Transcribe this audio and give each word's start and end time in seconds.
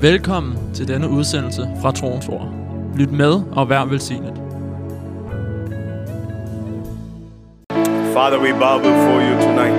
Velkommen 0.00 0.74
til 0.74 0.88
denne 0.88 1.08
udsendelse 1.08 1.68
fra 1.82 1.90
Troens 1.92 2.28
Ord. 2.28 2.48
Lyt 2.96 3.12
med 3.12 3.42
og 3.52 3.70
vær 3.70 3.84
velsignet. 3.84 4.34
Father, 8.14 8.38
we 8.38 8.52
bow 8.52 8.78
before 8.78 9.20
you 9.28 9.34
tonight. 9.48 9.78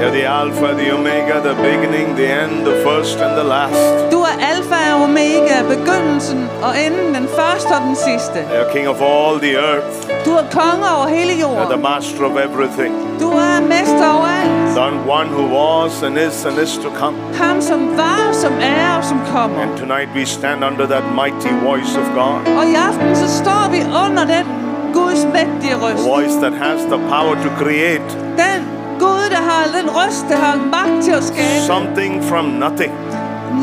You're 0.00 0.14
the 0.18 0.26
Alpha, 0.40 0.68
the 0.82 0.94
Omega, 0.94 1.34
the 1.48 1.54
beginning, 1.54 2.16
the 2.16 2.28
end, 2.44 2.64
the 2.64 2.76
first 2.86 3.18
and 3.18 3.34
the 3.40 3.46
last. 3.48 4.12
Du 4.12 4.18
er 4.20 4.36
alfa 4.52 4.94
og 4.94 5.02
omega, 5.02 5.56
begyndelsen 5.68 6.48
og 6.62 6.72
enden, 6.86 7.14
den 7.14 7.28
første 7.28 7.72
og 7.76 7.82
den 7.86 7.96
sidste. 7.96 8.38
You're 8.54 8.72
King 8.72 8.88
of 8.88 9.00
all 9.00 9.40
the 9.40 9.54
earth. 9.56 10.09
Du 10.24 10.30
er 10.40 10.44
konge 10.50 10.86
over 10.96 11.08
hele 11.08 11.32
You're 11.32 11.54
the 11.54 11.60
jorden. 11.70 11.82
master 11.82 12.24
of 12.24 12.36
everything. 12.46 12.92
Du 13.20 13.28
er 13.30 13.60
mester 13.74 14.06
over 14.14 14.28
alt. 14.42 14.74
The 14.76 15.10
one 15.18 15.28
who 15.36 15.44
was 15.60 16.02
and 16.02 16.18
is 16.18 16.44
and 16.44 16.58
is 16.58 16.72
to 16.84 16.88
come. 17.00 17.16
Ham 17.42 17.60
som 17.60 17.80
var, 17.96 18.32
som 18.32 18.52
er 18.60 18.96
og 18.98 19.04
som 19.04 19.20
kommer. 19.34 19.62
And 19.62 19.76
tonight 19.78 20.08
we 20.14 20.24
stand 20.26 20.64
under 20.64 20.86
that 20.86 21.04
mighty 21.14 21.52
voice 21.68 21.92
of 22.02 22.06
God. 22.14 22.40
Og 22.58 22.64
i 22.72 22.74
aften 22.88 23.16
så 23.16 23.28
står 23.42 23.70
vi 23.70 23.80
under 24.06 24.24
den 24.34 24.46
Guds 24.94 25.24
mægtige 25.36 25.74
røst. 25.84 26.04
voice 26.14 26.34
that 26.44 26.52
has 26.66 26.80
the 26.92 26.98
power 27.14 27.34
to 27.44 27.50
create 27.62 28.08
Den 28.44 28.60
Gud, 28.98 29.24
der 29.30 29.42
har 29.50 29.62
den 29.80 29.88
røst, 29.98 30.24
der 30.28 30.36
har 30.36 30.56
magt 30.56 31.04
til 31.04 31.12
at 31.12 31.24
skabe 31.24 31.60
something 31.66 32.24
from 32.24 32.44
nothing. 32.44 32.92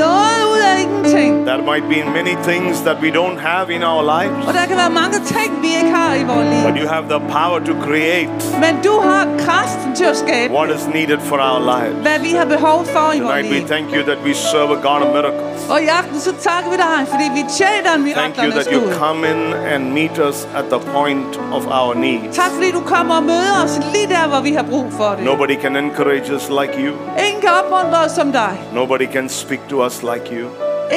Noget 0.04 0.42
ud 0.54 0.60
af 0.70 0.76
ingenting. 0.84 1.32
There 1.46 1.62
might 1.72 1.86
be 1.96 2.00
many 2.20 2.36
things 2.50 2.82
that 2.88 2.98
we 3.04 3.10
don't 3.20 3.40
have 3.50 3.66
in 3.76 3.82
our 3.84 4.04
lives. 4.16 4.48
Og 4.48 4.54
der 4.54 4.66
kan 4.70 4.78
være 4.84 4.94
mange 5.02 5.18
ting, 5.36 5.50
vi 5.62 5.70
ikke 5.80 5.92
har 6.00 6.16
i 6.16 6.24
vores 6.24 6.48
But 6.68 6.76
you 6.82 6.88
have 6.96 7.06
the 7.16 7.22
power 7.38 7.60
to 7.70 7.74
create 7.86 8.30
Men 8.66 8.74
du 8.88 8.94
har 9.10 9.24
kraften 9.46 9.96
til 9.96 10.04
at 10.14 10.18
skabe, 10.18 10.54
what 10.54 10.70
is 10.78 10.88
needed 10.98 11.20
for 11.30 11.38
our 11.50 11.62
lives. 11.76 11.98
hvad 12.08 12.20
vi 12.28 12.32
har 12.40 12.46
behov 12.46 12.86
for 12.86 13.08
i 13.18 13.20
vores 13.20 13.46
we 13.52 13.60
thank 13.74 13.86
you 13.96 14.02
that 14.10 14.20
we 14.26 14.34
serve 14.34 14.70
a 14.78 14.80
God 14.88 15.02
of 15.06 15.10
miracles. 15.18 15.58
Og 15.74 15.82
i 15.82 15.88
aften 16.00 16.20
så 16.20 16.32
takker 16.48 16.70
vi 16.72 16.78
dig, 16.78 16.98
fordi 17.14 17.26
vi 17.38 17.44
tjener 17.60 17.92
en 17.96 18.04
Thank 18.14 18.36
you 18.38 18.52
that 18.52 18.68
you 18.76 18.82
come 19.02 19.20
in 19.32 19.42
and 19.74 19.82
meet 20.00 20.18
us 20.30 20.48
at 20.60 20.66
the 20.74 20.80
point 20.96 21.32
of 21.58 21.64
our 21.80 21.94
needs. 21.94 22.36
Tak 22.36 22.52
fordi 22.52 22.72
du 22.72 22.82
kommer 22.82 23.16
og 23.16 23.24
møder 23.24 23.56
os 23.64 23.80
lige 23.94 24.08
der, 24.08 24.28
hvor 24.28 24.42
vi 24.42 24.52
har 24.52 24.64
brug 24.64 24.86
for 24.92 25.10
det. 25.16 25.24
Nobody 25.24 25.56
can 25.62 25.76
encourage 25.76 26.36
us 26.36 26.50
like 26.60 26.74
you. 26.86 26.94
Ingen 27.28 27.42
kan 27.42 27.50
opmuntre 27.60 27.98
os 28.06 28.12
som 28.12 28.32
dig. 28.32 28.54
Nobody 28.74 29.08
can 29.14 29.30
speak 29.30 29.60
to 29.70 29.77
us 29.86 30.04
like 30.04 30.32
you. 30.32 30.48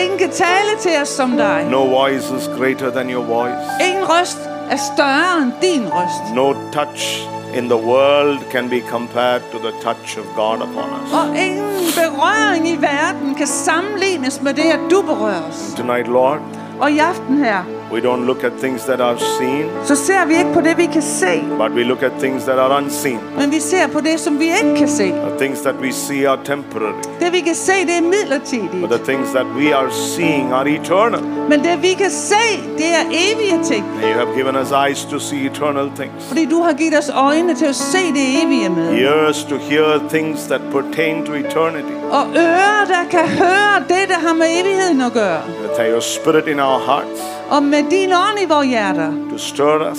Ingen 0.02 0.18
kan 0.18 0.30
tale 0.30 0.72
til 0.80 0.90
os 1.02 1.08
som 1.08 1.36
dig. 1.36 1.66
No 1.70 1.86
voice 1.86 2.30
is 2.38 2.50
greater 2.58 2.90
than 2.90 3.10
your 3.10 3.24
voice. 3.24 3.56
Ingen 3.88 4.04
røst 4.04 4.38
er 4.70 4.76
større 4.94 5.42
end 5.42 5.52
din 5.62 5.88
røst. 5.92 6.34
No 6.34 6.52
touch 6.72 7.28
in 7.54 7.64
the 7.64 7.76
world 7.76 8.38
can 8.50 8.68
be 8.70 8.80
compared 8.80 9.42
to 9.52 9.58
the 9.58 9.72
touch 9.82 10.18
of 10.18 10.24
God 10.36 10.56
upon 10.56 10.88
us. 11.02 11.12
Og 11.12 11.26
ingen 11.38 11.86
berøring 12.00 12.68
i 12.68 12.76
verden 12.76 13.34
kan 13.34 13.46
sammenlignes 13.46 14.42
med 14.42 14.54
det, 14.54 14.62
at 14.62 14.80
du 14.90 15.02
berører 15.02 15.42
os. 15.48 15.74
Tonight, 15.76 16.08
Lord, 16.08 16.38
Og 16.80 16.92
i 16.92 16.98
aften 16.98 17.38
her, 17.44 17.62
we 17.92 18.00
don't 18.00 18.24
look 18.26 18.44
at 18.44 18.52
things 18.60 18.82
that 18.84 19.00
are 19.00 19.18
seen, 19.18 19.66
så 19.84 19.94
ser 19.96 20.26
vi 20.26 20.34
ikke 20.38 20.52
på 20.54 20.60
det, 20.60 20.76
vi 20.78 20.86
kan 20.86 21.02
se. 21.02 21.42
but 21.58 21.70
we 21.72 21.82
look 21.84 22.02
at 22.02 22.12
things 22.20 22.44
that 22.44 22.58
are 22.58 22.78
unseen. 22.82 23.18
Men 23.38 23.50
vi 23.50 23.60
ser 23.60 23.86
på 23.86 24.00
det, 24.00 24.20
som 24.20 24.38
vi 24.38 24.44
ikke 24.44 24.76
kan 24.78 24.88
se. 24.88 25.08
The 25.08 25.38
things 25.38 25.60
that 25.60 25.74
we 25.82 25.92
see 25.92 26.24
are 26.28 26.38
temporary, 26.44 26.94
Det, 27.20 27.32
vi 27.32 27.40
kan 27.40 27.54
se, 27.54 27.72
det 27.86 27.96
er 27.96 28.02
midlertidigt. 28.02 28.80
but 28.80 28.90
the 28.90 29.04
things 29.12 29.30
that 29.30 29.46
we 29.58 29.74
are 29.76 29.90
seeing 29.92 30.52
are 30.52 30.68
eternal. 30.74 31.20
Men 31.48 31.60
det, 31.64 31.82
vi 31.82 31.94
kan 31.94 32.10
se, 32.10 32.44
det 32.78 32.86
er 32.86 33.04
evige 33.10 33.58
ting. 33.64 33.84
And 33.94 34.04
you 34.04 34.18
have 34.24 34.36
given 34.36 34.56
us 34.56 34.70
eyes 34.72 35.04
to 35.04 35.18
see 35.18 35.46
eternal 35.46 35.90
things, 35.96 36.24
Fordi 36.28 36.44
du 36.44 36.62
har 36.62 36.72
givet 36.72 36.98
os 36.98 37.10
øjne 37.14 37.54
til 37.54 37.66
at 37.66 37.74
se 37.76 37.98
det 37.98 38.42
evige 38.44 38.68
med. 38.68 38.98
ears 39.02 39.44
to 39.44 39.56
hear 39.56 40.00
things 40.08 40.42
that 40.46 40.60
pertain 40.72 41.26
to 41.26 41.32
eternity. 41.32 41.92
Og 42.10 42.26
ører, 42.36 42.84
der 42.88 43.04
kan 43.10 43.28
høre 43.28 43.78
det, 43.88 44.08
der 44.08 44.18
har 44.28 44.34
med 44.34 44.46
evigheden 44.60 45.00
at 45.00 45.12
gøre. 45.12 45.40
That 45.76 45.90
your 45.92 46.00
spirit 46.00 46.46
in 46.48 46.60
our 46.60 46.78
hearts 46.86 47.20
Og 47.50 47.62
med 47.62 47.82
din 47.90 48.12
ånd 48.12 48.38
i 48.42 48.46
vores 48.48 48.66
hjerter, 48.68 49.12
to 49.30 49.38
stir 49.38 49.90
us 49.92 49.98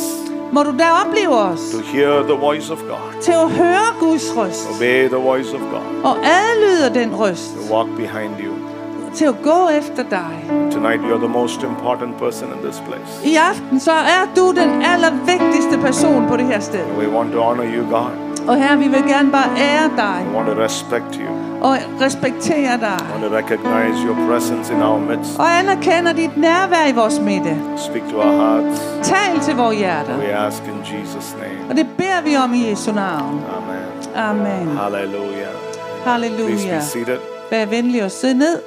må 0.53 0.63
du 0.63 0.72
der 0.79 0.91
opleve 1.06 1.35
os 1.38 1.59
to 1.72 1.78
hear 1.94 2.23
the 2.23 2.34
voice 2.47 2.73
of 2.73 2.79
God, 2.79 3.22
til 3.22 3.31
at 3.31 3.50
høre 3.51 3.88
Guds 4.00 4.34
røst. 4.38 4.69
obey 4.75 5.07
the 5.07 5.17
voice 5.17 5.56
of 5.56 5.61
God, 5.72 5.85
Og 6.03 6.17
adlyde 6.17 7.00
den 7.00 7.16
røst 7.16 7.51
to 7.56 7.75
walk 7.75 7.90
behind 7.97 8.31
you. 8.45 8.53
til 9.13 9.25
at 9.25 9.35
gå 9.44 9.69
efter 9.79 10.03
dig. 10.09 10.34
Tonight, 10.72 11.01
you're 11.03 11.17
the 11.28 11.28
most 11.41 11.63
important 11.63 12.17
person 12.17 12.47
in 12.56 12.59
this 12.69 12.84
place. 12.88 13.28
I 13.29 13.35
aften 13.35 13.79
så 13.79 13.91
er 13.91 14.23
du 14.35 14.51
den 14.51 14.81
allervigtigste 14.81 15.78
person 15.81 16.28
på 16.28 16.38
det 16.38 16.45
her 16.45 16.59
sted. 16.59 16.85
We 17.00 17.09
want 17.17 17.31
to 17.34 17.40
honor 17.41 17.66
you, 17.75 17.84
God. 17.90 18.11
Og 18.47 18.56
her 18.63 18.75
vi 18.75 18.88
vil 18.88 19.03
gerne 19.07 19.31
bare 19.31 19.50
ære 19.57 19.90
dig 19.97 20.25
We 20.29 20.35
want 20.38 20.47
to 20.47 20.63
respect 20.63 21.16
you. 21.16 21.29
Og 21.61 21.77
respektere 22.01 22.77
dig. 22.79 22.99
Want 23.11 23.23
to 23.23 23.29
recognize 23.41 23.95
your 24.07 24.16
presence 24.27 24.73
in 24.73 24.81
our 24.81 24.99
midst. 24.99 25.39
Og 25.39 25.59
anerkender 25.59 26.13
dit 26.13 26.38
nærvær 26.38 26.88
i 26.88 26.91
vores 26.91 27.19
midte. 27.19 27.53
Speak 27.77 28.01
to 28.11 28.17
our 28.17 28.35
hearts. 28.44 28.81
Tal 29.03 29.39
til 29.39 29.55
vores 29.55 29.77
hjerter. 29.77 30.17
We 30.17 30.25
ask 30.47 30.63
in 30.63 30.81
Jesus' 30.81 31.38
name. 31.41 31.69
Og 31.69 31.75
det 31.75 31.88
beder 31.97 32.22
vi 32.22 32.35
om 32.35 32.53
i 32.53 32.69
Jesu 32.69 32.91
navn. 32.91 33.41
Amen. 34.16 34.16
Amen. 34.16 34.77
Hallelujah. 34.77 35.47
Please 36.03 36.09
Halleluja. 36.09 36.77
be 36.77 36.83
seated. 36.83 37.17
Vær 37.51 37.66
venlig 37.66 38.03
og 38.03 38.11
sidde 38.11 38.38
ned. 38.39 38.59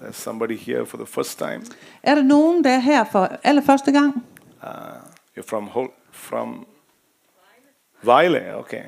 There's 0.00 0.16
somebody 0.16 0.56
here 0.56 0.84
for 0.86 0.96
the 0.96 1.06
first 1.06 1.38
time. 1.38 1.62
Er 2.02 2.14
der 2.14 2.22
nogen, 2.22 2.64
der 2.64 2.70
er 2.70 2.78
her 2.78 3.04
for 3.12 3.28
allerførste 3.44 3.92
gang? 3.92 4.24
Uh, 4.62 4.68
you're 5.38 5.46
from 5.48 5.68
Hol- 5.68 5.92
from 6.12 6.66
Vejle, 8.04 8.56
okay. 8.56 8.82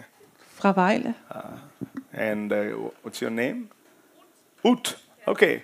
Fra 0.54 0.72
Vejle. 0.72 1.14
And 2.12 2.52
uh, 2.52 2.58
what's 3.04 3.20
your 3.22 3.30
name? 3.30 3.68
Ut. 4.64 4.96
Okay. 5.26 5.60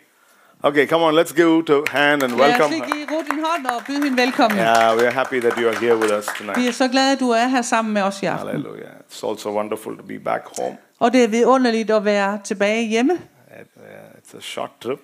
Okay, 0.65 0.87
come 0.87 1.03
on, 1.03 1.15
let's 1.15 1.33
give 1.33 1.49
Ut 1.49 1.71
a 1.71 1.83
hand 1.91 2.23
and 2.23 2.33
welcome 2.35 2.73
her. 2.73 2.87
give 2.87 3.09
Ruth 3.11 3.31
en 3.31 3.45
hånd 3.45 3.67
og 3.67 3.83
byde 3.87 4.03
hende 4.05 4.17
velkommen. 4.17 4.59
Yeah, 4.59 4.97
we 4.97 5.03
are 5.07 5.11
happy 5.11 5.41
that 5.41 5.59
you 5.59 5.69
are 5.69 5.79
here 5.79 5.97
with 5.97 6.13
us 6.19 6.27
Vi 6.27 6.39
tonight. 6.39 6.69
er 6.69 6.73
så 6.73 6.89
glade, 6.89 7.13
at 7.13 7.21
du 7.21 7.31
er 7.31 7.47
her 7.47 7.63
sammen 7.63 7.95
med 7.95 8.03
os 8.03 8.23
i 8.23 8.27
aften. 8.27 8.49
Hallelujah. 8.49 8.91
It's 9.11 9.29
also 9.29 9.51
wonderful 9.57 9.97
to 9.97 10.03
be 10.03 10.19
back 10.19 10.43
home. 10.59 10.77
Og 10.99 11.13
det 11.13 11.25
er 11.25 11.29
vidunderligt 11.29 11.91
at 11.91 12.05
være 12.05 12.41
tilbage 12.45 12.87
hjemme. 12.89 13.13
Uh, 13.13 13.83
it's 14.19 14.37
a 14.37 14.41
short 14.41 14.71
trip, 14.81 15.01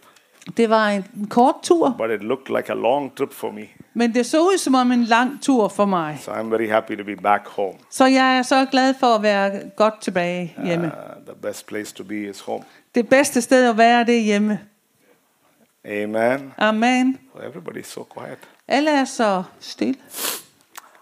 Det 0.57 0.71
var 0.71 0.89
en 0.89 1.27
kort 1.31 1.55
tur, 1.63 1.95
but 1.99 2.11
it 2.11 2.23
looked 2.23 2.57
like 2.57 2.73
a 2.73 2.75
long 2.75 3.15
trip 3.17 3.33
for 3.33 3.51
me. 3.51 3.63
men 3.93 4.15
det 4.15 4.27
så 4.27 4.41
ud 4.41 4.59
som 4.59 4.75
om 4.75 4.93
en 4.93 5.05
lang 5.05 5.43
tur 5.43 5.69
for 5.69 5.85
mig. 5.85 6.19
So 6.21 6.31
I'm 6.33 6.51
very 6.51 6.69
happy 6.71 6.97
to 6.97 7.05
be 7.05 7.17
back 7.17 7.49
home. 7.49 7.75
Så 7.91 8.07
jeg 8.07 8.39
er 8.39 8.43
så 8.43 8.67
glad 8.71 8.95
for 9.01 9.07
at 9.07 9.23
være 9.23 9.71
godt 9.77 10.01
tilbage 10.01 10.55
hjemme. 10.65 10.87
Uh, 10.87 11.25
the 11.27 11.35
best 11.43 11.67
place 11.67 11.95
to 11.95 12.05
be 12.05 12.29
is 12.31 12.41
home. 12.41 12.65
Det 12.95 13.09
bedste 13.09 13.41
sted 13.41 13.69
at 13.71 13.77
være, 13.79 14.05
det 14.07 14.17
er 14.17 14.23
hjemme. 14.23 14.61
Amen. 15.85 16.53
Amen. 16.59 17.19
Oh, 17.35 17.41
everybody's 17.43 17.87
so 17.87 18.07
quiet. 18.19 18.39
Alle 18.69 18.91
er 18.91 19.05
så 19.05 19.43
stille. 19.61 19.95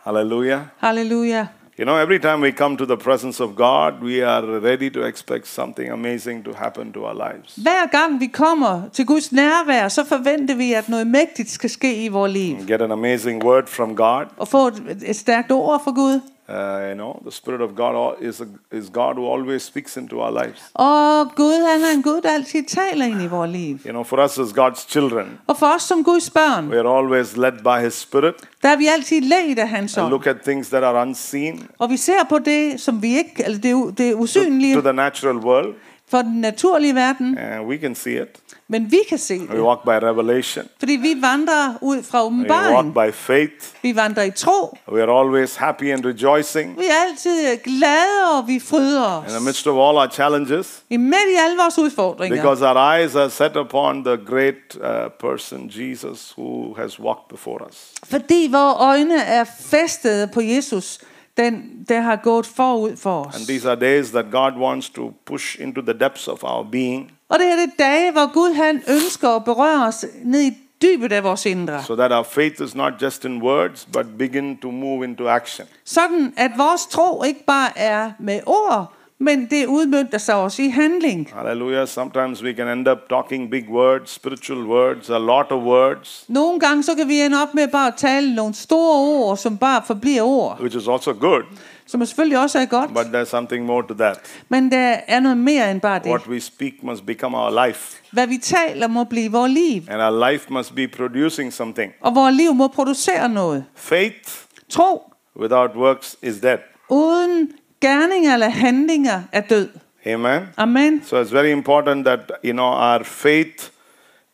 Hallelujah. 0.04 0.60
Halleluja. 0.78 1.46
You 1.78 1.84
know, 1.84 1.98
every 1.98 2.18
time 2.18 2.40
we 2.40 2.52
come 2.52 2.76
to 2.78 2.86
the 2.86 2.96
presence 2.96 3.38
of 3.38 3.54
God, 3.54 4.02
we 4.02 4.22
are 4.22 4.60
ready 4.60 4.88
to 4.90 5.02
expect 5.02 5.46
something 5.46 5.90
amazing 5.90 6.42
to 6.44 6.52
happen 6.54 6.92
to 6.92 7.04
our 7.04 7.14
lives. 7.14 7.56
Hver 7.56 7.86
gang 7.86 8.20
vi 8.20 8.26
kommer 8.26 8.82
til 8.92 9.06
Guds 9.06 9.32
nærvær, 9.32 9.88
så 9.88 10.04
forventer 10.04 10.54
vi, 10.54 10.72
at 10.72 10.88
noget 10.88 11.06
mægtigt 11.06 11.50
skal 11.50 11.70
ske 11.70 12.04
i 12.04 12.08
vores 12.08 12.32
liv. 12.32 12.56
Get 12.66 12.82
an 12.82 12.92
amazing 12.92 13.44
word 13.44 13.66
from 13.66 13.96
God. 13.96 14.24
Og 14.36 14.48
få 14.48 14.66
et, 14.66 15.02
et 15.06 15.16
stærkt 15.16 15.52
ord 15.52 15.84
fra 15.84 15.90
Gud. 15.90 16.20
Uh, 16.48 16.54
you 16.54 16.94
know, 16.94 17.20
the 17.24 17.32
Spirit 17.32 17.60
of 17.60 17.70
God 17.76 18.14
is, 18.22 18.40
a, 18.40 18.46
is 18.72 18.88
God 18.92 19.14
who 19.16 19.26
always 19.34 19.62
speaks 19.62 19.96
into 19.96 20.20
our 20.20 20.44
lives. 20.44 20.62
Og 20.74 21.30
Gud, 21.36 21.52
han 21.72 21.82
er 21.82 21.90
en 21.94 22.02
Gud, 22.02 22.20
der 22.22 22.30
altid 22.30 22.62
taler 22.68 23.06
ind 23.06 23.22
i 23.22 23.26
vores 23.26 23.50
liv. 23.52 23.78
You 23.86 23.90
know, 23.90 24.02
for 24.04 24.24
us 24.24 24.38
as 24.38 24.48
God's 24.58 24.88
children, 24.88 25.38
Og 25.46 25.56
for 25.56 25.66
os 25.66 25.82
som 25.82 26.04
Guds 26.04 26.30
børn, 26.30 26.68
we 26.68 26.78
are 26.78 26.98
always 26.98 27.36
led 27.36 27.52
by 27.52 27.84
His 27.84 27.94
Spirit 27.94 28.34
der 28.62 28.68
er 28.68 28.76
vi 28.76 28.86
altid 28.86 29.20
ledt 29.20 29.58
af 29.58 29.68
hans 29.68 29.98
and 29.98 30.08
look 30.08 30.26
at 30.26 30.36
things 30.46 30.68
that 30.68 30.84
are 30.84 31.02
unseen 31.02 31.68
Og 31.78 31.90
vi 31.90 31.96
ser 31.96 32.24
på 32.28 32.38
det, 32.38 32.80
som 32.80 33.02
vi 33.02 33.16
ikke, 33.16 33.44
eller 33.44 33.58
det, 33.58 33.74
u- 33.74 33.90
det 33.90 34.12
to, 34.14 34.74
to 34.74 34.80
the 34.80 34.92
natural 34.92 35.36
world, 35.36 35.74
for 36.10 36.22
den 36.22 36.40
naturlige 36.40 36.94
verden, 36.94 37.38
and 37.38 37.66
we 37.66 37.76
can 37.78 37.94
see 37.94 38.14
it. 38.22 38.28
men 38.68 38.90
vi 38.90 38.98
kan 39.08 39.18
se 39.18 39.38
We 39.38 39.46
det. 39.56 39.60
walk 39.62 39.82
by 39.84 39.88
revelation. 40.06 40.64
Fordi 40.78 40.92
vi 40.92 41.14
vandrer 41.20 41.74
ud 41.80 42.02
fra 42.02 42.18
We 42.18 42.24
walk 42.24 42.32
åbenbaring. 42.32 42.94
by 42.94 43.12
faith. 43.12 43.52
Vi 43.82 43.96
vandrer 43.96 44.22
i 44.22 44.30
tro. 44.30 44.76
We 44.92 45.02
are 45.02 45.20
always 45.20 45.56
happy 45.56 45.92
and 45.92 46.04
rejoicing 46.06 46.78
Vi 46.78 46.84
er 46.86 47.08
altid 47.10 47.56
glade, 47.64 48.38
og 48.38 48.48
vi 48.48 48.58
fryder 48.60 49.22
in 49.22 49.28
the 49.28 49.36
os. 49.36 49.42
midst 49.44 49.66
of 49.66 49.72
all 49.74 49.96
our 49.98 50.08
challenges 50.12 50.82
I 50.90 50.96
midt 50.96 51.14
i 51.14 51.36
alle 51.44 51.56
vores 51.62 51.78
udfordringer. 51.78 52.36
because 52.36 52.64
our 52.66 52.76
eyes 52.94 53.14
are 53.16 53.30
set 53.30 53.56
upon 53.56 54.04
the 54.04 54.16
great 54.26 54.76
uh, 54.76 54.82
person, 55.20 55.70
Jesus, 55.74 56.34
who 56.38 56.74
has 56.76 57.00
walked 57.00 57.28
before 57.30 57.58
us. 57.70 57.92
Fordi 58.04 58.48
vores 58.50 58.76
øjne 58.80 59.22
er 59.22 59.44
festet 59.60 60.30
på 60.30 60.40
Jesus, 60.40 60.98
den, 61.36 61.84
der 61.88 62.00
har 62.00 62.16
gået 62.16 62.46
forud 62.46 62.96
for 62.96 63.24
os. 63.24 63.34
And 63.34 63.46
these 63.46 63.70
are 63.70 63.80
days 63.80 64.10
that 64.10 64.24
God 64.30 64.52
wants 64.58 64.90
to 64.90 65.12
push 65.26 65.60
into 65.60 65.80
the 65.80 65.92
depths 66.00 66.28
of 66.28 66.44
our 66.44 66.62
being 66.72 67.12
Og 67.28 67.38
det 67.38 67.46
er 67.46 67.56
det 67.56 67.70
dage, 67.78 68.12
hvor 68.12 68.32
Gud 68.32 68.54
han 68.54 68.82
ønsker 68.88 69.28
at 69.28 69.44
berøre 69.44 69.86
os 69.86 70.04
ned 70.24 70.40
i 70.42 70.52
dybet 70.82 71.12
af 71.12 71.24
vores 71.24 71.46
indre. 71.46 71.84
so 71.84 71.96
that 71.96 72.12
our 72.12 72.22
faith 72.22 72.62
is 72.62 72.74
not 72.74 72.92
just 73.02 73.24
in 73.24 73.42
words 73.42 73.88
but 73.92 74.06
begin 74.18 74.56
to 74.56 74.70
move 74.70 75.04
into 75.04 75.28
action. 75.28 75.66
Sådan 75.84 76.34
at 76.36 76.50
vores 76.56 76.86
tro 76.86 77.22
ikke 77.22 77.44
bare 77.44 77.78
er 77.78 78.10
med 78.18 78.40
ord, 78.46 78.92
men 79.18 79.46
det 79.50 79.66
udmyndter 79.66 80.18
sig 80.18 80.34
også 80.34 80.62
i 80.62 80.68
handling. 80.68 81.30
Hallelujah. 81.34 81.88
Sometimes 81.88 82.42
we 82.42 82.52
can 82.54 82.68
end 82.68 82.88
up 82.88 82.98
talking 83.10 83.50
big 83.50 83.68
words, 83.70 84.10
spiritual 84.10 84.64
words, 84.66 85.10
a 85.10 85.18
lot 85.18 85.46
of 85.50 85.62
words, 85.62 86.24
Nogle 86.28 86.60
gange 86.60 86.82
så 86.82 86.94
kan 86.94 87.08
vi 87.08 87.20
ende 87.20 87.42
op 87.42 87.54
med 87.54 87.68
bare 87.68 87.86
at 87.88 87.94
tale 87.96 88.34
nogle 88.34 88.54
store 88.54 88.98
ord, 88.98 89.36
som 89.36 89.58
bare 89.58 89.82
forbliver 89.86 90.22
ord, 90.22 90.60
which 90.60 90.76
is 90.76 90.88
also 90.88 91.12
good, 91.12 91.42
som 91.86 92.06
selvfølgelig 92.06 92.38
også 92.38 92.58
er 92.58 92.66
godt. 92.66 92.90
but 92.94 93.04
there's 93.06 93.24
something 93.28 93.66
more 93.66 93.82
to 93.88 93.94
that. 93.94 94.18
Men 94.48 94.70
der 94.72 94.96
er 95.08 95.20
noget 95.20 95.38
mere 95.38 95.70
end 95.70 95.80
bare 95.80 95.98
det. 95.98 96.06
What 96.06 96.26
we 96.28 96.40
speak 96.40 96.72
must 96.82 97.06
become 97.06 97.36
our 97.38 97.66
life, 97.66 97.96
Hvad 98.12 98.26
vi 98.26 98.38
taler 98.42 98.86
må 98.88 99.04
blive 99.04 99.32
vores 99.32 99.52
liv, 99.52 99.82
and 99.88 100.02
our 100.02 100.30
life 100.30 100.46
must 100.52 100.74
be 100.74 100.88
producing 100.88 101.52
something. 101.52 101.92
og 102.00 102.14
vores 102.14 102.36
liv 102.36 102.54
må 102.54 102.68
producere 102.68 103.28
noget. 103.28 103.64
Faith 103.74 104.30
Tro 104.70 105.12
without 105.40 105.70
works 105.76 106.16
is 106.22 106.34
dead. 106.42 106.58
uden 106.90 107.50
gerninger 107.80 108.34
eller 108.34 108.48
handlinger 108.48 109.22
er 109.32 109.40
død. 109.40 109.68
Amen. 110.06 110.42
Amen. 110.56 111.02
So 111.04 111.22
it's 111.22 111.32
very 111.32 111.50
important 111.52 112.06
that 112.06 112.20
you 112.44 112.52
know 112.52 112.66
our 112.66 113.02
faith 113.04 113.64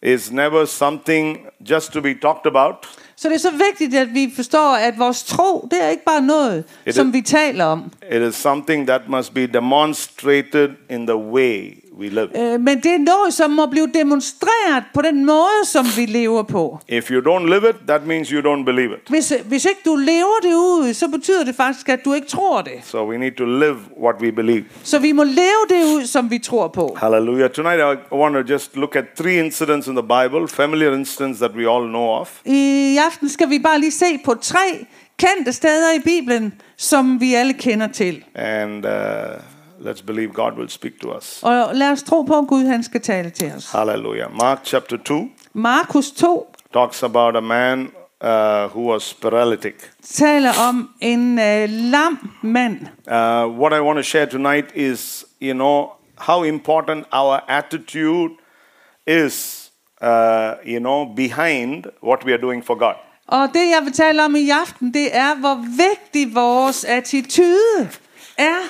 is 0.03 0.33
never 0.33 0.65
something 0.65 1.39
just 1.71 1.93
to 1.93 2.01
be 2.01 2.15
talked 2.23 2.47
about. 2.47 2.75
Så 3.17 3.29
det 3.29 3.35
er 3.35 3.39
så 3.39 3.51
vigtigt, 3.51 3.95
at 3.95 4.15
vi 4.15 4.33
forstår, 4.37 4.77
at 4.77 4.99
vores 4.99 5.25
tro, 5.25 5.69
det 5.71 5.85
er 5.85 5.89
ikke 5.89 6.05
bare 6.05 6.21
noget, 6.23 6.65
It 6.87 6.95
som 6.95 7.09
is- 7.09 7.13
vi 7.15 7.21
taler 7.21 7.65
om. 7.65 7.93
It 8.13 8.23
is 8.23 8.35
something 8.35 8.87
that 8.87 9.03
must 9.09 9.35
be 9.35 9.47
demonstrated 9.47 10.69
in 10.91 11.07
the 11.07 11.17
way 11.17 11.82
we 11.99 12.09
live. 12.09 12.53
Øh, 12.53 12.61
Men 12.61 12.81
det 12.83 12.95
er 12.95 12.99
noget, 12.99 13.35
som 13.35 13.51
må 13.51 13.67
blive 13.67 13.89
demonstreret 13.95 14.85
på 14.95 15.03
den 15.03 15.25
måde, 15.25 15.65
som 15.65 15.87
vi 15.97 16.07
lever 16.07 16.43
på. 16.43 16.79
If 16.89 17.11
you 17.11 17.21
don't 17.21 17.47
live 17.47 17.69
it, 17.71 17.77
that 17.89 18.07
means 18.07 18.29
you 18.29 18.41
don't 18.53 18.65
believe 18.65 18.91
it. 18.93 19.09
Hvis, 19.09 19.33
hvis 19.45 19.65
ikke 19.65 19.81
du 19.85 19.97
lever 19.97 20.39
det 20.43 20.55
ud, 20.55 20.95
så 20.95 21.09
betyder 21.09 21.45
det 21.45 21.55
faktisk, 21.55 21.89
at 21.89 22.05
du 22.05 22.13
ikke 22.13 22.27
tror 22.27 22.63
det. 22.63 22.73
So 22.85 23.09
we 23.09 23.19
need 23.19 23.33
to 23.33 23.45
live 23.45 23.77
what 24.03 24.17
we 24.21 24.33
believe. 24.33 24.65
Så 24.83 24.99
vi 24.99 25.13
må 25.13 25.25
leve 25.25 25.65
det 25.69 25.85
ud, 25.85 26.07
som 26.07 26.31
vi 26.31 26.39
tror 26.39 26.69
på. 26.69 26.97
Hallelujah. 27.01 27.51
Tonight 27.51 27.81
I 28.13 28.15
want 28.15 28.35
to 28.35 28.53
just 28.53 28.77
look 28.77 28.97
at 28.97 29.05
three 29.17 29.39
incidents 29.45 29.87
in 29.87 29.97
the 29.97 30.03
Bible, 30.03 30.49
familiar 30.49 30.93
incidents 30.93 31.39
that 31.39 31.51
we 31.57 31.71
all 31.71 31.89
know 31.89 32.21
of. 32.21 32.41
I 32.45 32.99
aften 33.07 33.29
skal 33.29 33.51
vi 33.51 33.59
bare 33.59 33.81
lige 33.81 33.91
se 33.93 34.19
på 34.25 34.35
tre 34.35 34.87
kendte 35.19 35.53
steder 35.53 35.93
i 35.93 36.01
Bibelen, 36.05 36.53
som 36.77 37.21
vi 37.21 37.35
alle 37.35 37.53
kender 37.53 37.87
til. 37.89 38.25
And 38.35 38.85
uh, 38.87 38.91
let's 39.85 40.03
believe 40.07 40.33
God 40.33 40.53
will 40.59 40.69
speak 40.69 41.01
to 41.01 41.17
us. 41.17 41.43
Og 41.43 41.75
lad 41.75 41.93
os 41.93 42.03
tro 42.03 42.23
på, 42.23 42.39
at 42.39 42.47
Gud 42.49 42.65
han 42.67 42.83
skal 42.83 43.01
tale 43.01 43.31
til 43.31 43.53
os. 43.57 43.71
Hallelujah. 43.71 44.37
Mark 44.41 44.61
chapter 44.65 44.97
2 44.97 45.29
Markus 45.53 46.11
2 46.11 46.47
talks 46.73 47.03
about 47.03 47.37
a 47.37 47.41
man 47.41 47.91
uh, 48.21 48.29
who 48.69 48.93
was 48.93 49.15
paralytic. 49.15 49.75
taler 50.03 50.51
om 50.69 50.91
en 51.01 51.39
øh, 51.39 51.69
lam 51.69 52.31
mand. 52.43 52.79
Uh, 53.07 53.61
what 53.61 53.73
I 53.73 53.81
want 53.81 53.97
to 53.97 54.03
share 54.03 54.27
tonight 54.27 54.67
is, 54.75 55.25
you 55.41 55.55
know, 55.55 55.91
how 56.19 56.43
important 56.45 57.07
our 57.13 57.41
attitude 57.49 58.33
is, 59.07 59.71
uh, 60.03 60.55
you 60.65 60.81
know, 60.81 61.15
behind 61.17 61.87
what 62.03 62.25
we 62.25 62.33
are 62.33 62.41
doing 62.41 62.65
for 62.65 62.75
God. 62.75 62.95
Og 63.27 63.49
det, 63.55 63.71
jeg 63.71 63.81
vil 63.85 63.93
tale 63.93 64.25
om 64.25 64.37
i 64.37 64.51
aften, 64.51 64.95
det 64.95 65.17
er, 65.17 65.35
hvor 65.35 65.65
vigtig 65.77 66.35
vores 66.35 66.85
attitude 66.85 67.91
er 68.39 68.61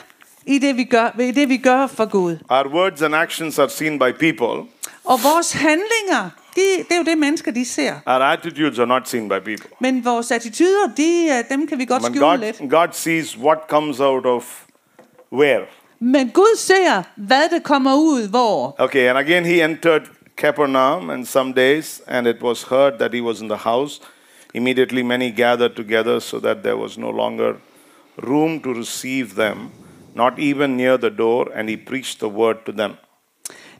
i 0.46 0.58
det, 0.58 0.76
vi 0.76 0.84
gør, 0.84 1.20
i 1.20 1.30
det, 1.30 1.48
vi 1.48 1.56
gør 1.56 1.86
for 1.86 2.04
Gud. 2.04 2.36
Our 2.48 2.68
words 2.74 3.02
and 3.02 3.14
actions 3.14 3.58
are 3.58 3.68
seen 3.68 3.98
by 3.98 4.12
people. 4.18 4.68
Og 5.04 5.18
vores 5.22 5.52
handlinger, 5.52 6.30
de, 6.56 6.60
det 6.88 6.92
er 6.92 6.96
jo 6.96 7.04
det, 7.04 7.18
mennesker 7.18 7.52
de 7.52 7.64
ser. 7.64 7.92
Our 8.06 8.22
attitudes 8.22 8.78
are 8.78 8.86
not 8.86 9.08
seen 9.08 9.28
by 9.28 9.38
people. 9.44 9.70
Men 9.80 10.04
vores 10.04 10.30
attituder, 10.30 10.86
de, 10.96 11.28
øh, 11.30 11.56
dem 11.56 11.66
kan 11.66 11.78
vi 11.78 11.84
godt 11.84 12.02
But 12.02 12.10
skjule 12.10 12.26
God, 12.26 12.38
lidt. 12.38 12.70
God 12.70 12.88
sees 12.92 13.38
what 13.38 13.58
comes 13.68 14.00
out 14.00 14.26
of 14.26 14.62
where. 15.32 15.62
Men 16.00 16.30
Gud 16.30 16.56
ser, 16.56 17.02
hvad 17.16 17.42
det 17.54 17.62
kommer 17.62 17.94
ud 17.94 18.28
hvor. 18.28 18.74
Okay, 18.78 19.08
and 19.08 19.18
again 19.18 19.44
he 19.44 19.64
entered 19.64 20.02
Capernaum, 20.36 21.10
and 21.10 21.26
some 21.26 21.52
days, 21.52 22.02
and 22.06 22.26
it 22.26 22.42
was 22.42 22.62
heard 22.62 22.98
that 22.98 23.14
he 23.14 23.20
was 23.20 23.40
in 23.40 23.48
the 23.48 23.56
house. 23.56 24.00
Immediately 24.54 25.02
many 25.02 25.30
gathered 25.30 25.76
together, 25.76 26.18
so 26.18 26.38
that 26.40 26.56
there 26.62 26.76
was 26.76 26.98
no 26.98 27.10
longer 27.10 27.54
room 28.16 28.60
to 28.60 28.74
receive 28.74 29.34
them, 29.34 29.70
not 30.14 30.38
even 30.38 30.76
near 30.76 30.96
the 30.96 31.10
door, 31.10 31.48
and 31.54 31.68
he 31.68 31.76
preached 31.76 32.18
the 32.18 32.28
word 32.28 32.56
to 32.66 32.72
them. 32.72 32.92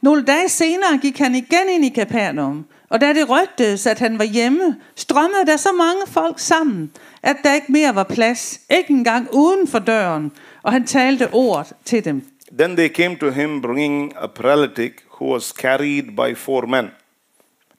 Nogle 0.02 0.25
dage 0.25 0.49
senere 0.49 0.99
gik 1.02 1.19
han 1.19 1.34
igen 1.34 1.69
ind 1.69 1.84
i 1.84 1.88
Kapernaum, 1.88 2.64
og 2.88 3.00
da 3.00 3.12
det 3.12 3.31
rygtedes, 3.31 3.87
at 3.87 3.99
han 3.99 4.19
var 4.19 4.25
hjemme, 4.25 4.76
strømmede 4.96 5.46
der 5.46 5.56
så 5.56 5.73
mange 5.73 6.06
folk 6.06 6.38
sammen, 6.38 6.90
at 7.23 7.37
der 7.44 7.55
ikke 7.55 7.73
mere 7.73 7.94
var 7.94 8.05
plads, 8.05 8.61
ikke 8.70 8.90
engang 8.90 9.29
uden 9.32 9.69
for 9.69 9.79
døren, 9.79 10.32
og 10.62 10.73
han 10.73 10.87
talte 10.87 11.29
ordet 11.32 11.73
til 11.84 12.05
dem. 12.05 12.23
Then 12.58 12.76
they 12.76 12.88
came 12.88 13.17
to 13.17 13.31
him 13.31 13.62
bringing 13.62 14.12
a 14.17 14.26
paralytic 14.26 14.93
who 15.19 15.32
was 15.32 15.44
carried 15.44 16.17
by 16.17 16.34
four 16.37 16.67
men. 16.67 16.90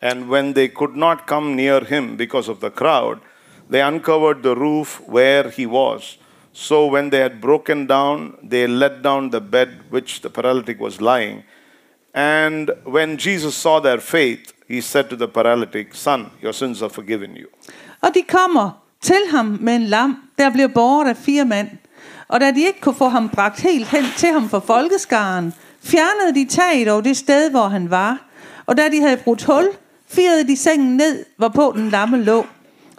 And 0.01 0.29
when 0.29 0.53
they 0.53 0.67
could 0.67 0.95
not 0.95 1.17
come 1.27 1.55
near 1.55 1.85
him 1.85 2.17
because 2.17 2.51
of 2.51 2.57
the 2.57 2.69
crowd, 2.69 3.17
they 3.71 3.87
uncovered 3.87 4.43
the 4.43 4.55
roof 4.55 5.01
where 5.07 5.49
he 5.49 5.65
was. 5.65 6.17
So 6.53 6.85
when 6.85 7.09
they 7.09 7.19
had 7.19 7.41
broken 7.41 7.87
down, 7.87 8.35
they 8.49 8.67
let 8.67 9.03
down 9.03 9.31
the 9.31 9.41
bed 9.41 9.67
which 9.91 10.21
the 10.21 10.29
paralytic 10.29 10.79
was 10.79 11.01
lying. 11.01 11.43
And 12.13 12.69
when 12.85 13.17
Jesus 13.17 13.55
saw 13.55 13.79
their 13.79 13.99
faith, 13.99 14.53
he 14.67 14.81
said 14.81 15.09
to 15.09 15.15
the 15.15 15.27
paralytic, 15.27 15.95
Son, 15.95 16.29
your 16.43 16.53
sins 16.53 16.81
are 16.81 16.89
forgiven 16.89 17.35
you. 17.35 17.47
Og 18.01 18.13
de 18.13 18.21
kommer 18.21 18.83
til 19.01 19.21
ham 19.31 19.57
med 19.61 19.75
en 19.75 19.83
lam, 19.83 20.17
der 20.37 20.49
blev 20.49 20.69
båret 20.69 21.09
af 21.09 21.17
fire 21.17 21.45
mænd. 21.45 21.67
Og 22.27 22.39
da 22.39 22.51
de 22.51 22.65
ikke 22.65 22.81
kunne 22.81 22.95
få 22.95 23.07
ham 23.07 23.29
bragt 23.29 23.59
helt 23.59 23.87
hen 23.87 24.03
til 24.17 24.29
ham 24.29 24.49
for 24.49 24.59
folkeskaren, 24.59 25.53
fjernede 25.83 26.35
de 26.35 26.45
taget 26.45 26.87
over 26.87 27.01
det 27.01 27.17
sted, 27.17 27.51
hvor 27.51 27.67
han 27.67 27.89
var. 27.89 28.29
Og 28.65 28.77
da 28.77 28.89
de 28.89 29.01
havde 29.01 29.17
brudt 29.17 29.43
hul, 29.43 29.67
firede 30.07 30.47
de 30.47 30.57
sengen 30.57 30.97
ned, 30.97 31.25
hvorpå 31.37 31.73
den 31.75 31.89
lamme 31.89 32.23
lå. 32.23 32.45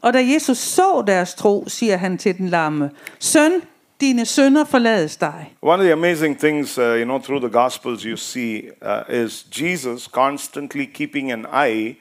Og 0.04 0.14
da 0.14 0.24
Jesus 0.32 0.58
så 0.58 1.04
deres 1.06 1.34
tro, 1.34 1.64
siger 1.68 1.96
han 1.96 2.18
til 2.18 2.38
den 2.38 2.48
lamme, 2.48 2.90
Søn, 3.18 3.52
dine 4.00 4.24
sønner 4.24 4.64
forlades 4.64 5.16
dig. 5.16 5.54
One 5.62 5.74
of 5.74 5.84
the 5.84 5.92
amazing 5.92 6.38
things, 6.38 6.78
uh, 6.78 6.84
you 6.84 7.04
know, 7.04 7.18
through 7.18 7.40
the 7.40 7.60
Gospels 7.60 8.02
you 8.02 8.16
see 8.16 8.62
uh, 8.82 9.24
is 9.24 9.46
Jesus 9.60 10.02
constantly 10.02 10.84
keeping 10.94 11.32
an 11.32 11.46
eye 11.68 11.94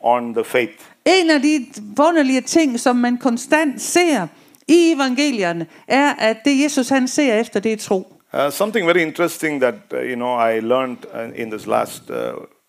on 0.00 0.34
the 0.34 0.44
faith. 0.44 0.72
En 1.04 1.30
af 1.30 1.42
de 1.42 1.66
wunderlige 1.98 2.40
ting, 2.40 2.80
som 2.80 2.96
man 2.96 3.18
konstant 3.18 3.80
ser 3.80 4.26
i 4.68 4.92
evangelierne, 4.92 5.66
er, 5.88 6.14
at 6.18 6.36
det 6.44 6.62
Jesus 6.62 6.88
han 6.88 7.08
ser 7.08 7.34
efter, 7.34 7.60
det 7.60 7.72
er 7.72 7.76
tro. 7.76 8.16
Uh, 8.34 8.52
something 8.52 8.86
very 8.86 9.00
interesting 9.00 9.62
that 9.62 9.74
uh, 9.92 9.98
you 9.98 10.14
know 10.14 10.48
I 10.48 10.60
learned 10.60 10.96
uh, 11.14 11.40
in 11.40 11.50
this 11.50 11.66
last 11.66 12.02
uh, 12.10 12.16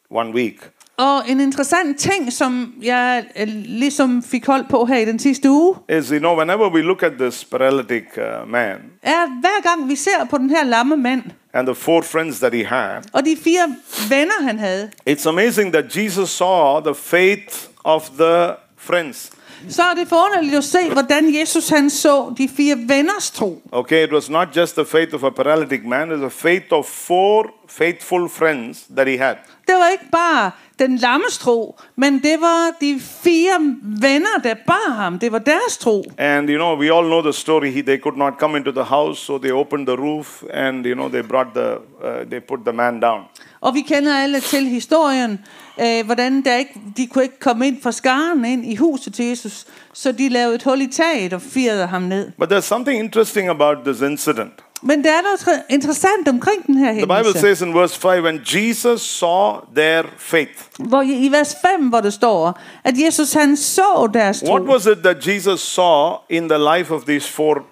one 0.10 0.31
week 0.33 0.57
Og 0.98 1.29
en 1.29 1.39
interessant 1.39 2.00
ting, 2.00 2.33
som 2.33 2.74
jeg 2.81 3.25
øh, 3.39 3.48
ligesom 3.65 4.24
fik 4.24 4.45
hold 4.45 4.65
på 4.69 4.86
her 4.86 4.98
i 4.98 5.05
den 5.05 5.19
sidste 5.19 5.50
uge, 5.50 5.75
is 5.89 6.07
you 6.07 6.19
know 6.19 6.36
whenever 6.38 6.69
we 6.69 6.81
look 6.81 7.03
at 7.03 7.12
this 7.19 7.45
paralytic 7.45 8.03
uh, 8.17 8.50
man 8.50 8.77
er, 9.03 9.39
hver 9.41 9.62
gang 9.69 9.89
vi 9.89 9.95
ser 9.95 10.27
på 10.29 10.38
den 10.38 10.50
her 10.50 10.63
lamme 10.63 10.98
mand, 10.98 11.24
and 11.53 11.67
the 11.67 11.75
four 11.75 12.01
friends 12.01 12.39
that 12.39 12.53
he 12.53 12.65
had, 12.65 13.01
og 13.13 13.25
de 13.25 13.38
fire 13.43 13.75
venner, 14.10 14.41
han 14.41 14.60
havde, 14.60 14.91
it's 15.10 15.29
amazing 15.29 15.74
that 15.74 15.98
Jesus 15.98 16.29
saw 16.29 16.79
the 16.79 16.95
faith 16.95 17.57
of 17.83 18.10
the 18.19 18.50
friends. 18.77 19.31
så 19.69 19.81
er 19.83 19.93
det 19.93 20.07
forunderligt 20.07 20.55
at 20.55 20.63
se, 20.63 20.89
hvordan 20.91 21.36
Jesus 21.36 21.69
han 21.69 21.89
så 21.89 22.33
de 22.38 22.50
fire 22.57 22.75
venners 22.88 23.31
tro. 23.31 23.62
Okay, 23.71 24.03
it 24.03 24.13
was 24.13 24.29
not 24.29 24.48
just 24.57 24.75
the 24.75 24.86
faith 24.86 25.13
of 25.13 25.24
a 25.24 25.29
paralytic 25.29 25.81
man; 25.86 26.12
it 26.12 26.19
was 26.19 26.31
the 26.31 26.50
faith 26.50 26.65
of 26.71 26.86
four 26.86 27.45
faithful 27.67 28.29
friends 28.29 28.79
that 28.95 29.07
he 29.07 29.17
had. 29.17 29.36
Det 29.67 29.75
var 29.75 29.89
ikke 29.89 30.05
bare 30.12 30.51
den 30.81 30.97
lammes 30.97 31.38
tro, 31.38 31.79
men 31.95 32.19
det 32.23 32.38
var 32.41 32.73
de 32.81 33.00
fire 33.23 33.57
venner, 34.01 34.41
der 34.43 34.55
bar 34.67 34.91
ham. 34.91 35.19
Det 35.19 35.31
var 35.31 35.39
deres 35.39 35.77
tro. 35.77 36.03
And 36.17 36.50
you 36.50 36.57
know, 36.57 36.75
we 36.75 36.93
all 36.95 37.05
know 37.05 37.21
the 37.21 37.33
story. 37.33 37.71
He, 37.71 37.81
they 37.81 37.97
could 37.97 38.17
not 38.17 38.33
come 38.39 38.57
into 38.57 38.71
the 38.71 38.83
house, 38.83 39.19
so 39.19 39.38
they 39.38 39.51
opened 39.51 39.88
the 39.88 39.97
roof, 39.97 40.43
and 40.53 40.85
you 40.85 40.95
know, 40.95 41.09
they 41.09 41.21
brought 41.21 41.53
the, 41.53 41.69
uh, 42.03 42.29
they 42.29 42.39
put 42.39 42.59
the 42.65 42.73
man 42.73 43.00
down. 43.00 43.21
Og 43.61 43.75
vi 43.75 43.81
kender 43.81 44.15
alle 44.23 44.39
til 44.39 44.65
historien, 44.65 45.39
øh, 45.81 46.05
hvordan 46.05 46.41
der 46.45 46.55
ikke, 46.55 46.81
de 46.97 47.07
kunne 47.07 47.23
ikke 47.23 47.39
komme 47.39 47.67
ind 47.67 47.81
fra 47.81 47.91
skaren 47.91 48.45
ind 48.45 48.65
i 48.65 48.75
huset 48.75 49.13
til 49.13 49.25
Jesus, 49.25 49.65
så 49.93 50.11
de 50.11 50.29
lavede 50.29 50.55
et 50.55 50.63
hul 50.63 50.81
i 50.81 50.88
taget 50.88 51.33
og 51.33 51.41
firede 51.41 51.88
ham 51.88 52.01
ned. 52.01 52.31
But 52.38 52.51
there's 52.51 52.61
something 52.61 53.00
interesting 53.00 53.50
about 53.50 53.77
this 53.85 54.01
incident. 54.01 54.53
Men 54.83 55.03
der 55.03 55.09
er 55.09 55.21
noget 55.21 55.63
interessant 55.69 56.27
omkring 56.27 56.67
den 56.67 56.77
her 56.77 56.91
The 56.91 57.01
Bible 57.01 57.15
hændelse, 57.15 57.39
says 57.39 57.61
in 57.61 57.73
verse 57.73 58.00
5 58.00 58.23
when 58.23 58.41
Jesus 58.45 59.01
saw 59.01 59.53
their 59.75 60.03
faith. 60.17 60.51
hvor 60.79 61.01
i, 61.01 61.25
i 61.25 61.31
vers 61.31 61.55
5, 61.79 61.89
hvor 61.89 62.01
det 62.01 62.13
står, 62.13 62.59
at 62.83 62.93
Jesus 62.97 63.33
han 63.33 63.57
så 63.57 64.09
deres 64.13 64.39
tro. 64.39 64.53
What 64.53 64.67
was 64.67 64.85
it 64.85 64.97
that 65.03 65.27
Jesus 65.27 65.61
saw 65.61 66.15
in 66.29 66.50
the 66.50 66.77
life 66.77 66.93
of 66.93 67.03
these 67.03 67.29
four 67.29 67.65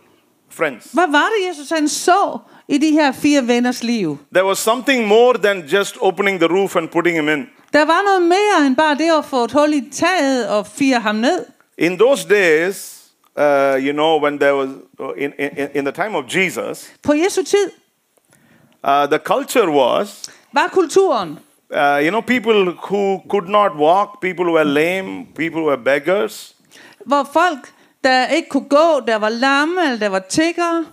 friends? 0.50 0.86
Hvad 0.94 1.08
var 1.12 1.25
det, 1.25 1.50
Jesus 1.50 1.70
han 1.70 1.88
så 1.88 2.38
i 2.70 2.78
de 2.78 2.92
her 2.92 3.12
fire 3.12 3.48
venners 3.48 3.84
liv? 3.84 4.18
There 4.34 4.46
was 4.46 4.60
something 4.60 5.08
more 5.08 5.34
than 5.38 5.68
just 5.68 5.98
opening 6.02 6.40
the 6.40 6.48
roof 6.48 6.76
and 6.76 6.90
putting 6.90 7.16
him 7.18 7.30
in. 7.30 7.48
Der 7.74 7.86
var 7.86 8.02
noget 8.06 8.22
mere 8.22 8.68
end 8.68 8.76
bare 8.76 8.96
det 8.96 9.18
at 9.18 9.26
få 9.26 9.44
et 9.44 9.52
hul 9.52 9.74
i 9.74 9.90
taget 9.92 10.50
og 10.50 10.68
fire 10.68 11.00
ham 11.00 11.16
ned. 11.16 11.46
In 11.78 11.98
those 11.98 12.28
days, 12.28 13.00
uh, 13.38 13.44
you 13.86 13.92
know, 13.94 14.24
when 14.24 14.40
there 14.40 14.56
was, 14.56 14.70
in, 15.18 15.34
in, 15.40 15.68
in 15.74 15.86
the 15.86 15.92
time 15.92 16.16
of 16.18 16.26
Jesus, 16.36 16.92
På 17.04 17.14
Jesu 17.14 17.44
tid 17.44 17.72
uh, 18.84 19.06
the 19.10 19.20
culture 19.20 19.72
was, 19.72 20.30
var 20.54 20.68
kulturen, 20.68 21.40
uh, 21.74 22.00
you 22.02 22.10
know, 22.10 22.22
people 22.22 22.72
who 22.90 23.22
could 23.30 23.50
not 23.50 23.76
walk, 23.76 24.22
people 24.22 24.46
who 24.46 24.54
were 24.54 24.66
lame, 24.66 25.26
people 25.36 25.62
who 25.62 25.68
were 25.70 25.78
beggars, 25.84 26.56
hvor 27.06 27.30
folk, 27.34 27.72
der 28.04 28.28
ikke 28.28 28.50
kunne 28.50 28.70
gå, 28.70 29.00
der 29.08 29.16
var 29.16 29.30
lamme, 29.30 29.82
eller 29.84 30.00
der 30.00 30.10
var 30.10 30.20
tiggere, 30.30 30.86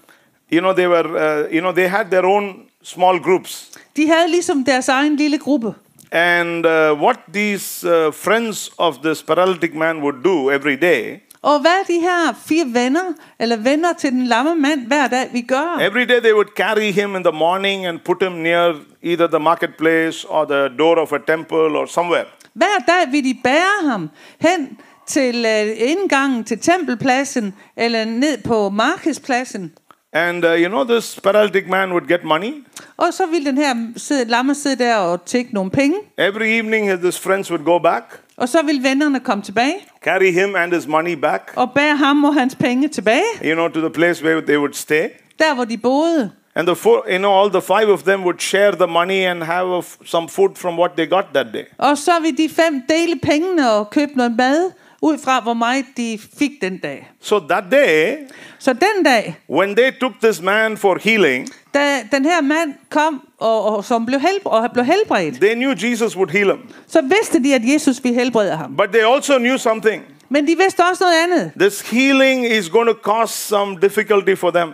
you 0.53 0.61
know, 0.61 0.73
they 0.73 0.87
were, 0.87 1.09
uh, 1.09 1.55
you 1.55 1.61
know, 1.61 1.73
they 1.73 1.89
had 1.89 2.05
their 2.11 2.25
own 2.25 2.55
small 2.83 3.19
groups. 3.19 3.71
de 3.97 4.07
havde 4.09 4.31
ligesom 4.31 4.65
deres 4.65 4.89
egen 4.89 5.17
lille 5.17 5.39
gruppe. 5.39 5.75
And 6.13 6.67
uh, 6.67 6.73
what 7.03 7.17
these 7.35 7.85
uh, 7.89 8.13
friends 8.15 8.71
of 8.79 8.95
this 9.05 9.23
paralytic 9.23 9.75
man 9.75 9.97
would 9.99 10.23
do 10.25 10.51
every 10.51 10.77
day, 10.83 11.21
Og 11.43 11.61
hvad 11.61 11.85
de 11.89 12.01
her 12.01 12.35
fire 12.47 12.65
venner, 12.75 13.03
eller 13.39 13.57
venner 13.57 13.93
til 13.93 14.11
den 14.13 14.25
lamme 14.27 14.55
mand, 14.55 14.87
hver 14.87 15.07
dag 15.09 15.29
vi 15.33 15.41
gør? 15.41 15.79
every 15.81 16.05
day 16.05 16.21
they 16.21 16.33
would 16.33 16.49
carry 16.57 16.93
him 16.93 17.17
in 17.17 17.23
the 17.25 17.33
morning 17.33 17.87
and 17.87 17.99
put 18.05 18.23
him 18.23 18.33
near 18.33 18.75
either 19.03 19.27
the 19.27 19.39
marketplace 19.39 20.27
or 20.29 20.45
the 20.45 20.69
door 20.79 20.97
of 20.99 21.13
a 21.13 21.19
temple 21.27 21.77
or 21.79 21.87
somewhere. 21.87 22.25
Hver 22.55 22.79
dag 22.89 23.13
vil 23.13 23.25
de 23.25 23.37
bære 23.45 23.89
ham 23.91 24.11
hen 24.41 24.79
til 25.07 25.45
øh, 25.47 25.91
indgangen 25.91 26.45
til 26.45 26.59
tempelpladsen, 26.59 27.55
eller 27.77 28.05
ned 28.05 28.39
på 28.45 28.69
markedspladsen. 28.69 29.73
And 30.17 30.45
uh, 30.45 30.51
you 30.53 30.69
know, 30.69 30.85
this 30.85 31.21
paralytic 31.21 31.69
man 31.69 31.91
would 31.91 32.09
get 32.09 32.25
money. 32.25 32.65
Og 32.97 33.15
så 33.15 33.27
vil 33.27 33.45
den 33.47 33.59
her 33.59 33.75
sidde, 33.97 34.31
lamme 34.31 34.55
sidde 34.55 34.85
der 34.85 34.97
og 34.97 35.25
tække 35.25 35.55
nogle 35.55 35.71
penge. 35.71 35.97
Every 36.19 36.47
evening, 36.47 37.01
his 37.07 37.19
friends 37.21 37.51
would 37.51 37.65
go 37.65 37.79
back, 37.79 38.21
Og 38.37 38.49
så 38.49 38.63
vil 38.63 38.83
vennerne 38.83 39.21
komme 39.21 39.45
tilbage 39.45 39.75
carry 40.05 40.33
him 40.33 40.57
and 40.57 40.73
his 40.75 40.87
money 40.87 41.13
back, 41.13 41.53
og 41.57 41.71
bære 41.75 41.97
ham 41.97 42.25
og 42.25 42.35
hans 42.35 42.55
penge 42.55 42.89
tilbage, 42.89 43.23
you 43.45 43.55
know, 43.55 43.69
to 43.69 43.81
the 43.81 43.91
place 43.91 44.25
where 44.25 44.41
they 44.41 44.57
would 44.59 44.75
stay. 44.75 45.09
der 45.39 45.55
hvor 45.55 45.65
de 45.65 45.77
boede. 45.79 46.31
And 46.55 46.67
the 46.67 46.77
four, 46.77 47.05
you 47.09 47.19
know, 47.19 47.41
all 47.41 47.51
the 47.51 47.61
five 47.61 47.93
of 47.93 48.03
them 48.03 48.23
would 48.23 48.39
share 48.41 48.73
the 48.73 48.87
money 48.87 49.21
and 49.31 49.43
have 49.43 49.79
a 49.79 49.83
some 50.07 50.29
food 50.29 50.51
from 50.57 50.79
what 50.79 50.91
they 50.97 51.07
got 51.11 51.25
that 51.35 51.47
day. 51.53 51.65
Og 51.79 51.99
så 51.99 52.11
vil 52.23 52.39
de 52.39 52.49
fem 52.49 52.83
dele 52.89 53.21
pengene 53.23 53.73
og 53.73 53.91
købe 53.91 54.13
noget 54.17 54.37
mad, 54.37 54.71
ud 55.07 55.19
fra 55.19 55.41
hvor 55.41 55.55
meget 55.55 55.85
de 55.97 56.19
fik 56.39 56.51
den 56.63 56.79
dag. 56.79 57.11
So 57.21 57.39
that 57.39 57.65
day, 57.71 58.17
Så 58.59 58.73
den 58.73 59.05
dag, 59.05 59.37
when 59.51 59.77
they 59.77 59.91
took 60.01 60.13
this 60.23 60.41
man 60.43 60.77
for 60.77 60.99
healing, 61.03 61.49
da 61.75 61.97
den 62.13 62.25
her 62.25 62.41
mand 62.41 62.75
kom, 62.91 63.23
og, 63.39 63.65
og 63.77 63.85
som 63.85 64.07
blev, 64.07 64.21
helb- 64.21 64.45
og 64.47 64.71
blev 64.73 64.85
helbredt, 64.85 65.35
they 65.41 65.55
knew 65.55 65.75
Jesus 65.91 66.17
would 66.17 66.31
heal 66.31 66.47
him. 66.51 66.59
så 66.89 67.01
vidste 67.01 67.43
de, 67.45 67.55
at 67.55 67.63
Jesus 67.65 68.05
ville 68.05 68.19
helbrede 68.19 68.57
ham. 68.57 68.77
But 68.77 68.89
they 68.93 69.15
also 69.15 69.39
knew 69.39 69.57
something. 69.57 70.03
Men 70.29 70.47
de 70.47 70.57
vidste 70.57 70.81
også 70.91 71.05
noget 71.05 71.23
andet. 71.23 71.53
This 71.61 71.81
healing 71.91 72.47
is 72.47 72.69
going 72.69 72.89
to 72.89 72.95
cause 73.03 73.35
some 73.35 73.77
difficulty 73.83 74.35
for 74.35 74.51
them. 74.51 74.69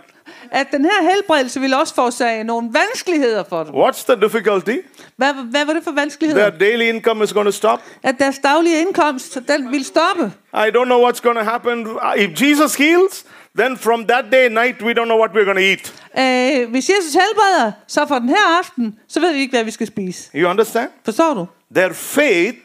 At 0.51 0.67
den 0.71 0.85
her 0.85 1.01
helbredelse 1.01 1.59
ville 1.59 1.77
også 1.77 1.95
forårsage 1.95 2.43
nogle 2.43 2.69
vanskeligheder 2.73 3.43
for 3.49 3.63
dem. 3.63 3.73
What's 3.73 4.05
the 4.13 4.21
difficulty? 4.21 4.77
Hvad, 5.17 5.33
hvad 5.33 5.65
var 5.65 5.73
det 5.73 5.83
for 5.83 5.91
vanskeligheder? 5.91 6.49
Their 6.49 6.59
daily 6.59 6.93
income 6.95 7.23
is 7.23 7.33
going 7.33 7.45
to 7.45 7.51
stop. 7.51 7.81
At 8.03 8.15
deres 8.19 8.39
daglige 8.39 8.81
indkomst, 8.81 9.39
den 9.47 9.71
ville 9.71 9.85
stoppe. 9.85 10.31
I 10.53 10.69
don't 10.75 10.85
know 10.85 11.09
what's 11.09 11.21
going 11.21 11.37
to 11.37 11.43
happen. 11.43 11.87
If 12.17 12.41
Jesus 12.41 12.75
heals, 12.75 13.25
then 13.57 13.77
from 13.77 14.07
that 14.07 14.25
day 14.31 14.49
night, 14.49 14.81
we 14.81 14.93
don't 14.93 15.05
know 15.05 15.19
what 15.19 15.31
we're 15.31 15.45
going 15.45 15.57
to 15.57 15.63
eat. 15.63 15.93
Øh, 16.17 16.71
hvis 16.71 16.89
Jesus 16.89 17.13
helbreder, 17.13 17.71
så 17.87 18.05
for 18.07 18.19
den 18.19 18.29
her 18.29 18.57
aften, 18.59 18.99
så 19.07 19.19
ved 19.19 19.33
vi 19.33 19.39
ikke, 19.39 19.51
hvad 19.51 19.63
vi 19.63 19.71
skal 19.71 19.87
spise. 19.87 20.29
You 20.35 20.49
understand? 20.49 20.89
Forstår 21.05 21.33
du? 21.33 21.45
Their 21.75 21.93
faith 21.93 22.57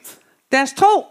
Deres 0.52 0.72
tro 0.72 1.06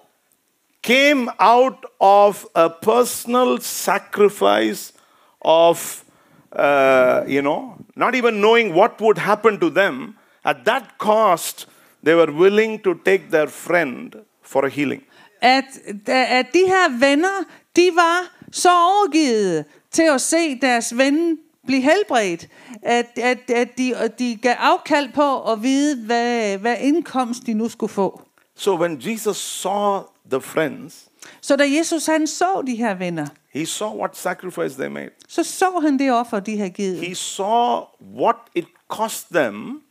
came 0.81 1.29
out 1.39 1.85
of 1.99 2.45
a 2.55 2.69
personal 2.69 3.61
sacrifice 3.61 4.93
of, 5.41 6.03
uh, 6.51 7.23
you 7.27 7.41
know, 7.41 7.75
not 7.95 8.15
even 8.15 8.33
knowing 8.41 8.73
what 8.73 9.01
would 9.01 9.17
happen 9.17 9.59
to 9.59 9.69
them. 9.69 10.15
At 10.43 10.65
that 10.65 10.97
cost, 10.97 11.67
they 12.03 12.15
were 12.15 12.31
willing 12.31 12.79
to 12.83 12.93
take 12.93 13.29
their 13.31 13.47
friend 13.47 14.15
for 14.41 14.65
a 14.65 14.69
healing. 14.69 15.01
at, 15.41 15.65
at 16.07 16.45
de 16.53 16.63
her 16.67 16.99
venner, 16.99 17.43
de 17.75 17.91
var 17.93 18.37
så 18.51 18.69
overgivet 18.69 19.65
til 19.91 20.03
at 20.03 20.21
se 20.21 20.59
deres 20.59 20.97
ven 20.97 21.37
blive 21.65 21.81
helbredt, 21.81 22.47
at, 22.81 23.05
at, 23.17 23.49
at, 23.49 23.77
de, 23.77 23.95
at 23.95 24.19
de 24.19 24.35
gav 24.35 24.55
afkald 24.59 25.09
på 25.13 25.51
at 25.51 25.63
vide, 25.63 26.05
hvad, 26.05 26.57
hvad 26.57 26.75
indkomst 26.81 27.45
de 27.45 27.53
nu 27.53 27.69
skulle 27.69 27.93
få. 27.93 28.21
So 28.55 28.75
when 28.75 28.97
Jesus 29.01 29.37
saw 29.37 30.01
the 30.31 30.41
friends, 30.41 31.06
Så 31.47 31.55
da 31.55 31.63
Jesus 31.63 32.05
han 32.05 32.27
så 32.27 32.63
de 32.67 32.75
her 32.75 32.93
venner, 32.93 33.27
he 33.49 33.65
saw 33.65 33.97
what 33.99 34.17
sacrifice 34.17 34.75
they 34.75 34.87
made. 34.87 35.09
så 35.27 35.43
så 35.43 35.79
han 35.79 35.99
det 35.99 36.11
offer, 36.11 36.39
de 36.39 36.57
havde 36.57 36.69
givet. 36.69 36.99
He 36.99 37.15
saw 37.15 37.83
what 38.15 38.35
it 38.55 38.65
cost 38.87 39.29
them 39.29 39.81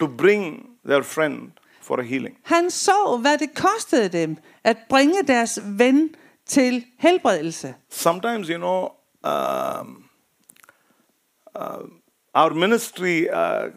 to 0.00 0.06
bring 0.06 0.66
their 0.86 1.02
friend 1.02 1.50
for 1.80 1.96
a 1.96 2.02
healing. 2.02 2.36
Han 2.42 2.70
så, 2.70 3.18
hvad 3.20 3.38
det 3.38 3.54
kostede 3.54 4.08
dem 4.08 4.36
at 4.64 4.76
bringe 4.88 5.22
deres 5.26 5.60
ven 5.64 6.14
til 6.46 6.84
helbredelse. 6.98 7.74
Sometimes, 7.90 8.48
you 8.48 8.58
know, 8.58 8.88
um, 9.24 10.04
uh, 11.54 11.88
our 12.34 12.54
ministry, 12.54 13.26
uh, 13.32 13.70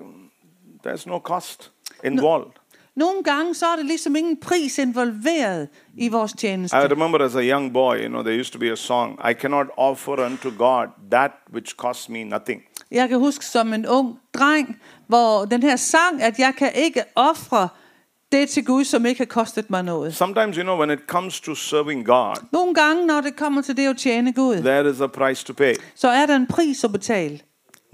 there's 0.85 1.07
no 1.07 1.19
cost 1.19 1.71
involved. 2.03 2.51
Nogle 2.95 3.23
gange 3.23 3.55
så 3.55 3.65
er 3.65 3.75
det 3.75 3.85
ligesom 3.85 4.15
ingen 4.15 4.38
pris 4.38 4.77
involveret 4.77 5.67
i 5.97 6.09
vores 6.09 6.33
tjeneste. 6.33 6.77
I 6.77 6.79
remember 6.79 7.25
as 7.25 7.35
a 7.35 7.41
young 7.41 7.73
boy, 7.73 7.95
you 7.95 8.07
know, 8.07 8.21
there 8.23 8.39
used 8.39 8.53
to 8.53 8.59
be 8.59 8.71
a 8.71 8.75
song, 8.75 9.19
I 9.29 9.33
cannot 9.33 9.67
offer 9.77 10.25
unto 10.25 10.50
God 10.57 10.88
that 11.12 11.31
which 11.53 11.75
costs 11.75 12.09
me 12.09 12.23
nothing. 12.23 12.62
Jeg 12.91 13.09
kan 13.09 13.19
huske 13.19 13.45
som 13.45 13.73
en 13.73 13.88
ung 13.88 14.19
dreng, 14.33 14.79
hvor 15.07 15.45
den 15.45 15.63
her 15.63 15.75
sang, 15.75 16.21
at 16.21 16.39
jeg 16.39 16.53
kan 16.57 16.71
ikke 16.75 17.03
ofre 17.15 17.69
det 18.31 18.50
til 18.50 18.65
Gud, 18.65 18.83
som 18.83 19.05
ikke 19.05 19.19
har 19.19 19.25
kostet 19.25 19.69
mig 19.69 19.83
noget. 19.83 20.15
Sometimes, 20.15 20.55
you 20.55 20.63
know, 20.63 20.77
when 20.77 20.89
it 20.89 21.00
comes 21.07 21.41
to 21.41 21.55
serving 21.55 22.05
God, 22.05 22.35
Nogle 22.51 22.73
gange, 22.73 23.05
når 23.05 23.21
det 23.21 23.35
kommer 23.35 23.62
til 23.62 23.77
det 23.77 23.88
at 23.88 23.97
tjene 23.97 24.33
Gud, 24.33 24.55
there 24.55 24.89
is 24.89 25.01
a 25.01 25.07
price 25.07 25.45
to 25.45 25.53
pay. 25.53 25.73
så 25.95 26.07
er 26.07 26.25
der 26.25 26.35
en 26.35 26.47
pris 26.47 26.83
at 26.83 26.91
betale. 26.91 27.39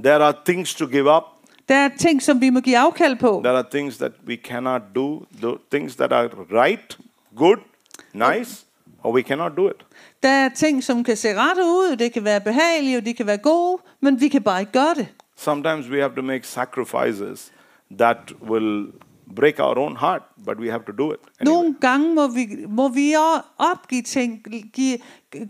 There 0.03 0.23
are 0.23 0.33
things 0.45 0.75
to 0.75 0.85
give 0.85 1.15
up. 1.15 1.23
Der 1.69 1.75
er 1.75 1.89
ting, 1.97 2.21
som 2.21 2.41
vi 2.41 2.49
må 2.49 2.59
give 2.59 2.77
afkald 2.77 3.15
på. 3.15 3.41
There 3.43 3.57
are 3.57 3.65
things 3.71 3.97
that 3.97 4.11
we 4.27 4.35
cannot 4.35 4.81
do, 4.95 5.25
the 5.41 5.57
things 5.71 5.95
that 5.95 6.13
are 6.13 6.29
right, 6.51 6.97
good, 7.35 7.57
nice, 8.13 8.65
or 9.03 9.13
we 9.13 9.21
cannot 9.21 9.57
do 9.57 9.67
it. 9.67 9.85
Der 10.23 10.29
er 10.29 10.49
ting, 10.49 10.83
som 10.83 11.03
kan 11.03 11.17
se 11.17 11.35
rette 11.35 11.61
ud, 11.61 11.95
det 11.95 12.13
kan 12.13 12.23
være 12.23 12.41
behagelige, 12.41 12.97
og 12.97 13.05
de 13.05 13.13
kan 13.13 13.27
være 13.27 13.37
gode, 13.37 13.81
men 13.99 14.21
vi 14.21 14.27
kan 14.27 14.41
bare 14.43 14.59
ikke 14.59 14.71
gøre 14.71 14.93
det. 14.95 15.07
Sometimes 15.35 15.89
we 15.89 15.99
have 15.99 16.15
to 16.15 16.21
make 16.21 16.47
sacrifices 16.47 17.51
that 17.99 18.17
will 18.49 18.87
break 19.35 19.59
our 19.59 19.77
own 19.77 19.95
heart, 19.97 20.21
but 20.45 20.57
we 20.59 20.69
have 20.69 20.83
to 20.85 20.91
do 20.97 21.11
it. 21.11 21.19
Anyway. 21.39 21.55
Nogle 21.55 21.75
gange 21.81 22.13
må 22.15 22.27
vi, 22.27 22.47
må 22.69 22.87
vi 22.89 23.13
opgive 23.57 24.01
ting, 24.01 24.45
give, 24.73 24.97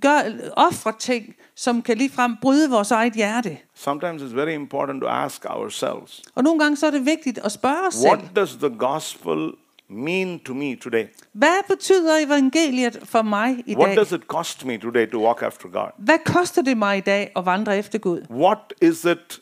gør, 0.01 0.21
ofre 0.57 0.93
ting, 0.99 1.35
som 1.55 1.81
kan 1.81 1.97
ligefrem 1.97 2.35
bryde 2.41 2.69
vores 2.69 2.91
eget 2.91 3.13
hjerte. 3.13 3.57
Sometimes 3.75 4.21
it's 4.21 4.35
very 4.35 4.53
important 4.53 5.01
to 5.01 5.07
ask 5.07 5.45
ourselves, 5.49 6.21
Og 6.35 6.43
nogle 6.43 6.59
gange 6.59 6.77
så 6.77 6.87
er 6.87 6.91
det 6.91 7.05
vigtigt 7.05 7.37
at 7.37 7.51
spørge 7.51 7.87
os 7.87 7.93
selv, 7.93 8.07
what 8.11 8.35
does 8.35 8.55
the 8.55 8.69
gospel 8.69 9.51
mean 9.89 10.39
to 10.39 10.53
me 10.53 10.75
today? 10.75 11.05
hvad 11.33 11.57
betyder 11.67 12.25
evangeliet 12.25 12.99
for 13.03 13.21
mig 13.21 13.63
i 13.65 13.75
What 13.75 13.87
dag? 13.87 13.95
does 13.97 14.11
it 14.11 14.21
cost 14.27 14.65
me 14.65 14.77
today 14.77 15.11
to 15.11 15.25
walk 15.25 15.41
after 15.41 15.67
God? 15.69 15.89
Hvad 15.97 16.17
koster 16.25 16.61
det 16.61 16.77
mig 16.77 16.97
i 16.97 17.01
dag 17.01 17.31
at 17.35 17.45
vandre 17.45 17.77
efter 17.77 17.99
Gud? 17.99 18.21
What 18.31 18.73
is 18.81 19.05
it 19.05 19.41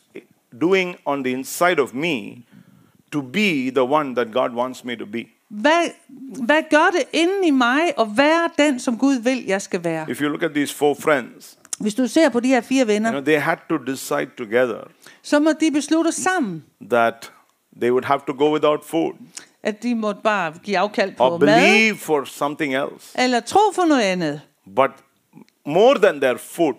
doing 0.61 0.95
on 1.05 1.23
the 1.23 1.33
inside 1.33 1.79
of 1.81 1.93
me 1.93 2.43
to 3.11 3.21
be 3.21 3.69
the 3.69 3.83
one 3.83 4.15
that 4.15 4.31
God 4.33 4.49
wants 4.53 4.83
me 4.83 4.95
to 4.95 5.05
be? 5.05 5.25
Hvad, 5.49 5.89
hvad 6.45 6.63
gør 6.69 6.89
det 6.91 7.03
inde 7.13 7.47
i 7.47 7.51
mig 7.51 7.81
at 7.99 8.07
være 8.15 8.49
den, 8.57 8.79
som 8.79 8.97
Gud 8.97 9.15
vil, 9.15 9.45
jeg 9.45 9.61
skal 9.61 9.83
være? 9.83 10.05
If 10.11 10.21
you 10.21 10.29
look 10.29 10.43
at 10.43 10.51
these 10.51 10.75
four 10.75 10.95
friends, 10.99 11.57
Hvis 11.79 11.95
du 11.95 12.07
ser 12.07 12.29
på 12.29 12.39
de 12.39 12.47
her 12.47 12.61
fire 12.61 12.83
you 12.83 12.87
venner, 12.87 13.11
know, 13.11 13.23
they 13.23 13.39
had 13.39 13.57
to 13.69 13.77
decide 13.77 14.29
together 14.37 14.77
så 15.21 15.39
må 15.39 15.51
de 15.59 15.71
beslutte 15.71 16.11
sammen, 16.11 16.63
that 16.89 17.31
they 17.81 17.91
would 17.91 18.05
have 18.05 18.19
to 18.27 18.33
go 18.33 18.53
without 18.53 18.85
food 18.85 19.13
at 19.63 19.83
de 19.83 19.95
måtte 19.95 20.21
bare 20.23 20.53
give 20.63 20.77
afkald 20.77 21.15
på 21.15 21.23
or 21.23 21.37
mad, 21.37 21.61
believe 21.61 21.97
for 21.97 22.23
something 22.23 22.75
else. 22.75 23.19
eller 23.21 23.39
tro 23.39 23.59
for 23.75 23.85
noget 23.85 24.01
andet. 24.01 24.41
But 24.75 24.91
more 25.65 25.99
than 25.99 26.21
their 26.21 26.37
food, 26.37 26.73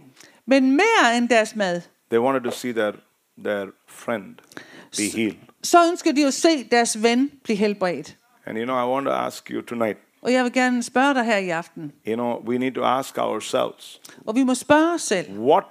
Men 0.47 0.71
mere 0.77 1.17
end 1.17 1.29
deres 1.29 1.57
mad, 1.57 1.81
they 2.11 2.21
wanted 2.21 2.41
to 2.41 2.51
see 2.51 2.73
their, 2.73 2.93
their 3.45 3.67
friend 3.89 4.25
be 4.97 5.03
healed. 5.17 5.37
Så 5.63 5.89
ønsker 5.91 6.13
de 6.13 6.27
at 6.27 6.35
se 6.35 6.65
deres 6.65 7.03
ven 7.03 7.31
blive 7.45 7.57
helbredt. 7.57 8.17
And 8.47 8.59
you 8.59 8.65
know, 8.65 8.77
I 8.87 8.93
want 8.93 9.07
to 9.07 9.13
ask 9.13 9.51
you 9.51 9.63
tonight, 9.63 9.99
Og 10.23 10.33
jeg 10.33 10.45
vil 10.45 10.53
gerne 10.53 10.83
spørge 10.83 11.15
dig 11.15 11.25
her 11.25 11.37
i 11.37 11.49
aften, 11.49 11.93
you 12.09 12.15
know, 12.15 12.43
we 12.47 12.59
need 12.59 12.73
to 12.73 12.83
ask 12.85 13.19
ourselves, 13.19 14.01
og 14.27 14.35
vi 14.35 14.43
må 14.43 14.55
spørge 14.55 14.95
os 14.95 15.03
selv, 15.03 15.39
what 15.39 15.65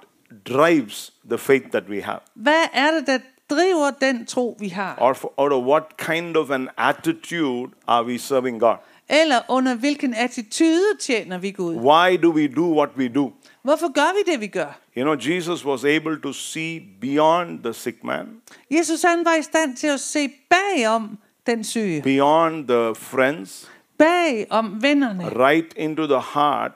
drives 0.48 1.12
the 1.28 1.38
faith 1.38 1.66
that 1.70 1.84
we 1.88 2.02
have? 2.02 2.18
hvad 2.34 2.64
er 2.72 2.90
det, 2.90 3.06
der 3.06 3.18
driver 3.50 3.90
den 4.00 4.26
tro, 4.26 4.56
vi 4.60 4.68
har? 4.68 4.94
Or 5.00 5.12
for, 5.12 5.32
of 5.36 5.64
what 5.64 5.82
kind 5.98 6.36
of 6.36 6.50
an 6.50 6.68
attitude 6.76 7.72
are 7.86 8.04
we 8.04 8.18
serving 8.18 8.60
God? 8.60 8.76
Eller 9.08 9.40
under 9.48 9.74
hvilken 9.74 10.14
attitude 10.14 10.96
tjener 11.00 11.38
vi 11.38 11.50
Gud? 11.50 11.74
Why 11.74 12.16
do 12.22 12.30
we 12.30 12.48
do 12.48 12.74
what 12.78 12.88
we 12.96 13.08
do? 13.08 13.32
Hvorfor 13.62 13.92
gør 13.92 14.12
vi 14.24 14.32
det, 14.32 14.40
vi 14.40 14.46
gør? 14.46 14.78
You 14.96 15.02
know, 15.04 15.32
Jesus 15.34 15.64
was 15.64 15.84
able 15.84 16.20
to 16.22 16.32
see 16.32 16.80
beyond 17.00 17.62
the 17.64 17.74
sick 17.74 18.04
man, 18.04 18.26
Jesus 18.70 19.02
han 19.02 19.24
var 19.24 19.34
i 19.34 19.42
stand 19.42 19.76
til 19.76 19.86
at 19.86 20.00
se 20.00 20.28
bagom 20.50 21.18
den 21.46 21.64
syge. 21.64 22.02
beyond 22.02 22.68
the 22.68 22.94
friends, 22.94 23.68
Bag 23.98 24.46
om 24.50 24.82
vennerne. 24.82 25.24
right 25.48 25.74
into 25.76 26.06
the 26.06 26.20
heart 26.34 26.72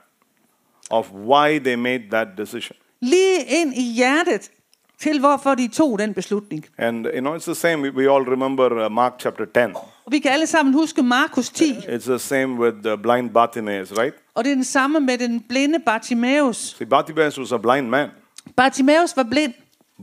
of 0.90 1.10
why 1.12 1.58
they 1.58 1.74
made 1.74 2.02
that 2.10 2.28
decision. 2.38 2.76
Lige 3.00 3.44
ind 3.48 3.74
i 3.74 3.82
hjertet 3.82 4.50
til 4.98 5.20
hvorfor 5.20 5.54
de 5.54 5.68
tog 5.68 5.98
den 5.98 6.14
beslutning. 6.14 6.66
And 6.78 7.06
you 7.06 7.20
know, 7.20 7.36
it's 7.36 7.44
the 7.44 7.54
same. 7.54 7.88
We- 7.88 7.96
We 7.96 8.14
all 8.14 8.22
remember 8.28 8.86
uh, 8.86 8.92
Mark 8.92 9.12
chapter 9.20 9.44
10. 9.44 9.74
Og 10.04 10.12
vi 10.12 10.18
kan 10.18 10.30
alle 10.32 10.46
sammen 10.46 10.74
huske 10.74 11.02
Markus 11.02 11.50
10. 11.50 11.72
It's 11.72 12.04
the 12.10 12.18
same 12.18 12.60
with 12.60 12.76
the 12.84 12.98
blind 12.98 13.30
Bartimaeus, 13.30 13.92
right? 13.92 14.14
Og 14.34 14.44
det 14.44 14.50
er 14.50 14.54
den 14.54 14.64
samme 14.64 15.00
med 15.00 15.18
den 15.18 15.40
blinde 15.40 15.78
Bartimaeus. 15.86 16.56
See, 16.56 16.86
Bartimaeus 16.86 17.38
was 17.38 17.52
a 17.52 17.56
blind 17.58 17.88
man. 17.88 18.08
Bartimaeus 18.56 19.16
var 19.16 19.22
blind, 19.22 19.54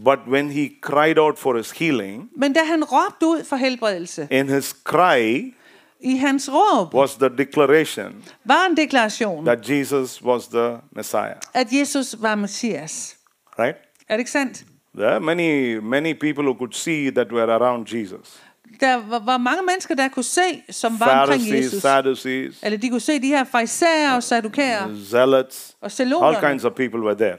But 0.03 0.19
when 0.27 0.51
he 0.51 0.69
cried 0.81 1.17
out 1.17 1.39
for 1.39 1.57
his 1.57 1.71
healing, 1.71 2.29
men 2.37 2.53
da 2.53 2.59
han 2.63 2.83
råbte 2.83 3.25
ud 3.27 3.43
for 3.43 3.55
helbredelse, 3.55 4.27
in 4.31 4.49
his 4.49 4.75
cry 4.83 5.53
i 5.99 6.15
hans 6.15 6.49
råb 6.53 6.93
was 6.93 7.15
the 7.15 7.29
declaration 7.37 8.23
var 8.45 8.65
en 8.69 8.77
deklaration, 8.77 9.45
that 9.45 9.69
Jesus 9.69 10.23
was 10.23 10.47
the 10.47 10.77
Messiah, 10.91 11.35
at 11.53 11.67
Jesus 11.71 12.15
var 12.21 12.35
Messias. 12.35 13.17
right? 13.59 13.75
Er 14.09 14.13
det 14.13 14.19
ikke 14.19 14.31
sandt? 14.31 14.65
There 14.95 15.09
are 15.09 15.19
many, 15.19 15.77
many 15.77 16.13
people 16.13 16.43
who 16.43 16.53
could 16.53 16.73
see 16.73 17.09
that 17.11 17.31
were 17.31 17.51
around 17.57 17.87
Jesus. 17.87 18.41
Der 18.79 18.95
var, 19.09 19.19
var 19.19 19.37
mange 19.37 19.63
mennesker, 19.63 19.95
der 19.95 20.07
kunne 20.07 20.23
se, 20.23 20.63
som 20.69 20.99
var 20.99 21.21
omkring 21.21 21.49
Jesus. 21.57 21.81
Sadducees, 21.81 22.55
Eller 22.63 22.77
de 22.77 22.89
kunne 22.89 22.99
se 22.99 23.21
de 23.21 23.27
her 23.27 23.43
farisæer 23.43 24.11
og 24.15 24.23
sadukærer 24.23 24.95
zealots, 25.09 25.75
og 25.81 25.85
all 25.85 25.91
seloterne. 25.91 26.49
kinds 26.49 26.65
of 26.65 26.71
people 26.73 26.99
were 26.99 27.15
there. 27.15 27.37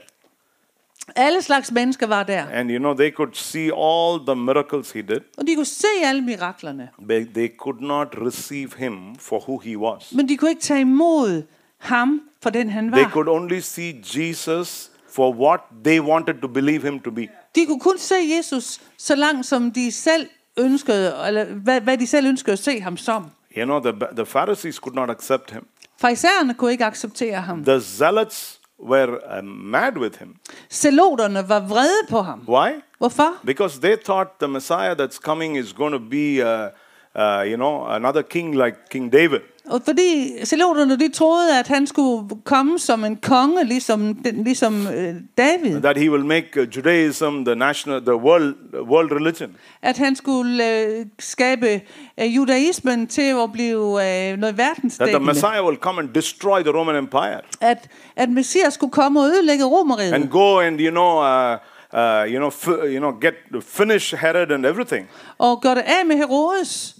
Alle 1.15 1.41
slags 1.41 1.71
mennesker 1.71 2.07
var 2.07 2.23
der. 2.23 2.45
And 2.53 2.69
you 2.71 2.77
know, 2.79 2.93
they 2.93 3.11
could 3.11 3.33
see 3.33 3.71
all 3.77 4.19
the 4.27 4.35
miracles 4.35 4.91
he 4.91 5.01
did, 5.01 5.19
Og 5.37 5.47
de 5.47 5.55
kunne 5.55 5.65
se 5.65 5.87
alle 6.03 6.21
miraklerne. 6.21 6.89
but 7.07 7.27
they 7.33 7.49
could 7.59 7.81
not 7.81 8.07
receive 8.25 8.69
him 8.77 9.15
for 9.19 9.39
who 9.39 9.57
he 9.57 9.77
was. 9.77 10.11
Men 10.13 10.29
de 10.29 10.37
kunne 10.37 10.49
ikke 10.49 10.61
tage 10.61 10.81
imod 10.81 11.43
ham 11.77 12.21
for 12.43 12.49
den 12.49 12.69
han 12.69 12.91
They 12.91 13.03
var. 13.03 13.09
could 13.09 13.27
only 13.27 13.59
see 13.59 14.01
Jesus 14.15 14.91
for 15.15 15.33
what 15.33 15.59
they 15.83 15.99
wanted 15.99 16.33
to 16.41 16.47
believe 16.47 16.81
him 16.87 16.99
to 16.99 17.11
be. 17.11 17.27
De 17.55 17.65
kunne 17.65 17.79
kun 17.79 17.97
se 17.97 18.15
Jesus 18.37 18.81
så 18.97 19.15
langt 19.15 19.45
som 19.45 19.71
de 19.71 19.91
selv 19.91 20.27
ønskede, 20.57 21.27
eller 21.27 21.45
hvad, 21.45 21.81
hvad 21.81 21.97
de 21.97 22.07
selv 22.07 22.27
ønskede 22.27 22.53
at 22.53 22.59
se 22.59 22.81
ham 22.81 22.97
som. 22.97 23.31
You 23.57 23.65
know, 23.65 23.79
the, 23.79 24.07
the 24.15 24.25
Pharisees 24.25 24.75
could 24.75 24.95
not 24.95 25.09
accept 25.09 25.51
him. 25.51 25.67
Farisæerne 26.01 26.53
kunne 26.53 26.71
ikke 26.71 26.85
acceptere 26.85 27.41
ham. 27.41 27.63
The 27.65 27.81
zealots 27.81 28.59
were 28.83 29.37
uh, 29.37 29.43
mad 29.45 29.97
with 29.97 30.19
him. 30.19 30.35
Seloterne 30.69 31.49
var 31.49 31.59
vrede 31.59 32.07
på 32.09 32.21
ham. 32.21 32.43
Why? 32.47 32.71
Hvorfor? 32.97 33.37
Because 33.45 33.79
they 33.81 33.95
thought 34.05 34.29
the 34.39 34.47
Messiah 34.47 34.95
that's 34.99 35.19
coming 35.19 35.57
is 35.57 35.73
going 35.73 35.93
to 35.93 35.99
be, 35.99 36.43
uh, 36.43 36.69
uh, 37.15 37.49
you 37.49 37.55
know, 37.55 37.85
another 37.85 38.21
king 38.21 38.55
like 38.55 38.75
King 38.91 39.13
David. 39.13 39.39
Og 39.65 39.81
fordi 39.85 40.31
seloterne 40.45 40.99
de 40.99 41.09
troede, 41.11 41.59
at 41.59 41.67
han 41.67 41.87
skulle 41.87 42.29
komme 42.43 42.79
som 42.79 43.03
en 43.03 43.15
konge, 43.15 43.63
ligesom, 43.65 44.17
ligesom 44.23 44.87
øh, 44.87 45.15
David. 45.37 45.81
That 45.81 45.97
he 45.97 46.11
will 46.11 46.25
make 46.25 46.61
uh, 46.61 46.67
Judaism 46.77 47.43
the 47.45 47.55
national, 47.55 48.01
the 48.01 48.15
world, 48.15 48.55
world 48.89 49.11
religion. 49.11 49.55
At 49.81 49.97
han 49.97 50.15
skulle 50.15 50.79
øh, 50.79 51.05
skabe 51.19 51.81
øh, 52.19 52.35
judaismen 52.35 53.07
til 53.07 53.21
at 53.21 53.51
blive 53.53 53.77
øh, 53.77 54.37
noget 54.37 54.41
That 54.41 54.55
the 54.55 54.63
verdensdækkende. 54.63 55.25
Messiah 55.25 55.65
will 55.65 55.77
come 55.77 56.01
and 56.01 56.09
destroy 56.09 56.61
the 56.61 56.71
Roman 56.71 56.95
Empire 56.95 57.39
At, 57.61 57.89
at 58.15 58.29
Messias 58.29 58.73
skulle 58.73 58.91
komme 58.91 59.19
og 59.21 59.25
ødelægge 59.27 59.65
romeriet. 59.65 60.13
and 60.13 60.29
go 60.29 60.59
and 60.59 60.79
you 60.79 60.89
know, 60.91 61.17
uh, 61.17 61.57
uh, 61.93 62.31
you 62.33 62.37
know, 62.37 62.49
f- 62.49 62.85
you 62.93 62.97
know, 62.99 63.11
get 63.21 63.33
finish 63.63 64.15
Herod 64.15 64.51
and 64.51 64.65
everything 64.65 65.07
Og 65.37 65.61
gøre 65.61 65.75
det 65.75 65.81
af 65.85 66.05
med 66.05 66.15
Herodes. 66.17 66.95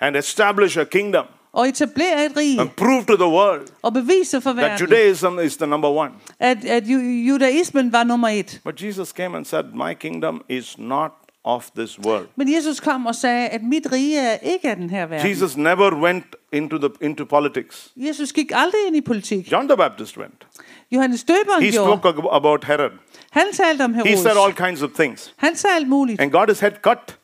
and 0.00 0.16
establish 0.16 0.78
a 0.78 0.84
kingdom 0.84 1.24
Og 1.52 1.68
etablere 1.68 2.24
et 2.26 2.36
rige. 2.36 2.60
and 2.60 2.70
prove 2.76 3.04
to 3.04 3.16
the 3.16 3.26
world 3.26 3.62
Og 3.82 3.92
bevise 3.94 4.40
for 4.40 4.52
that 4.52 4.70
verden, 4.70 4.78
Judaism 4.86 5.38
is 5.38 5.56
the 5.56 5.66
number 5.66 5.88
one. 5.88 6.10
at, 6.40 6.64
at 6.64 6.84
ju- 6.86 6.98
judaismen 7.28 7.92
var 7.92 8.04
nummer 8.04 8.28
et. 8.28 8.60
But 8.64 8.82
Jesus 8.82 9.12
came 9.12 9.36
and 9.36 9.44
said, 9.44 9.64
My 9.74 9.94
kingdom 10.00 10.42
is 10.48 10.78
not 10.78 11.10
of 11.44 11.70
this 11.76 11.98
world. 12.04 12.26
Men 12.36 12.52
Jesus 12.54 12.80
kom 12.80 13.06
og 13.06 13.14
sagde, 13.14 13.48
at 13.48 13.62
mit 13.62 13.92
rige 13.92 14.18
er 14.20 14.36
ikke 14.42 14.70
af 14.70 14.76
den 14.76 14.90
her 14.90 15.06
verden. 15.06 15.30
Jesus 15.30 15.56
never 15.56 15.94
went 16.02 16.24
into, 16.52 16.78
the, 16.78 16.88
into 17.00 17.24
politics. 17.24 17.88
Jesus 17.96 18.32
gik 18.32 18.52
aldrig 18.54 18.80
ind 18.86 18.96
i 18.96 19.00
politik. 19.00 19.52
John 19.52 19.68
the 19.68 19.76
Baptist 19.76 20.16
went. 20.18 20.46
Johannes 20.92 21.24
Døberen 21.24 21.62
He 21.64 21.70
gjorde. 21.70 21.98
spoke 22.00 22.08
ab- 22.08 22.36
about 22.36 22.64
Herod. 22.64 22.90
Han 23.30 23.44
talte 23.52 23.82
om 23.84 23.94
He 23.94 24.00
Herodes. 24.02 24.18
said 24.20 24.36
all 24.46 24.52
kinds 24.68 24.82
of 24.82 24.90
things. 24.90 25.34
Han 25.36 25.56
sagde 25.56 25.76
alt 25.76 25.88
muligt. 25.88 26.20
And 26.20 26.30
got 26.30 26.48
his 26.48 26.60
head 26.60 26.72
cut. 26.82 27.18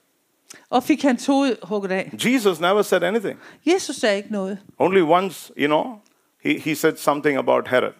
Og 0.70 0.82
fik 0.82 1.02
hans 1.02 1.26
hoved 1.26 1.56
hugget 1.62 1.92
af. 1.92 2.12
Jesus 2.24 2.60
never 2.60 2.82
said 2.82 3.02
anything. 3.02 3.38
Jesus 3.66 3.96
sagde 3.96 4.16
ikke 4.16 4.32
noget. 4.32 4.58
Only 4.78 5.00
once, 5.00 5.52
you 5.58 5.66
know, 5.66 5.84
he, 6.44 6.58
he 6.58 6.74
said 6.74 6.96
something 6.96 7.38
about 7.38 7.68
Herod. 7.68 7.92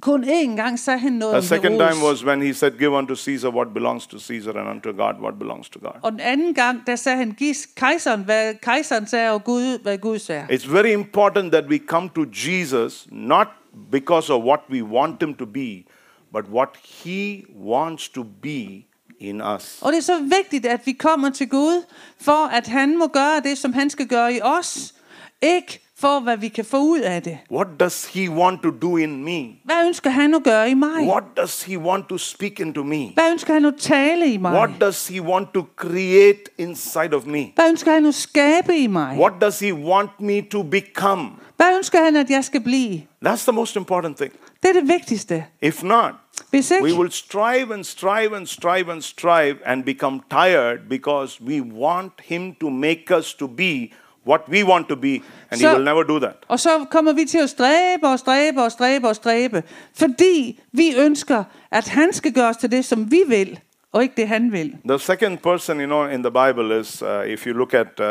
Kun 0.00 0.24
én 0.24 0.56
gang 0.56 0.78
sagde 0.78 0.98
han 0.98 1.12
noget 1.12 1.34
A 1.34 1.36
om 1.36 1.42
second 1.42 1.78
time 1.78 2.08
was 2.08 2.24
when 2.24 2.42
he 2.42 2.54
said, 2.54 2.72
Give 2.78 2.90
unto 2.90 3.14
Caesar 3.16 3.48
what 3.48 3.74
belongs 3.74 4.06
to 4.06 4.18
Caesar, 4.18 4.52
and 4.52 4.68
unto 4.68 4.92
God 4.92 5.14
what 5.20 5.38
belongs 5.38 5.68
to 5.68 5.78
God. 5.78 5.92
Og 6.02 6.12
den 6.12 6.20
anden 6.20 6.54
gang, 6.54 6.86
der 6.86 6.96
sagde 6.96 7.18
han, 7.18 7.32
giv 7.32 7.54
kejseren, 7.76 8.24
hvad 8.24 8.54
kejseren 8.54 9.06
sagde, 9.06 9.30
og 9.30 9.44
Gud, 9.44 9.82
hvad 9.82 9.98
Gud 9.98 10.18
sagde. 10.18 10.46
It's 10.50 10.72
very 10.72 10.92
important 10.92 11.52
that 11.52 11.64
we 11.68 11.78
come 11.78 12.10
to 12.14 12.24
Jesus 12.32 13.06
not 13.10 13.46
because 13.92 14.32
of 14.32 14.42
what 14.44 14.60
we 14.70 14.82
want 14.82 15.22
him 15.22 15.34
to 15.34 15.46
be, 15.46 15.84
but 16.32 16.44
what 16.52 16.68
he 17.04 17.44
wants 17.64 18.08
to 18.08 18.24
be 18.42 18.86
in 19.20 19.42
us. 19.42 19.78
Og 19.80 19.92
det 19.92 19.98
er 19.98 20.02
så 20.02 20.18
vigtigt, 20.22 20.66
at 20.66 20.80
vi 20.84 20.92
kommer 20.92 21.30
til 21.30 21.48
Gud, 21.48 21.84
for 22.20 22.46
at 22.46 22.66
han 22.66 22.98
må 22.98 23.06
gøre 23.06 23.40
det, 23.40 23.58
som 23.58 23.72
han 23.72 23.90
skal 23.90 24.06
gøre 24.06 24.34
i 24.34 24.40
os. 24.42 24.94
Ikke 25.42 25.80
for, 25.98 26.20
hvad 26.20 26.36
vi 26.36 26.48
kan 26.48 26.64
få 26.64 26.78
ud 26.78 26.98
af 26.98 27.22
det. 27.22 27.38
What 27.50 27.66
does 27.80 28.04
he 28.14 28.30
want 28.30 28.62
to 28.62 28.70
do 28.70 28.96
in 28.96 29.24
me? 29.24 29.46
Hvad 29.64 29.86
ønsker 29.86 30.10
han 30.10 30.34
at 30.34 30.42
gøre 30.42 30.70
i 30.70 30.74
mig? 30.74 31.08
What 31.08 31.24
does 31.36 31.62
he 31.62 31.78
want 31.78 32.08
to 32.08 32.18
speak 32.18 32.60
into 32.60 32.82
me? 32.82 33.10
Hvad 33.14 33.30
ønsker 33.30 33.54
han 33.54 33.64
at 33.64 33.74
tale 33.78 34.26
i 34.32 34.36
mig? 34.36 34.52
What 34.52 34.70
does 34.80 35.08
he 35.08 35.22
want 35.22 35.48
to 35.54 35.64
create 35.76 36.40
inside 36.58 37.16
of 37.16 37.24
me? 37.26 37.52
Hvad 37.54 37.68
ønsker 37.68 37.92
han 37.92 38.06
at 38.06 38.14
skabe 38.14 38.76
i 38.76 38.86
mig? 38.86 39.18
What 39.18 39.32
does 39.40 39.58
he 39.58 39.74
want 39.74 40.10
me 40.20 40.42
to 40.42 40.62
become? 40.62 41.30
Hvad 41.56 41.76
ønsker 41.76 42.04
han, 42.04 42.16
at 42.16 42.30
jeg 42.30 42.44
skal 42.44 42.60
blive? 42.60 43.02
That's 43.26 43.42
the 43.42 43.52
most 43.52 43.76
important 43.76 44.16
thing. 44.16 44.32
Det 44.62 44.68
er 44.68 44.72
det 44.72 44.88
vigtigste. 44.88 45.44
If 45.62 45.82
not, 45.82 46.12
Hvis 46.50 46.72
we 46.82 46.92
will 46.94 47.10
strive 47.10 47.74
and 47.74 47.84
strive 47.84 48.36
and 48.36 48.46
strive 48.46 48.92
and 48.92 49.02
strive 49.02 49.56
and 49.66 49.84
become 49.84 50.20
tired 50.30 50.78
because 50.88 51.40
we 51.42 51.60
want 51.60 52.12
him 52.24 52.54
to 52.60 52.70
make 52.70 53.10
us 53.18 53.34
to 53.34 53.48
be 53.48 53.92
what 54.26 54.40
we 54.48 54.64
want 54.64 54.88
to 54.88 54.96
be, 54.96 55.14
and 55.50 55.60
So- 55.60 55.68
he 55.68 55.74
will 55.74 55.84
never 55.84 56.02
do 56.02 56.18
that. 56.18 56.34
og 56.48 56.60
så 56.60 56.84
kommer 56.90 57.12
vi 57.12 57.24
til 57.24 57.38
at 57.38 57.50
stræbe 57.50 58.06
og 58.08 58.18
stræbe 58.18 58.62
og 58.62 58.72
stræbe 58.72 59.08
og 59.08 59.16
stræbe, 59.16 59.62
fordi 59.94 60.60
vi 60.72 60.94
ønsker, 60.98 61.44
at 61.70 61.88
han 61.88 62.12
skal 62.12 62.32
gøre 62.32 62.48
os 62.48 62.56
til 62.56 62.70
det, 62.70 62.84
som 62.84 63.10
vi 63.10 63.20
vil, 63.26 63.58
og 63.92 64.02
ikke 64.02 64.14
det, 64.16 64.28
han 64.28 64.52
vil. 64.52 64.76
The 64.88 64.98
second 64.98 65.38
person, 65.38 65.80
you 65.80 65.86
know, 65.86 66.06
in 66.08 66.22
the 66.22 66.30
Bible 66.30 66.80
is, 66.80 67.02
uh, 67.02 67.08
if 67.32 67.46
you 67.46 67.52
look 67.52 67.74
at 67.74 68.00
uh, 68.00 68.06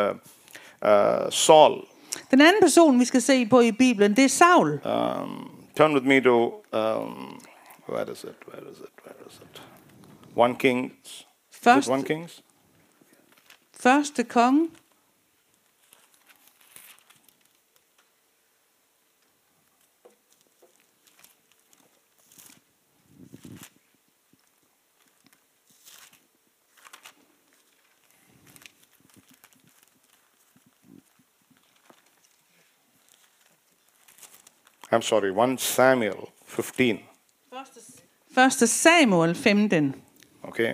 uh, 0.89 1.32
Saul. 1.32 1.82
Den 2.32 2.41
anden 2.41 2.62
person, 2.62 2.99
vi 2.99 3.06
skal 3.06 3.21
se 3.21 3.45
på 3.45 3.60
i 3.60 3.71
Bibelen, 3.71 4.15
det 4.15 4.23
er 4.23 4.30
Saul. 4.30 4.69
Um, 4.71 5.49
turn 5.78 5.93
with 5.93 6.06
me 6.08 6.21
to 6.23 6.63
um, 6.73 7.39
where 7.89 8.10
is 8.10 8.23
it? 8.23 8.36
Where 8.45 8.63
is 8.71 8.80
it? 8.80 8.91
Where 9.04 9.15
is 9.28 9.39
it? 9.41 9.60
One 10.36 10.56
Kings. 10.56 11.25
First- 11.52 11.89
one 11.89 12.04
Kings? 12.04 12.41
Første 13.73 14.23
konge. 14.23 14.69
I'm 34.91 35.02
sorry, 35.04 35.32
1 35.32 35.58
Samuel 35.60 36.30
15. 36.45 37.08
Første 38.35 38.67
Samuel 38.67 39.35
15. 39.35 39.95
Okay. 40.43 40.73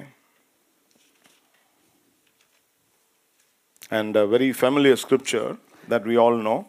And 3.91 4.15
a 4.15 4.25
very 4.25 4.53
familiar 4.53 4.95
scripture 4.95 5.55
that 5.89 6.01
we 6.05 6.21
all 6.21 6.39
know. 6.39 6.65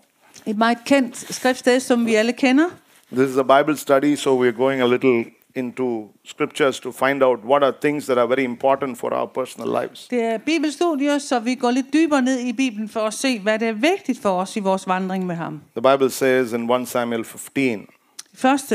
Et 0.47 0.59
meget 0.59 0.79
kendt 0.87 1.35
skriftsted, 1.35 1.81
som 1.81 2.07
vi 2.07 2.15
alle 2.15 2.33
kender. 2.33 2.67
This 3.13 3.31
is 3.31 3.37
a 3.37 3.43
Bible 3.43 3.77
study, 3.77 4.17
so 4.17 4.43
we're 4.43 4.57
going 4.57 4.83
a 4.83 4.87
little 4.87 5.25
into 5.55 6.09
scriptures 6.25 6.81
to 6.81 6.93
find 6.93 7.23
out 7.23 7.39
what 7.45 7.63
are 7.63 7.73
things 7.81 8.07
that 8.07 8.19
are 8.19 8.29
very 8.29 8.45
important 8.45 8.99
for 8.99 9.15
our 9.15 9.27
personal 9.27 9.83
lives. 9.83 10.09
Det 10.09 10.23
er 10.23 10.39
bibelstudier, 10.39 11.19
så 11.19 11.39
vi 11.39 11.55
går 11.55 11.71
lidt 11.71 11.87
dybere 11.93 12.23
ned 12.23 12.39
i 12.39 12.53
Bibelen 12.53 12.89
for 12.89 13.01
at 13.01 13.15
se, 13.15 13.39
hvad 13.39 13.59
der 13.59 13.69
er 13.69 13.73
vigtigt 13.73 14.21
for 14.23 14.31
os 14.31 14.57
i 14.57 14.61
vores 14.61 14.87
vandring 14.87 15.27
med 15.27 15.35
ham. 15.35 15.63
The 15.77 15.93
Bible 15.93 16.11
says 16.11 16.53
in 16.53 16.71
1 16.71 16.89
Samuel 16.89 17.25
15, 17.25 17.87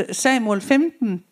1. 0.08 0.16
Samuel 0.16 0.60
15, 0.60 1.24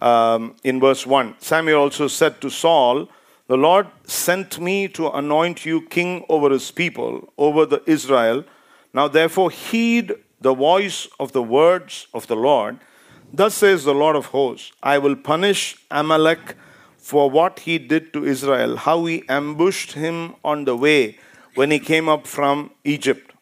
um, 0.00 0.56
in 0.62 0.80
verse 0.80 1.06
1, 1.06 1.36
Samuel 1.38 1.80
also 1.80 2.08
said 2.08 2.40
to 2.40 2.50
Saul, 2.50 3.08
The 3.46 3.56
Lord 3.56 3.86
sent 4.04 4.60
me 4.60 4.88
to 4.88 5.10
anoint 5.10 5.64
you 5.64 5.82
king 5.82 6.24
over 6.28 6.50
his 6.50 6.70
people, 6.70 7.32
over 7.38 7.64
the 7.64 7.82
Israel. 7.86 8.44
Now 8.92 9.08
therefore 9.08 9.50
heed 9.50 10.14
the 10.40 10.54
voice 10.54 11.08
of 11.18 11.32
the 11.32 11.42
words 11.42 12.08
of 12.12 12.26
the 12.26 12.36
Lord. 12.36 12.78
Thus 13.32 13.54
says 13.54 13.84
the 13.84 13.94
Lord 13.94 14.16
of 14.16 14.26
hosts, 14.26 14.72
I 14.82 14.98
will 14.98 15.16
punish 15.16 15.76
Amalek 15.90 16.56
for 16.96 17.30
what 17.30 17.60
he 17.60 17.78
did 17.78 18.12
to 18.12 18.24
Israel, 18.24 18.76
how 18.76 19.04
he 19.04 19.22
ambushed 19.28 19.92
him 19.92 20.34
on 20.44 20.64
the 20.64 20.76
way 20.76 21.18
when 21.54 21.70
he 21.70 21.78
came 21.78 22.08
up 22.08 22.26
from 22.26 22.70
Egypt. 22.84 23.32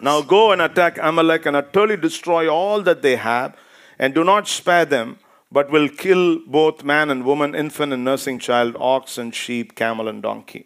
Now 0.00 0.22
go 0.22 0.52
and 0.52 0.62
attack 0.62 0.98
Amalek 1.00 1.46
and 1.46 1.56
utterly 1.56 1.96
destroy 1.96 2.48
all 2.48 2.82
that 2.82 3.02
they 3.02 3.16
have, 3.16 3.56
and 3.98 4.14
do 4.14 4.24
not 4.24 4.48
spare 4.48 4.84
them, 4.84 5.18
but 5.54 5.70
will 5.72 5.88
kill 5.88 6.38
both 6.52 6.84
man 6.84 7.10
and 7.10 7.22
woman, 7.22 7.54
infant 7.54 7.92
and 7.92 8.04
nursing 8.04 8.40
child, 8.40 8.76
ox 8.78 9.18
and 9.18 9.34
sheep, 9.34 9.74
camel 9.76 10.08
and 10.08 10.22
donkey. 10.22 10.62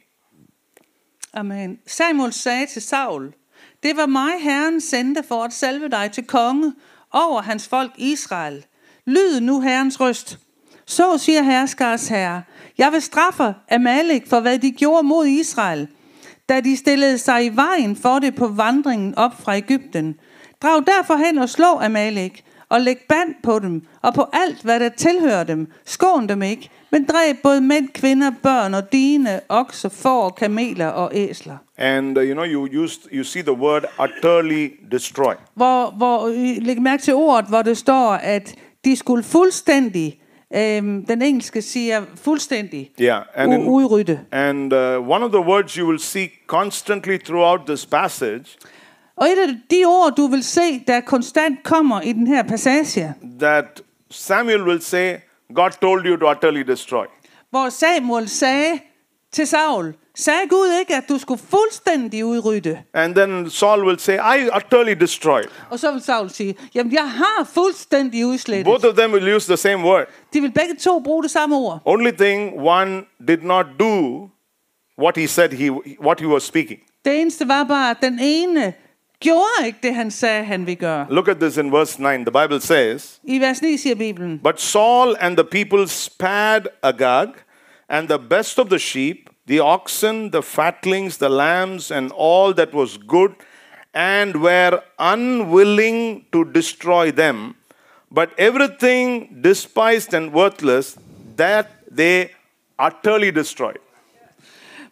Amen. 1.35 1.79
Samuel 1.87 2.33
sagde 2.33 2.67
til 2.67 2.83
Saul, 2.83 3.35
det 3.83 3.97
var 3.97 4.07
mig, 4.07 4.33
Herren 4.41 4.81
sendte 4.81 5.23
for 5.29 5.45
at 5.45 5.53
salve 5.53 5.89
dig 5.89 6.11
til 6.13 6.25
konge 6.25 6.73
over 7.13 7.43
hans 7.43 7.69
folk 7.69 7.93
Israel. 7.99 8.65
Lyd 9.07 9.41
nu 9.41 9.61
Herrens 9.61 10.01
røst. 10.01 10.39
Så 10.87 11.19
siger 11.19 11.43
herskars 11.43 12.09
herre, 12.09 12.43
jeg 12.79 12.93
vil 12.93 13.03
straffe 13.03 13.55
Amalek 13.71 14.27
for, 14.27 14.41
hvad 14.41 14.59
de 14.59 14.71
gjorde 14.71 15.03
mod 15.03 15.27
Israel, 15.27 15.89
da 16.49 16.61
de 16.61 16.77
stillede 16.77 17.19
sig 17.19 17.45
i 17.45 17.49
vejen 17.49 17.97
for 17.97 18.19
det 18.19 18.35
på 18.35 18.49
vandringen 18.49 19.15
op 19.15 19.43
fra 19.43 19.57
Ægypten. 19.57 20.15
Drag 20.63 20.87
derfor 20.87 21.17
hen 21.17 21.39
og 21.39 21.49
slå 21.49 21.79
Amalek, 21.79 22.45
og 22.75 22.81
læg 22.81 22.99
band 23.09 23.35
på 23.43 23.59
dem, 23.59 23.83
og 24.03 24.15
på 24.15 24.27
alt, 24.33 24.63
hvad 24.63 24.81
der 24.81 24.89
tilhører 24.89 25.45
dem. 25.45 25.67
Skån 25.85 26.29
dem 26.29 26.43
ikke, 26.43 26.69
men 26.91 27.05
dræb 27.05 27.37
både 27.43 27.61
mænd, 27.61 27.89
kvinder, 27.95 28.31
børn 28.43 28.75
og 28.75 28.93
dine, 28.93 29.41
okser, 29.49 29.89
får, 29.89 30.29
kameler 30.31 30.87
og 30.87 31.11
æsler. 31.15 31.57
And 31.79 32.19
uh, 32.19 32.25
you 32.25 32.33
know, 32.35 32.45
you 32.47 32.83
used 32.85 33.01
you 33.13 33.25
see 33.25 33.43
the 33.43 33.53
word 33.53 33.85
utterly 34.05 34.69
destroy. 34.93 35.35
Hvor, 35.55 35.91
hvor 35.97 36.29
læg 36.61 36.83
mærke 36.83 37.03
til 37.03 37.15
ordet, 37.15 37.49
hvor 37.49 37.63
det 37.63 37.77
står, 37.79 38.11
at 38.13 38.55
de 38.85 38.97
skulle 38.97 39.25
fuldstændig, 39.25 40.21
øhm, 40.57 41.07
den 41.07 41.23
engelske 41.23 41.63
siger 41.63 42.03
fuldstændig, 42.25 42.91
Yeah, 43.01 43.23
and 43.35 43.55
u- 43.55 43.57
udrydde. 43.69 44.21
and 44.33 44.73
uh, 44.73 45.09
one 45.09 45.25
of 45.25 45.31
the 45.31 45.41
words 45.41 45.73
you 45.73 45.87
will 45.87 46.01
see 46.01 46.29
constantly 46.47 47.17
throughout 47.25 47.61
this 47.67 47.87
passage 47.87 48.45
Og 49.17 49.27
et 49.27 49.39
af 49.39 49.49
de 49.71 49.85
ord, 49.87 50.13
du 50.17 50.27
vil 50.27 50.45
se, 50.45 50.79
der 50.87 51.01
konstant 51.01 51.63
kommer 51.63 52.01
i 52.01 52.13
den 52.13 52.27
her 52.27 52.43
passage, 52.43 53.15
that 53.41 53.83
Samuel 54.11 54.63
will 54.63 54.83
say, 54.83 55.15
God 55.55 55.71
told 55.81 56.07
you 56.07 56.17
to 56.17 56.31
utterly 56.31 56.61
destroy. 56.61 57.07
hvor 57.51 57.69
Samuel 57.69 58.29
sagde 58.29 58.81
til 59.33 59.47
Saul, 59.47 59.95
sagde 60.15 60.49
Gud 60.49 60.79
ikke, 60.81 60.97
at 60.97 61.05
du 61.09 61.19
skulle 61.19 61.41
fuldstændig 61.51 62.25
udrydde? 62.25 62.83
And 62.95 63.15
then 63.15 63.51
Saul 63.51 63.85
will 63.85 63.99
say, 63.99 64.15
I 64.15 64.49
utterly 64.57 65.01
destroyed. 65.01 65.45
Og 65.71 65.79
så 65.79 65.93
vil 65.93 66.03
Saul 66.03 66.31
sige, 66.31 66.55
jamen 66.75 66.93
jeg 66.93 67.11
har 67.11 67.45
fuldstændig 67.55 68.27
udslettet. 68.27 68.65
Both 68.67 68.87
of 68.87 68.95
them 68.95 69.13
will 69.13 69.35
use 69.37 69.49
the 69.49 69.57
same 69.57 69.85
word. 69.85 70.07
De 70.33 70.41
vil 70.41 70.53
begge 70.53 70.75
to 70.75 71.01
bruge 71.01 71.23
det 71.23 71.31
samme 71.31 71.57
ord. 71.57 71.81
Only 71.85 72.11
thing, 72.11 72.61
one 72.61 73.03
did 73.29 73.39
not 73.43 73.67
do 73.81 74.29
what 74.99 75.17
he 75.17 75.27
said 75.29 75.49
he 75.49 75.71
what 76.01 76.21
he 76.21 76.27
was 76.27 76.43
speaking. 76.43 76.81
Det 77.05 77.21
eneste 77.21 77.49
var 77.49 77.65
bare, 77.65 77.91
at 77.91 77.97
den 78.03 78.19
ene 78.23 78.75
gjorde 79.21 79.67
ikke 79.67 79.79
det, 79.83 79.95
han 79.95 80.11
sagde, 80.11 80.45
han 80.45 80.67
ville 80.67 80.81
gøre. 80.81 81.07
Look 81.11 81.29
at 81.29 81.37
this 81.37 81.57
in 81.57 81.73
verse 81.73 82.03
9. 82.03 82.25
The 82.25 82.43
Bible 82.43 82.61
says, 82.61 83.21
I 83.25 83.39
vers 83.39 83.63
9 83.63 83.77
siger 83.77 83.95
Bibelen, 83.95 84.39
But 84.39 84.61
Saul 84.61 85.17
and 85.21 85.37
the 85.37 85.45
people 85.45 85.89
spared 85.89 86.67
Agag, 86.83 87.29
and 87.89 88.09
the 88.09 88.19
best 88.19 88.59
of 88.59 88.69
the 88.69 88.79
sheep, 88.79 89.17
the 89.49 89.61
oxen, 89.61 90.31
the 90.33 90.43
fatlings, 90.43 91.17
the 91.19 91.29
lambs, 91.29 91.91
and 91.91 92.13
all 92.13 92.55
that 92.55 92.75
was 92.75 92.99
good, 93.09 93.31
and 93.95 94.37
were 94.37 94.79
unwilling 94.99 96.25
to 96.33 96.45
destroy 96.45 97.11
them. 97.13 97.55
But 98.15 98.29
everything 98.39 99.43
despised 99.43 100.15
and 100.15 100.33
worthless, 100.33 100.97
that 101.37 101.67
they 101.97 102.29
utterly 102.79 103.31
destroyed. 103.31 103.79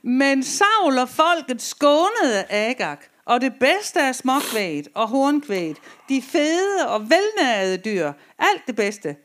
Men 0.02 0.42
Saul 0.42 0.98
og 0.98 1.08
folket 1.08 1.62
skånede 1.62 2.44
Agag, 2.50 2.96
og 3.26 3.40
det 3.40 3.52
bedste 3.60 4.00
af 4.00 4.14
småkvæget 4.14 4.88
og 4.94 5.08
hornkvæget, 5.08 5.76
de 6.08 6.22
fede 6.22 6.88
og 6.88 7.00
velnærede 7.00 7.76
dyr, 7.76 8.12
alt 8.38 8.66
det 8.66 8.76
bedste. 8.76 9.16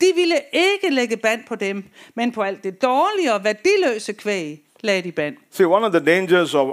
De 0.00 0.06
ville 0.14 0.40
ikke 0.52 0.90
lægge 0.90 1.16
band 1.16 1.44
på 1.48 1.54
dem, 1.54 1.84
men 2.14 2.32
på 2.32 2.42
alt 2.42 2.64
det 2.64 2.82
dårlige 2.82 3.34
og 3.34 3.44
værdiløse 3.44 4.12
kvæg 4.12 4.62
lagde 4.80 5.02
de 5.02 5.12
band. 5.12 5.36
See, 5.50 5.66
one 5.66 5.86
of 5.86 5.92
the 5.92 6.04
dangers 6.04 6.54
of 6.54 6.68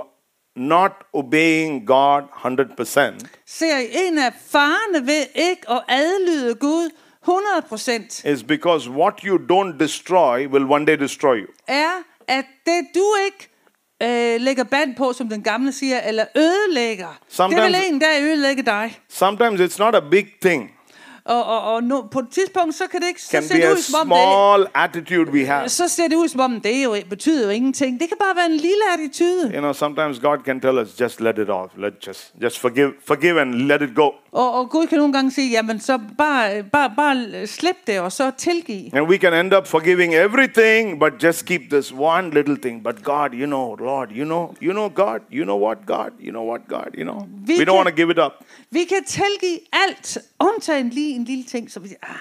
not 0.56 0.92
obeying 1.14 1.88
God 1.88 2.22
100% 2.22 3.28
Ser 3.46 3.78
I 3.78 4.08
en 4.08 4.18
af 4.18 4.34
farerne 4.48 5.08
ved 5.08 5.26
ikke 5.36 5.70
at 5.70 5.84
adlyde 5.88 6.56
Gud 6.56 6.90
100%, 7.28 8.30
is 8.32 8.44
because 8.44 8.90
what 8.90 9.22
you 9.22 9.38
don't 9.38 9.78
destroy 9.78 10.48
will 10.48 10.66
one 10.72 10.86
day 10.86 10.98
destroy 10.98 11.38
you. 11.38 11.48
er, 11.68 12.04
at 12.28 12.46
det 12.66 12.88
du 12.96 13.16
ikke 13.26 13.50
øh, 14.04 14.42
lægger 14.42 14.64
band 14.64 14.96
på, 14.96 15.14
som 15.14 15.30
den 15.30 15.44
gamle 15.44 15.72
siger, 15.72 16.00
eller 16.02 16.26
ødelægger, 16.36 17.08
det 17.08 17.40
Sometimes- 17.40 17.62
vil 17.66 17.76
en 17.94 18.00
dag 18.00 18.22
ødelægge 18.22 18.64
dig. 18.64 18.98
Sometimes 19.10 19.60
it's 19.62 19.80
not 19.80 19.96
a 19.96 20.00
big 20.12 20.26
thing. 20.42 20.72
Og, 21.26 21.44
og, 21.46 21.74
og 21.74 21.84
nu, 21.84 22.02
på 22.12 22.20
et 22.20 22.30
tidspunkt, 22.32 22.76
så 22.76 22.88
kan 22.88 23.02
det 23.02 23.08
ikke 23.08 23.22
så 23.22 23.32
can 23.32 23.44
ser 23.44 23.56
be 23.56 23.62
det 23.62 23.72
ud, 23.72 23.78
som 23.78 24.00
om 24.02 24.08
det, 24.08 24.18
small 24.18 24.68
attitude 24.76 25.32
we 25.32 25.46
have. 25.46 25.70
så 25.70 25.88
ser 25.88 26.08
det 26.08 26.16
ud, 26.16 26.28
som 26.28 26.40
om 26.40 26.62
det 26.62 26.84
jo 26.84 26.96
betyder 27.10 27.44
jo 27.44 27.50
ingenting. 27.50 28.00
Det 28.00 28.08
kan 28.08 28.18
bare 28.20 28.36
være 28.36 28.46
en 28.46 28.58
lille 28.58 28.84
attitude. 28.94 29.52
You 29.54 29.60
know, 29.60 29.74
sometimes 29.74 30.20
God 30.20 30.38
can 30.46 30.62
tell 30.62 30.78
us, 30.78 31.02
just 31.02 31.22
let 31.22 31.38
it 31.38 31.50
off. 31.50 31.72
Let 31.78 31.94
just 32.08 32.34
just 32.44 32.60
forgive, 32.60 32.94
forgive 33.08 33.42
and 33.42 33.54
let 33.54 33.82
it 33.82 33.96
go. 33.96 34.10
Og, 34.32 34.54
og 34.54 34.70
Gud 34.70 34.88
kan 34.88 34.98
nogle 34.98 35.14
gange 35.14 35.32
sige, 35.32 35.50
jamen 35.52 35.80
så 35.80 36.00
bare, 36.18 36.64
bare, 36.64 36.94
bare 36.96 37.48
slip 37.48 37.76
det, 37.88 38.00
og 38.00 38.12
så 38.12 38.32
tilgive. 38.38 38.96
And 38.96 39.08
we 39.08 39.18
can 39.18 39.34
end 39.34 39.54
up 39.54 39.68
forgiving 39.68 40.16
everything, 40.16 41.00
but 41.00 41.24
just 41.24 41.46
keep 41.46 41.62
this 41.72 41.94
one 41.98 42.30
little 42.30 42.58
thing. 42.58 42.84
But 42.84 43.04
God, 43.04 43.30
you 43.34 43.46
know, 43.46 43.76
Lord, 43.76 44.10
you 44.10 44.26
know, 44.26 44.56
you 44.62 44.72
know 44.72 44.90
God, 44.90 45.20
you 45.32 45.44
know 45.44 45.58
what 45.66 45.78
God, 45.86 46.12
you 46.20 46.32
know 46.32 46.50
what 46.52 46.62
God, 46.68 46.90
you 46.98 47.04
know. 47.04 47.28
We 47.48 47.54
We 47.60 47.66
don't 47.66 47.76
want 47.76 47.90
to 47.90 47.96
give 47.96 48.12
it 48.12 48.20
up. 48.20 48.32
Vi 48.72 48.84
kan 48.84 49.04
tilgive 49.08 49.60
alt, 49.72 50.18
undtagen 50.40 50.90
lige 50.90 51.13
en 51.16 51.24
lille 51.24 51.44
ting, 51.44 51.72
som 51.72 51.84
vi 51.84 51.88
siger, 51.88 52.00
ah, 52.04 52.16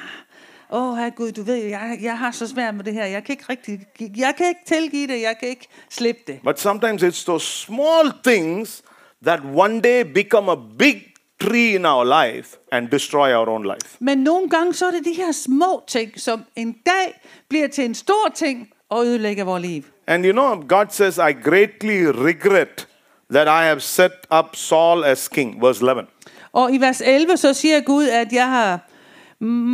åh 0.71 0.93
oh, 0.93 0.97
herre 0.99 1.11
Gud, 1.11 1.33
du 1.33 1.43
ved, 1.43 1.57
jeg, 1.57 1.99
jeg 2.03 2.19
har 2.19 2.31
så 2.31 2.49
svært 2.49 2.75
med 2.75 2.85
det 2.85 2.95
her, 2.95 3.05
jeg 3.05 3.25
kan 3.25 3.33
ikke 3.33 3.45
rigtig, 3.49 3.87
jeg 4.17 4.35
kan 4.37 4.49
ikke 4.49 4.61
tilgive 4.67 5.07
det, 5.07 5.21
jeg 5.23 5.37
kan 5.41 5.49
ikke 5.49 5.69
slippe 5.91 6.23
det. 6.27 6.41
But 6.45 6.61
sometimes 6.61 7.03
it's 7.03 7.25
those 7.25 7.47
small 7.47 8.13
things 8.25 8.83
that 9.25 9.41
one 9.55 9.81
day 9.81 10.03
become 10.15 10.53
a 10.53 10.57
big 10.79 11.13
tree 11.41 11.75
in 11.75 11.87
our 11.87 12.05
life 12.05 12.57
and 12.73 12.89
destroy 12.89 13.35
our 13.35 13.49
own 13.49 13.65
life. 13.65 13.97
Men 13.99 14.19
nogle 14.19 14.49
gange, 14.49 14.75
så 14.75 14.87
er 14.87 14.91
det 14.91 15.05
de 15.05 15.13
her 15.13 15.33
små 15.33 15.83
ting, 15.87 16.21
som 16.21 16.45
en 16.57 16.73
dag 16.87 17.21
bliver 17.49 17.69
til 17.69 17.85
en 17.85 17.95
stor 17.95 18.33
ting, 18.35 18.69
og 18.93 19.07
ødelægger 19.07 19.45
vores 19.45 19.63
liv. 19.63 19.83
And 20.07 20.27
you 20.27 20.33
know, 20.33 20.65
God 20.69 20.87
says, 20.91 21.17
I 21.17 21.33
greatly 21.33 22.05
regret 22.05 22.89
that 23.31 23.47
I 23.47 23.65
have 23.69 23.81
set 23.81 24.13
up 24.31 24.57
Saul 24.57 25.05
as 25.05 25.29
king. 25.29 25.63
Verse 25.63 25.81
11. 25.81 26.07
Og 26.53 26.75
i 26.75 26.79
vers 26.79 27.03
11, 27.05 27.37
så 27.37 27.55
siger 27.55 27.81
Gud, 27.81 28.09
at 28.09 28.33
jeg 28.33 28.49
har 28.49 28.79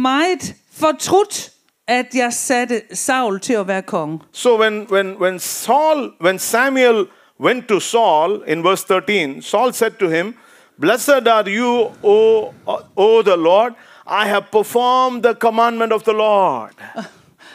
meget 0.02 0.54
fortrudt, 0.72 1.50
at 1.86 2.06
jeg 2.14 2.32
satte 2.32 2.82
Saul 2.92 3.40
til 3.40 3.52
at 3.52 3.66
være 3.66 3.82
konge. 3.82 4.20
So 4.32 4.60
when, 4.60 4.86
when, 4.90 5.16
when 5.20 5.38
Saul, 5.38 6.12
when 6.20 6.38
Samuel 6.38 7.06
went 7.40 7.68
to 7.68 7.80
Saul 7.80 8.42
in 8.46 8.64
verse 8.64 8.84
13, 8.88 9.42
Saul 9.42 9.72
said 9.72 9.90
to 9.90 10.08
him, 10.08 10.34
Blessed 10.80 11.28
are 11.28 11.44
you, 11.46 11.90
O, 12.02 12.52
o 12.96 13.22
the 13.22 13.36
Lord. 13.36 13.72
I 14.06 14.28
have 14.28 14.44
performed 14.52 15.22
the 15.22 15.34
commandment 15.34 15.92
of 15.92 16.02
the 16.02 16.12
Lord. 16.12 16.70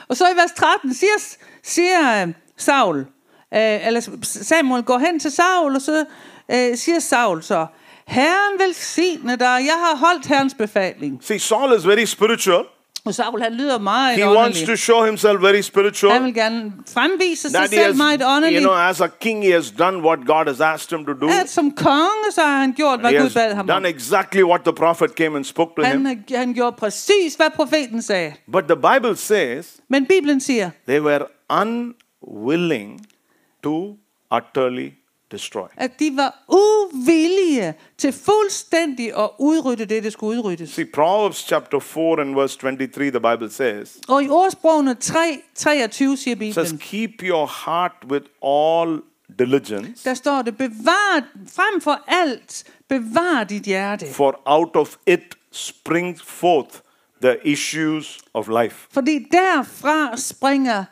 Og 0.10 0.18
så 0.18 0.30
i 0.30 0.36
vers 0.36 0.52
13 0.52 0.94
siger, 0.94 1.38
siger 1.64 2.22
øh, 2.22 2.34
Saul, 2.58 3.00
øh, 3.54 3.88
eller 3.88 4.02
Samuel 4.24 4.84
går 4.84 4.98
hen 4.98 5.20
til 5.20 5.32
Saul, 5.32 5.76
og 5.76 5.82
så 5.82 6.06
øh, 6.52 6.78
siger 6.78 7.00
Saul 7.00 7.44
så, 7.44 7.66
Herren 8.08 8.60
velsigne 8.60 9.32
dig, 9.36 9.60
jeg 9.66 9.78
har 9.86 9.96
holdt 10.08 10.26
Herrens 10.26 10.54
befaling. 10.54 11.20
See, 11.24 11.40
Saul 11.40 11.78
is 11.78 11.88
very 11.88 12.06
spiritual. 12.06 12.66
Og 13.06 13.14
Saul, 13.14 13.42
han 13.42 13.54
lyder 13.54 13.80
meget 13.80 14.18
He 14.18 14.30
wants 14.30 14.62
to 14.62 14.76
show 14.76 15.04
himself 15.06 15.42
very 15.42 15.54
Han 15.54 15.64
spiritual. 15.64 16.24
vil 16.24 16.34
gerne 16.34 16.74
fremvise 16.94 17.42
sig 17.42 17.70
selv 17.70 17.86
has, 17.86 17.98
meget 17.98 18.22
you 18.24 18.30
åndelig. 18.30 18.60
know, 18.62 18.74
as 18.76 19.02
a 19.02 19.08
king, 19.08 19.44
he 19.46 19.52
has 19.54 19.72
done 19.72 19.98
what 19.98 20.20
God 20.26 20.46
has 20.48 20.62
asked 20.62 20.98
him 20.98 21.06
to 21.06 21.14
do. 21.14 21.28
At 21.42 21.50
som 21.50 21.72
konge, 21.72 22.32
så 22.32 22.42
har 22.42 22.58
han 22.60 22.74
gjort, 22.74 23.00
hvad 23.00 23.14
Gud 23.14 23.30
bad 23.34 23.54
ham 23.56 23.68
done 23.68 23.90
exactly 23.90 24.42
what 24.44 24.62
the 24.62 24.74
prophet 24.74 25.16
came 25.16 25.36
and 25.36 25.46
spoke 25.46 25.72
to 25.78 25.84
Han, 25.84 26.06
him. 26.06 26.26
han 26.36 26.54
gjorde 26.54 26.76
præcis, 26.80 27.36
hvad 27.36 27.50
profeten 27.56 28.02
sagde. 28.02 28.34
But 28.52 28.64
the 28.64 28.76
Bible 28.76 29.16
says 29.18 29.76
Men 29.90 30.06
Bibelen 30.06 30.42
siger, 30.42 30.70
they 30.88 31.00
were 31.00 31.26
unwilling 31.62 33.06
to 33.64 33.96
utterly 34.38 34.90
destroy. 35.34 35.68
at 35.78 36.00
de 36.00 36.12
var 36.18 36.44
uvillige 36.48 37.74
til 37.98 38.14
fuldstændig 38.14 39.18
at 39.18 39.30
udrydde 39.40 39.86
det, 39.86 40.04
der 40.04 40.10
skulle 40.10 40.38
udryddes. 40.40 40.70
See, 40.70 40.86
Proverbs 40.94 41.38
chapter 41.38 41.80
4 41.80 42.22
and 42.22 42.36
verse 42.36 42.58
23, 42.60 43.12
the 43.12 43.20
Bible 43.20 43.52
says, 43.52 43.98
Og 44.08 44.24
i 44.24 44.30
ordsprogene 44.30 44.96
3, 44.96 45.42
23 45.56 46.18
siger 46.18 46.36
says, 46.54 46.72
Bibelen, 46.72 46.78
Keep 46.78 47.24
your 47.24 47.52
heart 47.66 47.92
with 48.12 48.26
all 48.46 49.02
diligence, 49.40 50.04
der 50.10 50.14
står 50.14 50.42
det, 50.42 50.58
bevar 50.58 51.28
frem 51.56 51.82
for 51.82 52.00
alt, 52.08 52.64
bevar 52.90 53.44
dit 53.44 53.64
hjerte. 53.64 54.06
for 54.14 54.42
out 54.46 54.76
of 54.76 54.96
it 55.08 55.38
springs 55.52 56.22
forth 56.22 56.70
the 57.22 57.36
issues 57.44 58.20
of 58.34 58.48
life. 58.64 58.88
Fordi 58.92 59.26
derfra 59.32 60.18
springer 60.18 60.84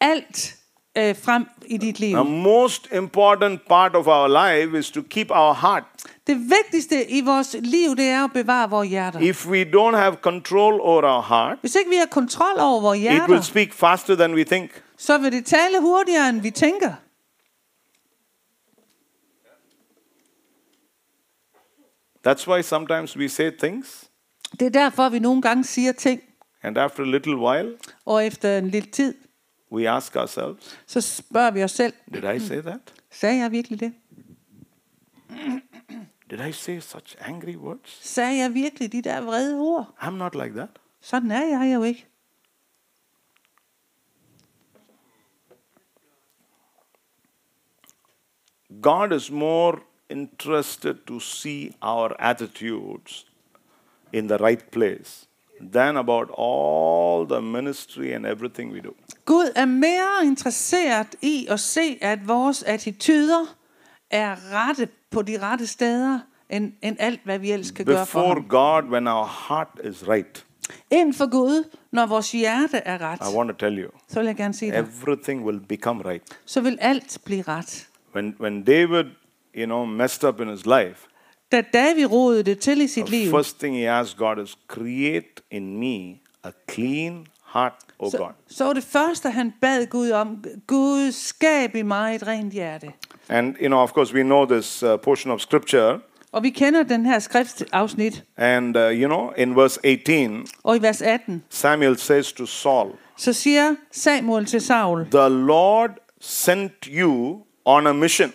alt 0.00 0.56
øh, 0.98 1.16
frem 1.16 1.46
i 1.66 1.76
dit 1.76 2.00
liv. 2.00 2.14
The 2.14 2.24
most 2.24 2.88
important 2.92 3.68
part 3.68 3.96
of 3.96 4.06
our 4.06 4.28
life 4.28 4.78
is 4.78 4.90
to 4.90 5.02
keep 5.10 5.30
our 5.30 5.54
heart. 5.54 5.84
Det 6.26 6.36
vigtigste 6.38 7.10
i 7.10 7.20
vores 7.20 7.56
liv, 7.60 7.96
det 7.96 8.04
er 8.04 8.24
at 8.24 8.30
bevare 8.32 8.70
vores 8.70 8.88
hjerter. 8.88 9.20
If 9.20 9.46
we 9.46 9.62
don't 9.64 9.96
have 9.96 10.14
control 10.14 10.80
over 10.80 11.02
our 11.02 11.22
heart, 11.22 11.58
Hvis 11.60 11.74
ikke 11.74 11.90
vi 11.90 11.96
har 11.96 12.06
kontrol 12.06 12.58
over 12.58 12.80
vores 12.80 12.98
it 12.98 13.04
will 13.04 13.16
hjerter, 13.18 13.40
speak 13.40 13.72
faster 13.72 14.14
than 14.16 14.34
we 14.34 14.44
think. 14.44 14.82
så 14.96 15.18
vil 15.18 15.32
det 15.32 15.46
tale 15.46 15.80
hurtigere, 15.80 16.28
end 16.28 16.40
vi 16.40 16.50
tænker. 16.50 16.92
That's 22.28 22.46
why 22.46 22.62
sometimes 22.62 23.16
we 23.16 23.28
say 23.28 23.50
things, 23.58 24.10
Det 24.60 24.66
er 24.66 24.70
derfor, 24.70 25.08
vi 25.08 25.18
nogle 25.18 25.42
gange 25.42 25.64
siger 25.64 25.92
ting, 25.92 26.20
and 26.62 26.78
after 26.78 27.02
a 27.02 27.06
little 27.06 27.36
while, 27.36 27.76
og 28.04 28.26
efter 28.26 28.58
en 28.58 28.68
lille 28.70 28.90
tid, 28.90 29.14
we 29.72 29.88
ask 29.88 30.16
ourselves, 30.16 30.78
så 30.86 31.00
spørger 31.00 31.50
vi 31.50 31.64
os 31.64 31.70
selv, 31.70 31.92
Did 32.14 32.24
I 32.24 32.38
say 32.38 32.60
that? 32.62 32.94
sagde 33.10 33.38
jeg 33.38 33.50
virkelig 33.50 33.80
det? 33.80 33.94
Did 36.30 36.40
I 36.40 36.52
say 36.52 36.78
such 36.78 37.16
angry 37.20 37.56
words? 37.56 37.98
Sagde 38.02 38.38
jeg 38.38 38.54
virkelig 38.54 38.92
de 38.92 39.02
der 39.02 39.20
vrede 39.20 39.58
ord? 39.58 39.94
I'm 40.00 40.10
not 40.10 40.34
like 40.34 40.54
that. 40.54 40.68
Sådan 41.00 41.30
er 41.30 41.58
jeg 41.58 41.74
jo 41.74 41.82
ikke. 41.82 42.06
God 48.82 49.12
is 49.12 49.30
more 49.30 49.80
interested 50.08 50.94
to 51.06 51.20
see 51.20 51.72
our 51.80 52.16
attitudes 52.18 53.26
in 54.12 54.28
the 54.28 54.36
right 54.36 54.70
place 54.70 55.29
than 55.72 55.96
about 55.96 56.30
all 56.38 57.26
the 57.26 57.40
ministry 57.40 58.12
and 58.12 58.26
everything 58.26 58.72
we 58.72 58.80
do. 58.80 58.94
Gud 59.24 59.52
er 59.56 59.64
mere 59.64 60.26
interesseret 60.26 61.06
i 61.22 61.46
at 61.50 61.60
se, 61.60 61.98
at 62.00 62.28
vores 62.28 62.62
attityder 62.62 63.56
er 64.10 64.36
rette 64.52 64.88
på 65.10 65.22
de 65.22 65.38
rette 65.42 65.66
steder, 65.66 66.18
end, 66.50 66.72
end 66.82 66.96
alt, 66.98 67.20
hvad 67.24 67.38
vi 67.38 67.52
ellers 67.52 67.70
kan 67.70 67.84
gøre 67.84 68.06
for 68.06 68.20
Before 68.20 68.34
ham. 68.34 68.48
God, 68.48 68.90
when 68.90 69.08
our 69.08 69.46
heart 69.48 69.68
is 69.84 70.08
right, 70.08 70.46
Ind 70.90 71.14
for 71.14 71.30
Gud, 71.30 71.64
når 71.92 72.06
vores 72.06 72.32
hjerte 72.32 72.76
er 72.76 73.00
ret, 73.00 73.32
I 73.32 73.36
want 73.36 73.50
to 73.50 73.56
tell 73.56 73.78
you, 73.78 73.90
så 74.08 74.20
vil 74.20 74.26
jeg 74.26 74.36
gerne 74.36 74.54
sige 74.54 74.74
everything 74.74 75.44
will 75.44 75.60
become 75.60 76.02
right. 76.10 76.38
så 76.44 76.60
vil 76.60 76.78
alt 76.80 77.18
blive 77.24 77.42
ret. 77.42 77.88
When, 78.14 78.36
when 78.40 78.64
David, 78.64 79.04
you 79.56 79.64
know, 79.64 79.84
messed 79.84 80.28
up 80.28 80.40
in 80.40 80.48
his 80.48 80.66
life, 80.66 81.08
Da 81.52 81.62
David 81.72 82.06
rodede 82.06 82.42
det 82.42 82.58
til 82.58 82.80
i 82.80 82.86
sit 82.86 83.06
the 83.06 83.16
liv, 83.16 83.30
first 83.30 83.58
thing 83.58 83.76
he 83.76 83.90
asked 83.90 84.16
God 84.16 84.44
is, 84.44 84.58
create 84.68 85.42
in 85.50 85.78
me 85.78 86.18
a 86.44 86.50
clean 86.70 87.26
heart, 87.52 87.74
O 87.98 88.10
så, 88.10 88.18
God. 88.18 88.28
så 88.48 88.64
var 88.64 88.72
det 88.72 88.84
første, 88.84 89.30
han 89.30 89.52
bad 89.60 89.86
Gud 89.86 90.10
om, 90.10 90.44
Gud 90.66 91.12
skab 91.12 91.74
i 91.76 91.82
mig 91.82 92.14
et 92.14 92.26
rent 92.26 92.52
hjerte. 92.52 92.92
And, 93.28 93.54
you 93.60 93.66
know, 93.66 93.78
of 93.78 93.90
course, 93.90 94.14
we 94.14 94.22
know 94.22 94.46
this 94.46 94.82
uh, 94.82 94.96
portion 95.02 95.32
of 95.32 95.40
scripture. 95.40 96.00
Og 96.32 96.42
vi 96.42 96.50
kender 96.50 96.82
den 96.82 97.06
her 97.06 97.18
skriftafsnit, 97.18 98.24
And, 98.36 98.76
uh, 98.76 98.82
you 98.82 99.06
know, 99.08 99.30
in 99.36 99.56
verse 99.56 99.80
18, 99.84 100.46
og 100.62 100.76
i 100.76 100.82
vers 100.82 101.02
18, 101.02 101.44
Samuel 101.48 101.98
says 101.98 102.32
to 102.32 102.46
Saul, 102.46 102.90
så 103.16 103.32
siger 103.32 103.74
Samuel 103.90 104.44
til 104.46 104.60
Saul, 104.60 105.06
The 105.10 105.28
Lord 105.28 105.90
sent 106.20 106.72
you 106.84 107.42
on 107.64 107.86
a 107.86 107.92
mission. 107.92 108.32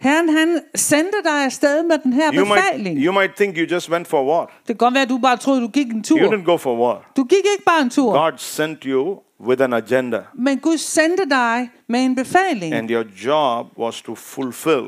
Herren 0.00 0.28
han 0.28 0.60
sendte 0.74 1.18
dig 1.24 1.44
afsted 1.44 1.82
med 1.82 1.98
den 1.98 2.12
her 2.12 2.32
You 2.34 2.44
might, 2.44 2.62
befaling. 2.64 2.98
you 3.04 3.12
might 3.12 3.36
think 3.36 3.56
you 3.58 3.66
just 3.74 3.90
went 3.90 4.08
for 4.08 4.24
war. 4.24 4.44
Det 4.58 4.66
kan 4.66 4.76
godt 4.76 4.94
være, 4.94 5.02
at 5.02 5.08
du 5.08 5.18
bare 5.18 5.36
troede, 5.36 5.60
du 5.60 5.68
gik 5.68 5.86
en 5.86 5.96
You 5.96 6.02
tur. 6.02 6.18
didn't 6.18 6.44
go 6.44 6.56
for 6.56 6.76
war. 6.76 7.10
Du 7.16 7.24
gik 7.24 7.38
ikke 7.38 7.64
bare 7.66 7.82
en 7.82 7.90
tur, 7.90 8.12
God 8.12 8.32
sent 8.36 8.84
you 8.84 9.18
with 9.46 9.62
an 9.62 9.72
agenda. 9.72 10.20
men 10.34 10.58
Gud 10.58 10.76
sendte 10.78 11.22
dig 11.30 11.70
med 11.88 12.00
en 12.04 12.14
befaling. 12.14 12.74
And 12.74 12.90
your 12.90 13.04
job 13.26 13.66
was 13.78 14.02
to 14.02 14.14
fulfill 14.14 14.84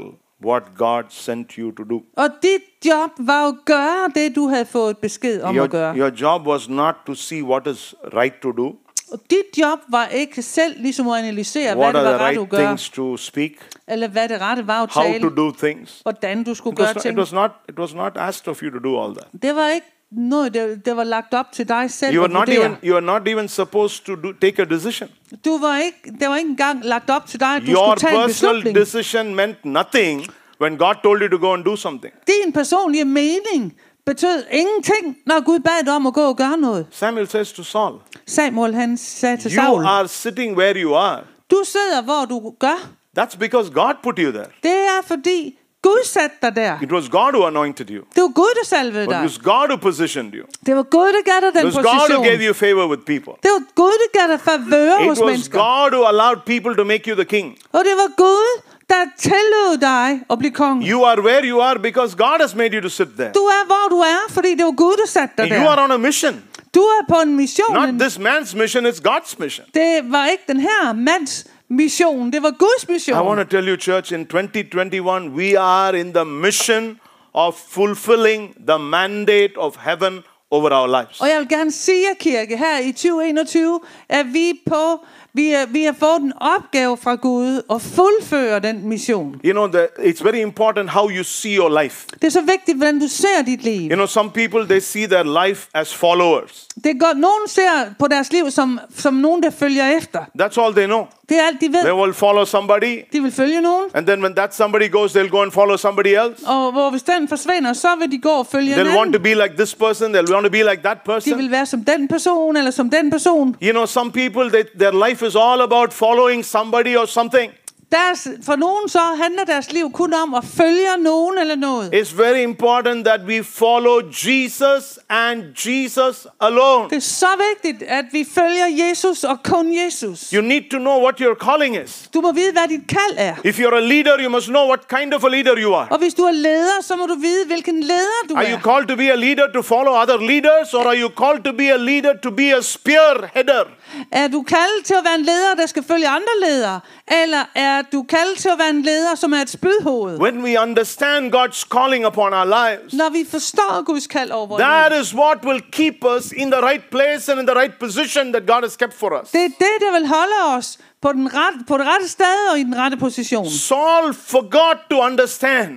what 0.47 0.63
God 0.79 1.03
sent 1.09 1.53
you 1.53 1.71
to 1.71 1.85
do. 1.85 2.01
Og 2.17 2.29
dit 2.43 2.63
job 2.91 3.11
var 3.19 3.49
at 3.49 3.55
gøre 3.65 4.11
det, 4.15 4.37
du 4.37 4.47
havde 4.49 4.65
fået 4.67 4.99
besked 4.99 5.43
om 5.43 5.49
at 5.49 5.57
Your, 5.61 5.67
gøre. 5.67 5.97
your 5.97 6.11
job 6.21 6.47
was 6.47 6.69
not 6.69 6.95
to 7.07 7.15
see 7.15 7.43
what 7.43 7.67
is 7.67 7.95
right 8.15 8.35
to 8.43 8.53
do, 8.53 8.73
Og 9.13 9.21
dit 9.31 9.59
job 9.59 9.79
var 9.89 10.07
ikke 10.07 10.43
selv 10.43 10.75
ligesom 10.83 11.09
at 11.09 11.19
analysere, 11.19 11.75
hvad 11.75 11.85
what 11.85 11.95
det 11.95 12.01
are 12.01 12.13
var 12.13 12.19
ret 12.19 12.37
right 12.39 12.51
gøre, 12.51 12.65
things 12.67 12.91
to 12.91 13.17
speak, 13.17 13.51
eller 13.89 14.09
hvad 14.09 14.29
det 14.29 14.41
rette 14.41 14.67
var 14.67 14.83
at 14.83 14.91
how 14.93 15.05
to 15.05 15.11
tale, 15.13 15.37
do 15.37 15.53
things. 15.59 15.99
hvordan 16.03 16.45
du 16.45 16.55
skulle 16.55 16.75
It 16.75 16.79
was, 16.81 16.87
gøre 16.87 16.97
it 16.97 17.03
ting. 17.03 17.19
was 17.19 17.33
not, 17.33 17.51
it 17.69 17.79
was 17.79 17.95
not 17.95 18.13
asked 18.17 18.49
of 18.49 18.61
you 18.63 18.71
to 18.71 18.79
do 18.89 19.03
all 19.05 19.15
that. 19.17 19.43
Det 19.43 19.55
var 19.55 19.69
ikke 19.69 19.87
noget, 20.11 20.55
det, 20.55 20.87
det 20.87 20.97
var 20.97 21.05
lagt 21.05 21.35
op 21.35 21.47
til 21.53 21.69
dig 21.69 21.91
selv 21.91 22.17
You 22.17 22.23
are 22.23 22.29
not 22.33 22.49
even, 22.49 22.77
you 22.85 22.95
are 22.97 23.01
not 23.05 23.29
even 23.29 23.49
supposed 23.49 24.05
to 24.05 24.15
do, 24.15 24.33
take 24.41 24.63
a 24.63 24.65
decision. 24.65 25.09
Du 25.45 25.59
var 25.59 25.79
ikke, 25.79 26.19
det 26.21 26.29
var 26.29 26.37
ikke 26.37 26.51
engang 26.51 26.85
lagt 26.85 27.11
op 27.11 27.27
til 27.27 27.41
dig, 27.41 27.57
at 27.57 27.63
du 27.67 27.71
Your 27.73 27.97
skulle 27.97 28.01
tage 28.11 28.23
en 28.23 28.29
personal 28.29 28.55
beslutning. 28.55 28.77
decision 28.87 29.35
meant 29.35 29.65
nothing 29.65 30.27
when 30.61 30.77
God 30.79 30.95
told 31.03 31.23
you 31.23 31.29
to 31.39 31.47
go 31.47 31.53
and 31.55 31.65
do 31.65 31.77
something. 31.77 32.13
Din 32.27 32.53
personlige 32.53 33.05
mening 33.05 33.75
betød 34.07 34.45
ingenting, 34.53 35.17
når 35.27 35.45
Gud 35.45 35.59
bad 35.61 35.85
dig 35.85 35.93
om 35.95 36.07
at 36.07 36.15
gå 36.15 36.21
og 36.23 36.37
gøre 36.37 36.57
noget. 36.59 36.87
Samuel 36.91 37.29
says 37.29 37.53
to 37.53 37.63
Saul, 37.63 37.99
Samuel 38.27 38.75
han 38.75 38.97
sagde 38.99 39.37
til 39.37 39.51
You 39.57 39.63
Saul, 39.65 39.85
are 39.85 40.09
sitting 40.09 40.57
where 40.57 40.75
you 40.83 40.95
are. 40.95 41.21
du 41.51 41.63
sidder 41.65 42.03
hvor 42.03 42.25
du 42.25 42.55
gør. 42.59 42.89
That's 43.19 43.39
because 43.39 43.71
God 43.73 43.95
put 44.03 44.15
you 44.19 44.31
there. 44.33 44.47
Det 44.63 44.73
er 44.73 45.01
fordi 45.07 45.57
Gud 45.83 46.05
satte 46.05 46.37
dig 46.43 46.57
der. 46.57 46.79
It 46.83 46.93
was 46.93 47.09
God 47.09 47.33
who 47.35 47.47
anointed 47.47 47.91
you. 47.91 48.05
Det 48.15 48.23
var 48.23 48.29
Gud, 48.41 48.53
der 48.61 48.67
salvede 48.67 49.05
But 49.07 49.13
it 49.15 49.17
dig. 49.17 49.23
was 49.23 49.39
God 49.39 49.67
who 49.69 49.77
positioned 49.77 50.33
you. 50.35 50.45
Det 50.67 50.77
var 50.77 50.83
Gud, 50.83 51.07
der 51.17 51.23
gav 51.31 51.41
dig 51.41 51.49
It 51.49 51.55
den 51.55 51.65
was 51.65 51.75
God 51.75 51.85
who 51.85 51.99
position. 52.01 52.25
gave 52.25 52.41
you 52.49 52.55
favor 52.55 52.85
with 52.93 53.03
people. 53.13 53.33
Det 53.43 53.51
var 53.57 53.63
Gud, 53.75 53.95
der 54.03 54.11
gav 54.19 54.27
dig 54.33 54.41
favør 54.41 54.95
It 55.01 55.09
hos 55.09 55.19
was 55.21 55.27
mennesker. 55.31 55.59
God 55.59 55.91
who 55.97 56.03
allowed 56.13 56.39
people 56.53 56.73
to 56.81 56.85
make 56.85 57.05
you 57.11 57.15
the 57.23 57.25
king. 57.35 57.47
Og 57.73 57.81
det 57.89 57.95
var 58.03 58.09
Gud, 58.25 58.49
der 58.91 59.05
tillod 59.19 59.79
dig 59.81 60.21
at 60.31 60.39
blive 60.39 60.53
konge. 60.53 60.91
You 60.91 61.05
are 61.05 61.21
where 61.23 61.45
you 61.51 61.61
are 61.61 61.79
because 61.79 62.17
God 62.17 62.39
has 62.41 62.55
made 62.55 62.71
you 62.77 62.81
to 62.81 62.89
sit 62.89 63.09
there. 63.19 63.33
Du 63.33 63.41
er, 63.41 63.67
hvor 63.67 63.87
du 63.91 63.99
er, 64.01 64.23
fordi 64.31 64.55
det 64.55 64.65
var 64.65 64.77
Gud, 64.77 64.97
der 64.97 65.07
satte 65.07 65.35
dig 65.39 65.53
And 65.53 65.63
you 65.63 65.69
are 65.69 65.85
on 65.85 65.91
a 65.91 65.97
mission. 65.97 66.35
Du 66.75 66.81
er 66.81 67.05
på 67.09 67.17
en 67.23 67.37
mission. 67.37 67.75
Not 67.75 68.01
this 68.01 68.19
man's 68.19 68.57
mission, 68.57 68.87
it's 68.87 69.01
God's 69.09 69.35
mission. 69.39 69.67
Det 69.75 70.01
var 70.05 70.27
ikke 70.27 70.45
den 70.49 70.61
her 70.61 70.93
mands 70.93 71.47
mission, 71.71 72.33
det 72.33 72.43
var 72.43 72.51
Guds 72.51 73.09
I 73.09 73.13
want 73.13 73.39
to 73.39 73.57
tell 73.57 73.69
you, 73.69 73.77
church, 73.77 74.13
in 74.13 74.27
2021, 74.27 75.35
we 75.35 75.59
are 75.59 76.01
in 76.01 76.13
the 76.13 76.25
mission 76.25 77.01
of 77.35 77.55
fulfilling 77.55 78.55
the 78.67 78.79
mandate 78.79 79.57
of 79.57 79.77
heaven 79.85 80.23
over 80.51 80.71
our 80.73 80.87
lives. 80.87 81.21
Og 81.21 81.29
jeg 81.29 81.39
vil 81.39 81.49
gerne 81.49 81.73
sige 81.73 82.07
kirke, 82.21 82.57
her 82.57 82.79
i 82.79 82.93
2021, 82.93 83.81
at 84.09 84.27
vi 84.33 84.61
på 84.67 85.05
vi, 85.33 85.51
er, 85.51 85.67
vi 85.67 85.83
har 85.83 85.95
fået 85.99 86.21
en 86.21 86.33
opgave 86.41 86.97
fra 86.97 87.15
Gud 87.15 87.63
at 87.71 87.83
fuldføre 87.83 88.61
den 88.61 88.89
mission. 88.89 89.41
You 89.45 89.53
know, 89.53 89.67
the, 89.67 89.87
it's 89.99 90.25
very 90.25 90.37
important 90.37 90.91
how 90.91 91.11
you 91.11 91.25
see 91.25 91.57
your 91.57 91.83
life. 91.83 92.07
Det 92.13 92.25
er 92.25 92.31
så 92.31 92.41
vigtigt, 92.41 92.77
hvordan 92.77 93.01
du 93.01 93.09
ser 93.09 93.43
dit 93.47 93.63
liv. 93.63 93.91
You 93.91 93.95
know, 93.95 94.07
some 94.07 94.31
people, 94.31 94.67
they 94.69 94.81
see 94.81 95.07
their 95.07 95.47
life 95.47 95.69
as 95.75 95.95
followers. 95.95 96.67
Det 96.85 97.01
godt, 97.01 97.19
nogen 97.19 97.49
ser 97.49 97.95
på 97.99 98.09
deres 98.09 98.33
liv 98.33 98.51
som, 98.51 98.81
som 98.97 99.15
nogen, 99.15 99.43
der 99.43 99.51
følger 99.51 99.97
efter. 99.97 100.19
That's 100.19 100.63
all 100.63 100.75
they 100.75 100.87
know. 100.87 101.07
De 101.31 101.69
They 101.83 101.93
will 101.93 102.13
follow 102.13 102.45
somebody, 102.45 103.03
De 103.13 103.21
vil 103.23 103.33
følge 103.33 103.61
nogen, 103.61 103.85
and 103.95 104.07
then 104.07 104.21
when 104.23 104.35
that 104.35 104.55
somebody 104.55 104.89
goes, 104.91 105.13
they'll 105.13 105.31
go 105.31 105.43
and 105.43 105.53
follow 105.53 105.77
somebody 105.77 106.09
else. 106.09 106.47
og 106.47 106.73
hvor 106.73 106.91
hvis 106.91 107.03
den 107.03 107.29
forsvinder, 107.29 107.73
så 107.73 107.89
vil 107.99 108.11
de 108.11 108.19
gå 108.19 108.29
og 108.29 108.47
følge 108.47 108.75
They'll 108.75 108.97
want 108.99 109.13
to 109.13 109.19
be 109.21 109.35
like 109.35 109.55
this 109.57 109.75
person, 109.75 110.15
they'll 110.15 110.33
want 110.35 110.45
to 110.45 110.51
be 110.51 110.63
like 110.63 110.83
that 110.83 110.99
De 111.07 111.13
person. 111.13 111.39
vil 111.39 111.51
være 111.51 111.67
som 111.67 111.85
den 111.85 112.09
person, 112.09 112.57
eller 112.57 112.71
som 112.71 112.91
den 112.91 113.11
person. 113.11 113.57
You 113.63 113.71
know, 113.73 113.87
some 113.87 114.13
people, 114.13 114.51
they, 114.51 114.63
their 114.79 115.09
life 115.09 115.27
is 115.27 115.37
all 115.37 115.61
about 115.61 115.93
following 115.93 116.45
somebody 116.45 116.97
or 116.97 117.07
something. 117.07 117.53
Deres, 117.93 118.29
for 118.47 118.57
nogen 118.57 118.89
så 118.89 118.99
handler 118.99 119.45
deres 119.45 119.73
liv 119.73 119.93
kun 119.93 120.15
om 120.15 120.35
at 120.35 120.45
følge 120.57 120.97
nogen 120.99 121.39
eller 121.39 121.57
noget. 121.57 121.95
It's 121.95 122.23
very 122.23 122.39
important 122.43 123.05
that 123.07 123.21
we 123.27 123.45
follow 123.45 124.01
Jesus 124.27 124.99
and 125.09 125.43
Jesus 125.67 126.27
alone. 126.41 126.91
Det 126.91 126.97
er 126.97 127.01
så 127.01 127.27
vigtigt, 127.51 127.83
at 127.91 128.05
vi 128.13 128.27
følger 128.35 128.67
Jesus 128.89 129.25
og 129.25 129.43
kun 129.43 129.75
Jesus. 129.85 130.31
You 130.31 130.43
need 130.43 130.63
to 130.71 130.79
know 130.79 131.03
what 131.03 131.19
your 131.19 131.35
calling 131.35 131.83
is. 131.85 132.11
Du 132.15 132.21
må 132.21 132.33
vide, 132.33 132.53
hvad 132.53 132.69
dit 132.69 132.87
kald 132.89 133.17
er. 133.17 133.35
If 133.45 133.59
you're 133.61 133.75
a 133.77 133.81
leader, 133.81 134.17
you 134.21 134.31
must 134.31 134.47
know 134.47 134.67
what 134.69 134.81
kind 134.89 135.15
of 135.15 135.25
a 135.25 135.29
leader 135.29 135.55
you 135.59 135.75
are. 135.75 135.87
Og 135.91 135.99
hvis 135.99 136.15
du 136.15 136.23
er 136.23 136.33
leder, 136.33 136.83
så 136.83 136.97
må 136.97 137.07
du 137.07 137.15
vide, 137.15 137.47
hvilken 137.47 137.81
leder 137.83 138.21
du 138.29 138.35
Are 138.35 138.51
you 138.51 138.57
er. 138.57 138.61
called 138.61 138.89
to 138.89 138.97
be 138.97 139.13
a 139.13 139.17
leader 139.17 139.47
to 139.55 139.63
follow 139.63 139.93
other 140.03 140.17
leaders, 140.17 140.75
or 140.75 140.87
are 140.87 141.01
you 141.03 141.09
called 141.25 141.45
to 141.45 141.53
be 141.53 141.73
a 141.73 141.77
leader 141.77 142.13
to 142.23 142.31
be 142.31 142.57
a 142.57 142.61
spearheader? 142.63 143.65
Er 144.13 144.29
du 144.29 144.43
kaldet 144.43 144.85
til 144.85 144.95
at 144.95 145.05
være 145.05 145.15
en 145.15 145.23
leder, 145.25 145.55
der 145.55 145.67
skal 145.67 145.83
følge 145.85 146.09
andre 146.09 146.33
ledere? 146.43 146.81
Eller 147.23 147.45
er 147.55 147.83
du 147.93 148.03
kaldet 148.03 148.39
til 148.39 148.49
at 148.49 148.59
være 148.59 148.71
en 148.71 148.83
leder, 148.83 149.15
som 149.15 149.33
er 149.33 149.37
et 149.43 149.51
spydhoved? 149.51 150.19
When 150.21 150.43
we 150.43 150.61
understand 150.61 151.35
God's 151.35 151.65
calling 151.77 152.07
upon 152.07 152.33
our 152.33 152.45
lives, 152.45 152.93
Når 152.95 153.11
vi 153.11 153.27
forstår 153.31 153.85
Guds 153.85 154.07
kald 154.07 154.31
over 154.31 154.47
vores 154.47 154.63
that 154.63 154.93
liv. 154.93 155.01
is 155.01 155.15
what 155.15 155.39
will 155.45 155.63
keep 155.73 156.05
us 156.17 156.33
in 156.33 156.51
the 156.51 156.61
right 156.61 156.85
place 156.91 157.33
and 157.33 157.41
in 157.41 157.47
the 157.47 157.57
right 157.61 157.79
position 157.81 158.33
that 158.33 158.47
God 158.47 158.63
has 158.63 158.77
kept 158.77 158.95
for 158.95 159.21
us. 159.23 159.31
Det 159.31 159.45
er 159.45 159.49
det, 159.49 159.75
der 159.81 159.93
vil 159.99 160.07
holde 160.09 160.57
os 160.57 160.79
på, 161.03 161.13
den 161.13 161.35
ret, 161.35 161.67
på 161.69 161.79
det 161.79 161.87
rette 161.87 162.09
sted 162.09 162.51
og 162.53 162.59
i 162.59 162.63
den 162.63 162.77
rette 162.79 162.97
position. 162.97 163.51
Saul 163.51 164.15
forgot 164.15 164.77
to 164.91 165.01
understand 165.03 165.71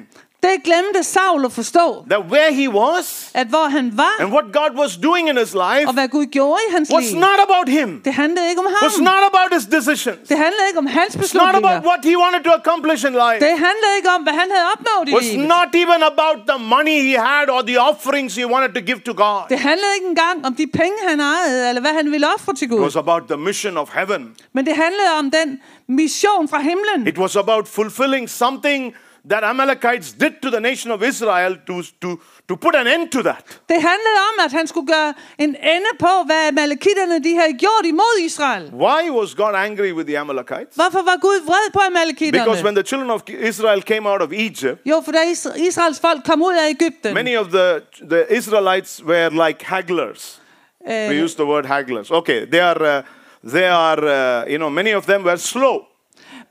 Det 0.48 0.56
glemte 0.64 1.04
Saul 1.04 1.46
at 1.46 1.52
forstå, 1.52 1.86
that 2.12 2.22
where 2.34 2.52
he 2.62 2.68
was 2.82 3.06
at 3.34 3.48
hvor 3.48 3.66
han 3.78 3.86
var, 3.98 4.14
and 4.20 4.30
what 4.36 4.46
God 4.60 4.72
was 4.82 4.92
doing 5.08 5.24
in 5.30 5.38
his 5.44 5.54
life 5.66 5.86
og 5.90 5.94
hvad 5.94 6.08
Gud 6.08 6.26
gjorde 6.26 6.60
i 6.70 6.72
hans 6.76 6.90
was 6.96 7.06
liv, 7.12 7.20
not 7.28 7.40
about 7.48 7.68
him, 7.78 7.90
det 8.06 8.14
handlede 8.14 8.46
ikke 8.50 8.60
om 8.66 8.68
ham. 8.76 8.82
was 8.90 9.00
not 9.12 9.24
about 9.32 9.50
his 9.58 9.66
decisions, 9.78 10.20
Det 10.32 10.38
handlede 10.46 10.66
ikke 10.70 10.80
om 10.86 10.90
hans 10.98 11.10
it's 11.16 11.18
not 11.18 11.22
beslutninger. 11.24 11.70
about 11.70 11.80
what 11.90 12.02
he 12.10 12.14
wanted 12.24 12.44
to 12.50 12.52
accomplish 12.62 13.02
in 13.10 13.14
life. 13.26 13.40
Det 13.48 13.54
handlede 13.68 13.94
ikke 14.00 14.10
om, 14.18 14.22
hvad 14.28 14.34
han 14.42 14.48
havde 14.56 14.68
opnået 14.76 15.06
i 15.10 15.14
was 15.20 15.26
livet. 15.32 15.48
not 15.58 15.70
even 15.84 16.00
about 16.12 16.38
the 16.52 16.60
money 16.76 16.98
he 17.10 17.16
had 17.30 17.46
or 17.56 17.62
the 17.72 17.78
offerings 17.90 18.32
he 18.40 18.46
wanted 18.54 18.72
to 18.80 18.82
give 18.90 19.00
to 19.10 19.14
God. 19.26 19.40
Det 19.54 19.60
handlede 19.70 19.92
ikke 19.98 20.08
engang 20.14 20.38
om 20.48 20.52
de 20.62 20.66
penge, 20.82 20.98
han 21.10 21.20
ejede, 21.20 21.60
eller 21.70 21.82
hvad 21.86 21.94
han 22.00 22.06
ville 22.14 22.28
ofre 22.36 22.54
til 22.60 22.66
It 22.66 22.72
Gud. 22.72 22.82
was 22.90 22.96
about 23.06 23.24
the 23.32 23.38
mission 23.48 23.74
of 23.84 23.88
heaven. 23.98 24.22
Men 24.56 24.62
det 24.68 24.76
handlede 24.86 25.10
om 25.20 25.26
den 25.38 25.48
mission 25.88 26.44
fra 26.52 26.60
himlen. 26.70 27.00
It 27.12 27.18
was 27.24 27.36
about 27.36 27.64
fulfilling 27.68 28.30
something 28.30 28.82
that 29.30 29.44
Amalekites 29.44 30.12
did 30.14 30.34
to 30.42 30.50
the 30.52 30.60
nation 30.60 30.92
of 30.92 31.02
Israel 31.04 31.56
to, 31.68 31.82
to, 32.02 32.20
to 32.50 32.56
put 32.56 32.76
an 32.76 32.88
end 32.88 33.10
to 33.12 33.22
that. 33.22 33.46
Det 33.70 33.82
handlede 33.82 34.20
om, 34.30 34.46
at 34.46 34.52
han 34.52 34.68
skulle 34.68 34.88
gøre 34.88 35.14
en 35.40 35.50
ende 35.50 35.92
på, 36.00 36.08
hvad 36.26 36.52
malakitterne 36.52 37.24
de 37.24 37.36
havde 37.36 37.54
gjort 37.60 37.86
imod 37.86 38.20
Israel. 38.22 38.64
Why 38.74 39.10
was 39.10 39.36
God 39.36 39.56
angry 39.56 39.92
with 39.92 40.08
the 40.08 40.18
Amalekites? 40.20 40.76
Hvorfor 40.76 41.02
var 41.02 41.18
Gud 41.22 41.46
vred 41.46 41.72
på 41.74 41.80
amalekitterne? 41.80 42.44
Because 42.46 42.64
when 42.64 42.76
the 42.76 42.84
children 42.84 43.10
of 43.12 43.22
Israel 43.28 43.82
came 43.82 44.10
out 44.10 44.22
of 44.22 44.32
Egypt, 44.32 44.82
Jo, 44.86 45.02
for 45.06 45.12
da 45.12 45.20
Israels 45.56 46.00
folk 46.00 46.24
kom 46.26 46.42
ud 46.42 46.54
af 46.54 46.70
Ægypten, 46.70 47.14
many 47.14 47.38
of 47.38 47.48
the, 47.48 47.82
the 48.10 48.26
Israelites 48.38 49.04
were 49.06 49.30
like 49.48 49.66
hagglers. 49.66 50.42
øh, 50.88 51.10
We 51.10 51.24
use 51.24 51.36
the 51.36 51.46
word 51.46 51.66
hagglers. 51.66 52.12
Okay, 52.12 52.46
they 52.46 52.60
are, 52.62 52.98
uh, 52.98 53.04
they 53.52 53.68
are 53.70 54.00
uh, 54.44 54.52
you 54.52 54.58
know, 54.58 54.70
many 54.70 54.94
of 54.96 55.04
them 55.06 55.24
were 55.26 55.38
slow. 55.38 55.82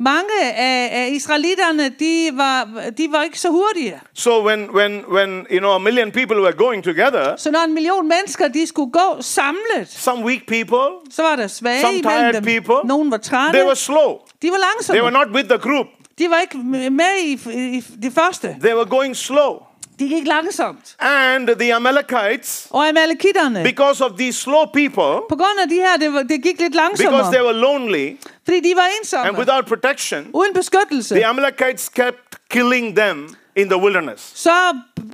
Mange 0.02 0.42
af, 0.56 0.88
af 1.02 1.08
israelitterne, 1.12 1.88
de 1.88 2.30
var, 2.32 2.68
de 2.98 3.08
var 3.10 3.22
ikke 3.22 3.40
så 3.40 3.48
hurtige. 3.50 4.00
So 4.14 4.46
when, 4.46 4.70
when, 4.70 5.04
when 5.08 5.46
you 5.50 5.58
know, 5.58 5.70
a 5.70 5.78
million 5.78 6.10
people 6.12 6.36
were 6.40 6.52
going 6.52 6.84
together, 6.84 7.36
Så 7.36 7.50
når 7.50 7.60
en 7.60 7.74
million 7.74 8.08
mennesker, 8.08 8.48
de 8.48 8.66
skulle 8.66 8.92
gå 8.92 9.16
samlet, 9.20 9.88
some 9.88 10.24
weak 10.24 10.40
people, 10.48 11.10
så 11.10 11.22
var 11.22 11.36
der 11.36 11.46
svage 11.46 11.80
Some 11.80 12.02
tired 12.02 12.32
dem. 12.32 12.44
people, 12.44 12.88
Nogen 12.88 13.10
var 13.10 13.16
trætte. 13.16 13.58
they 13.58 13.66
were 13.66 13.76
slow. 13.76 14.18
De 14.42 14.50
var 14.50 14.56
They 14.56 14.64
langsomme. 14.76 15.02
were 15.02 15.10
not 15.26 15.34
with 15.36 15.48
the 15.48 15.58
group. 15.58 15.86
De 16.18 16.30
var 16.30 16.40
ikke 16.40 16.58
med 16.90 17.18
i, 17.24 17.32
i 17.76 17.80
det 18.02 18.12
første. 18.12 18.56
They 18.60 18.74
were 18.74 18.86
going 18.86 19.16
slow. 19.16 19.62
De 19.98 20.08
gik 20.08 20.26
langsomt. 20.26 20.96
And 20.98 21.48
the 21.48 21.74
Amalekites, 21.74 22.66
Og 22.70 22.88
amalekitterne, 22.88 23.62
because 23.64 24.04
of 24.04 24.10
these 24.18 24.38
slow 24.40 24.64
people, 24.72 25.12
på 25.28 25.36
grund 25.36 25.58
af 25.62 25.68
de 25.68 25.74
her, 25.74 25.96
det, 26.00 26.12
var, 26.12 26.22
det 26.22 26.42
gik 26.42 26.60
lidt 26.60 26.72
because 26.98 27.30
they 27.32 27.42
were 27.42 27.52
lonely 27.52 28.16
Fordi 28.44 28.60
de 28.60 28.76
var 28.76 28.82
and 28.82 28.92
ensomme. 29.00 29.38
without 29.38 29.66
protection, 29.66 30.26
Uden 30.34 30.54
beskyttelse. 30.54 31.14
the 31.14 31.26
Amalekites 31.26 31.88
kept 31.88 32.36
killing 32.50 32.96
them 32.96 33.36
in 33.56 33.68
the 33.68 33.76
wilderness. 33.76 34.32
Så 34.34 34.50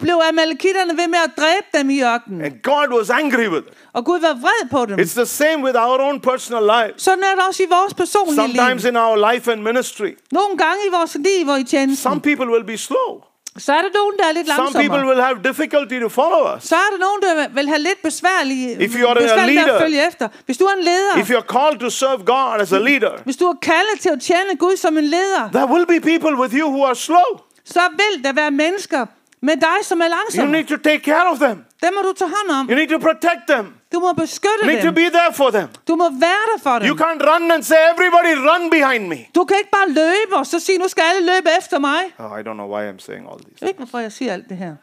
blev 0.00 0.14
amalekitterne 0.28 0.96
ved 0.96 1.08
med 1.08 1.18
at 1.24 1.30
dræbe 1.36 1.66
dem 1.78 1.90
i 1.90 2.02
ørkenen. 2.02 2.42
And 2.42 2.52
God 2.62 2.98
was 2.98 3.10
angry 3.10 3.48
with 3.48 3.66
it. 3.68 3.74
Og 3.92 4.04
Gud 4.04 4.20
var 4.20 4.34
vred 4.34 4.68
på 4.70 4.86
dem. 4.86 4.98
It's 5.00 5.14
the 5.14 5.26
same 5.26 5.64
with 5.64 5.76
our 5.78 6.00
own 6.00 6.20
personal 6.20 6.62
lives. 6.62 7.02
Sådan 7.02 7.24
er 7.24 7.34
det 7.34 7.44
også 7.48 7.62
i 7.62 7.66
vores 7.70 7.94
personlige 7.94 8.34
Sometimes 8.36 8.84
in 8.84 8.96
our 8.96 9.32
life 9.32 9.52
and 9.52 9.60
ministry, 9.62 10.10
Nogle 10.32 10.58
gange 10.58 10.80
i 10.86 10.90
vores 10.90 11.14
liv 11.14 11.48
og 11.48 11.60
i 11.60 11.64
tjenesten, 11.64 12.02
some 12.10 12.20
people 12.20 12.46
will 12.52 12.64
be 12.64 12.76
slow. 12.78 13.27
Så 13.66 13.72
er 13.78 13.82
der 13.86 13.92
nogen, 14.00 14.14
der 14.18 14.24
er 14.30 14.32
lidt 14.38 14.46
Some 14.48 14.56
people 14.56 14.82
langsommere. 14.82 15.06
will 15.08 15.22
have 15.28 15.36
difficulty 15.50 15.96
to 16.04 16.08
follow 16.20 16.42
us. 16.56 16.62
Så 16.72 16.76
er 16.76 16.88
der 16.94 16.98
nogen, 17.06 17.20
der 17.26 17.32
vil 17.58 17.66
have 17.68 17.82
lidt 17.88 18.00
besværlige, 18.02 18.68
If 18.86 18.92
you 18.98 19.04
are 19.08 19.16
a 19.18 19.22
besværligt 19.22 19.46
med 19.46 19.54
leader- 19.54 19.74
at 19.74 19.82
følge 19.82 20.00
efter. 20.08 20.28
Hvis 20.46 20.56
du 20.60 20.64
er 20.64 20.74
en 20.80 20.84
leder, 20.90 21.14
If 21.22 21.30
you're 21.30 21.50
called 21.56 21.78
to 21.80 21.90
serve 21.90 22.18
God 22.34 22.60
as 22.60 22.72
a 22.72 22.78
leader, 22.78 23.12
hvis 23.24 23.36
du 23.36 23.44
er 23.52 23.56
kaldet 23.62 23.96
til 24.00 24.08
at 24.16 24.20
tjene 24.20 24.52
Gud 24.58 24.76
som 24.76 24.98
en 24.98 25.04
leder, 25.04 25.42
there 25.56 25.68
will 25.74 25.86
be 25.94 25.98
people 26.12 26.32
with 26.42 26.52
you 26.60 26.66
who 26.74 26.80
are 26.90 26.96
slow. 27.08 27.30
så 27.64 27.80
vil 28.00 28.24
der 28.24 28.32
være 28.32 28.50
mennesker 28.50 29.06
med 29.42 29.56
dig, 29.56 29.78
som 29.82 30.00
er 30.00 30.04
You 30.04 30.14
langsomme. 30.18 30.52
need 30.52 30.64
to 30.64 30.76
take 30.76 31.00
care 31.10 31.26
of 31.32 31.38
them. 31.38 31.56
Dem 31.82 31.90
må 31.96 32.00
du 32.08 32.12
tage 32.18 32.30
hånd 32.36 32.48
om. 32.60 32.68
You 32.70 32.74
need 32.80 32.88
to 32.88 32.98
protect 32.98 33.42
them. 33.48 33.66
Du 33.92 33.98
må 34.00 34.12
beskytte 34.12 34.62
You 34.62 34.66
need 34.66 34.80
to 34.80 34.86
dem. 34.86 34.94
be 34.94 35.10
there 35.10 35.32
for 35.34 35.50
them. 35.50 35.68
Du 35.88 35.96
må 35.96 36.10
være 36.10 36.44
der 36.52 36.58
for 36.62 36.70
You 36.88 36.96
dem. 36.96 36.98
can't 36.98 37.22
run 37.34 37.50
and 37.50 37.62
say, 37.62 37.76
everybody 37.92 38.34
run 38.50 38.70
behind 38.70 39.08
me. 39.08 39.26
Du 39.34 39.44
kan 39.44 39.56
ikke 39.58 39.70
bare 39.70 39.88
løbe 39.88 40.36
og 40.36 40.46
så 40.46 40.60
sige, 40.60 40.78
nu 40.78 40.88
skal 40.88 41.02
alle 41.02 41.34
løbe 41.34 41.48
efter 41.58 41.78
mig. 41.78 42.02
Oh, 42.18 42.38
I 42.40 42.42
don't 42.42 42.52
know 42.60 42.68
why 42.76 42.90
I'm 42.92 42.98
saying 42.98 43.26
all 43.30 43.38
these. 43.40 43.56
Jeg 43.60 43.66
ved 43.66 43.68
ikke, 43.68 43.78
hvorfor 43.78 43.98
jeg 43.98 44.12
siger 44.12 44.32
alt 44.32 44.48
det 44.48 44.56
her. 44.56 44.76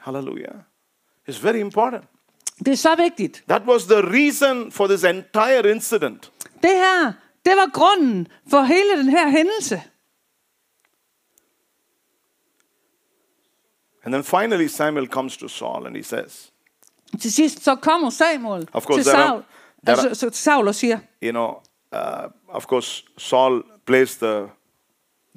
Hallelujah. 0.00 0.54
It's 1.30 1.42
very 1.42 1.56
important. 1.60 2.04
Det 2.58 2.68
er 2.68 2.76
så 2.76 2.94
vigtigt. 2.94 3.44
That 3.48 3.62
was 3.66 3.84
the 3.84 4.00
reason 4.02 4.72
for 4.72 4.86
this 4.86 5.04
entire 5.04 5.70
incident. 5.70 6.32
Det 6.62 6.70
her, 6.70 7.12
det 7.44 7.52
var 7.56 7.70
grunden 7.72 8.28
for 8.50 8.62
hele 8.62 8.98
den 8.98 9.08
her 9.08 9.28
hændelse. 9.30 9.82
And 14.04 14.12
then 14.14 14.24
finally, 14.24 14.66
Samuel 14.68 15.06
comes 15.06 15.36
to 15.36 15.48
Saul 15.48 15.86
and 15.86 15.96
he 15.96 16.02
says, 16.02 16.52
Til 17.20 17.32
sidst 17.32 17.64
så 17.64 17.74
kommer 17.74 18.10
Samuel 18.10 18.68
Of 18.72 18.84
course, 18.84 19.02
til 19.02 19.10
Saul, 19.10 19.40
are- 19.40 19.90
altså, 19.90 20.14
så 20.14 20.30
til 20.30 20.42
Saul 20.42 20.68
og 20.68 20.74
siger, 20.74 20.98
you 21.22 21.30
know, 21.30 21.48
uh, 21.92 22.30
of 22.48 22.64
course, 22.64 23.04
Saul 23.18 23.62
plays 23.86 24.16
the, 24.16 24.40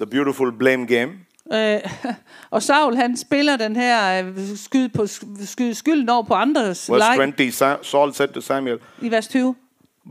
the 0.00 0.06
beautiful 0.10 0.52
blame 0.52 0.86
game. 0.86 1.12
øh, 1.52 1.80
og 2.50 2.62
Saul 2.62 2.96
han 2.96 3.16
spiller 3.16 3.56
den 3.56 3.76
her 3.76 4.24
øh, 4.24 4.56
skyd 4.56 4.88
på 4.88 5.06
skyd, 5.46 5.74
skylden 5.74 6.08
over 6.08 6.22
på 6.22 6.34
andres 6.34 6.90
Verse 6.90 7.18
leg 7.18 7.34
20, 7.36 7.48
Sa- 7.48 7.82
Saul 7.82 8.14
said 8.14 8.28
to 8.28 8.40
Samuel, 8.40 8.78
i 9.02 9.10
vers 9.10 9.28
20. 9.28 9.54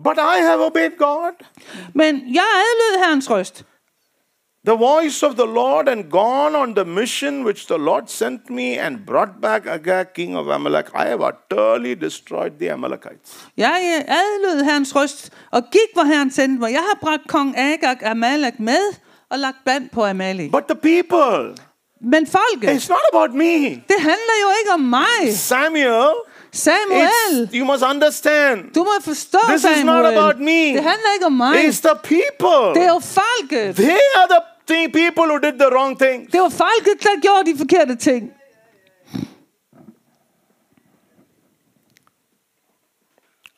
But 0.03 0.17
I 0.17 0.41
have 0.41 0.65
obeyed 0.65 0.97
God. 0.97 1.45
Men 1.93 2.15
jeg 2.15 2.43
adlød 2.43 3.05
herrens 3.05 3.29
røst. 3.29 3.65
The 4.67 4.75
voice 4.75 5.23
of 5.23 5.37
the 5.37 5.45
Lord 5.45 5.87
and 5.87 6.11
gone 6.11 6.53
on 6.53 6.73
the 6.73 6.83
mission 6.83 7.45
which 7.45 7.67
the 7.67 7.77
Lord 7.77 8.09
sent 8.09 8.49
me 8.49 8.77
and 8.77 9.05
brought 9.05 9.39
back 9.39 9.65
Agag, 9.65 10.13
king 10.13 10.35
of 10.35 10.49
Amalek. 10.49 10.87
I 10.93 11.05
have 11.05 11.21
utterly 11.21 11.95
destroyed 11.95 12.59
the 12.59 12.71
Amalekites. 12.71 13.47
Jeg 13.57 14.05
adlød 14.07 14.63
herrens 14.63 14.95
røst 14.95 15.29
og 15.51 15.63
gik, 15.71 15.93
hvor 15.93 16.03
herren 16.03 16.31
sendte 16.31 16.59
mig. 16.59 16.71
Jeg 16.73 16.81
har 16.81 16.97
bragt 17.01 17.27
kong 17.27 17.57
Agag 17.57 18.03
Amalek 18.03 18.59
med 18.59 18.93
og 19.29 19.39
lagt 19.39 19.57
band 19.65 19.89
på 19.89 20.05
Amalek. 20.05 20.51
But 20.51 20.63
the 20.67 20.75
people, 20.75 21.55
Men 22.01 22.27
folket, 22.27 22.69
it's 22.69 22.89
not 22.89 23.05
about 23.13 23.35
me. 23.35 23.69
det 23.69 23.99
handler 23.99 24.35
jo 24.43 24.49
ikke 24.59 24.71
om 24.73 24.79
mig. 24.79 25.33
Samuel, 25.33 26.13
Samuel, 26.51 27.47
it's, 27.47 27.57
you 27.57 27.65
must 27.65 27.83
understand. 27.83 28.73
du 28.75 28.79
må 28.79 28.91
forstå, 29.01 29.39
This 29.47 29.63
is 29.63 29.83
not 29.83 30.05
about 30.05 30.39
me. 30.39 30.61
Det 30.75 30.83
handler 30.83 31.13
ikke 31.15 31.25
om 31.25 31.31
mig. 31.31 31.55
It's 31.55 31.81
the 31.89 31.97
people. 32.03 32.73
Det 32.75 32.83
er 32.83 32.93
jo 32.93 32.99
folket. 32.99 33.75
They 33.75 33.99
are 34.19 34.27
the 34.29 34.56
people 34.67 35.25
who 35.25 35.39
did 35.39 35.59
the 35.59 35.69
wrong 35.71 35.99
thing. 35.99 36.31
Det 36.31 36.41
var 36.41 36.49
folket, 36.49 37.03
der 37.03 37.21
gjorde 37.21 37.51
de 37.51 37.57
forkerte 37.57 37.95
ting. 37.95 38.33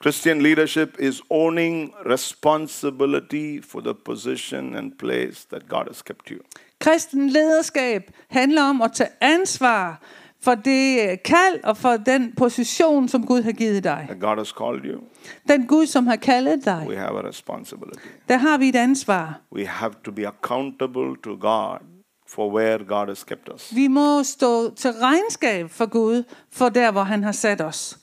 Christian 0.02 0.42
leadership 0.42 0.96
is 1.00 1.22
owning 1.30 1.94
responsibility 2.06 3.62
for 3.62 3.82
the 3.82 3.94
position 3.94 4.76
and 4.76 4.98
place 4.98 5.46
that 5.50 5.68
God 5.68 5.88
has 5.88 6.02
kept 6.02 6.30
you. 6.32 6.40
Kristen 6.80 7.30
lederskab 7.30 8.12
handler 8.30 8.64
om 8.64 8.82
at 8.82 8.92
tage 8.94 9.10
ansvar 9.22 10.02
for 10.42 10.56
det 10.56 11.24
kald 11.24 11.64
og 11.64 11.78
for 11.78 11.98
den 11.98 12.34
position, 12.38 13.08
som 13.08 13.26
Gud 13.26 13.42
har 13.42 13.52
givet 13.52 13.84
dig. 13.84 14.06
That 14.08 14.20
God 14.20 14.38
has 14.38 14.48
called 14.48 14.86
you, 14.86 15.02
Den 15.48 15.68
Gud, 15.68 15.86
som 15.86 16.08
har 16.08 16.16
kaldet 16.16 16.66
dig. 16.66 16.86
we 16.88 16.96
have 16.96 17.20
a 17.20 17.28
responsibility. 17.28 18.08
Der 18.30 18.38
har 18.38 18.58
vi 18.58 18.70
et 18.70 18.76
ansvar. 18.76 19.42
We 19.56 19.66
have 19.66 19.94
to 20.04 20.12
be 20.12 20.28
accountable 20.28 21.16
to 21.24 21.36
God 21.36 21.80
for 22.28 22.52
where 22.56 22.78
God 22.86 23.08
has 23.08 23.24
kept 23.24 23.50
us. 23.54 23.76
Vi 23.76 23.88
må 23.88 24.24
stå 24.24 24.76
til 24.76 24.92
regnskab 24.92 25.70
for 25.70 25.86
Gud, 25.86 26.24
for 26.52 26.70
der, 26.70 26.92
hvor 26.92 27.04
han 27.04 27.24
har 27.24 27.32
sat 27.32 27.62
os. 27.62 28.00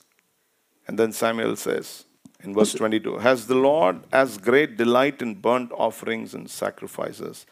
And 0.89 0.99
then 0.99 1.13
Samuel 1.13 1.57
says 1.57 2.07
in 2.45 2.55
verse 2.57 2.79
22 2.79 3.19
Has 3.19 3.45
the 3.45 3.55
Lord 3.55 3.97
as 4.13 4.39
great 4.39 4.69
delight 4.79 5.23
in 5.23 5.43
burnt 5.43 5.71
offerings 5.75 6.35
and 6.35 6.49
sacrifices 6.49 7.47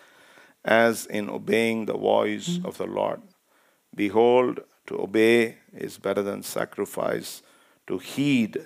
as 0.64 1.06
in 1.10 1.30
obeying 1.30 1.86
the 1.88 1.98
voice 1.98 2.50
of 2.64 2.74
the 2.74 2.86
Lord? 2.86 3.18
Behold, 3.96 4.58
to 4.88 5.02
obey 5.02 5.52
is 5.80 5.98
better 5.98 6.22
than 6.22 6.42
sacrifice, 6.42 7.42
to 7.88 7.98
heed 7.98 8.56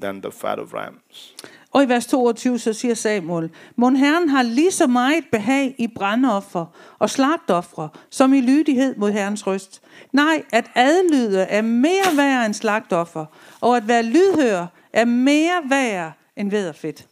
than 0.00 0.22
the 0.22 0.32
fat 0.32 0.58
of 0.58 0.74
rams. 0.74 1.34
Og 1.72 1.82
i 1.82 1.88
vers 1.88 2.06
22, 2.06 2.58
så 2.58 2.72
siger 2.72 2.94
Samuel, 2.94 3.50
Mon 3.76 3.96
Herren 3.96 4.28
har 4.28 4.42
lige 4.42 4.70
så 4.70 4.86
meget 4.86 5.24
behag 5.32 5.74
i 5.78 5.86
brandoffer 5.86 6.66
og 6.98 7.10
slagtoffer, 7.10 7.88
som 8.10 8.34
i 8.34 8.40
lydighed 8.40 8.96
mod 8.96 9.12
Herrens 9.12 9.46
røst. 9.46 9.82
Nej, 10.12 10.44
at 10.52 10.70
adlyde 10.74 11.40
er 11.40 11.62
mere 11.62 12.16
værd 12.16 12.46
end 12.46 12.54
slagtoffer, 12.54 13.26
og 13.60 13.76
at 13.76 13.88
være 13.88 14.02
lydhør 14.02 14.66
er 14.92 15.04
mere 15.04 15.62
værd 15.70 16.12
end 16.36 16.50
væderfedt. 16.50 17.08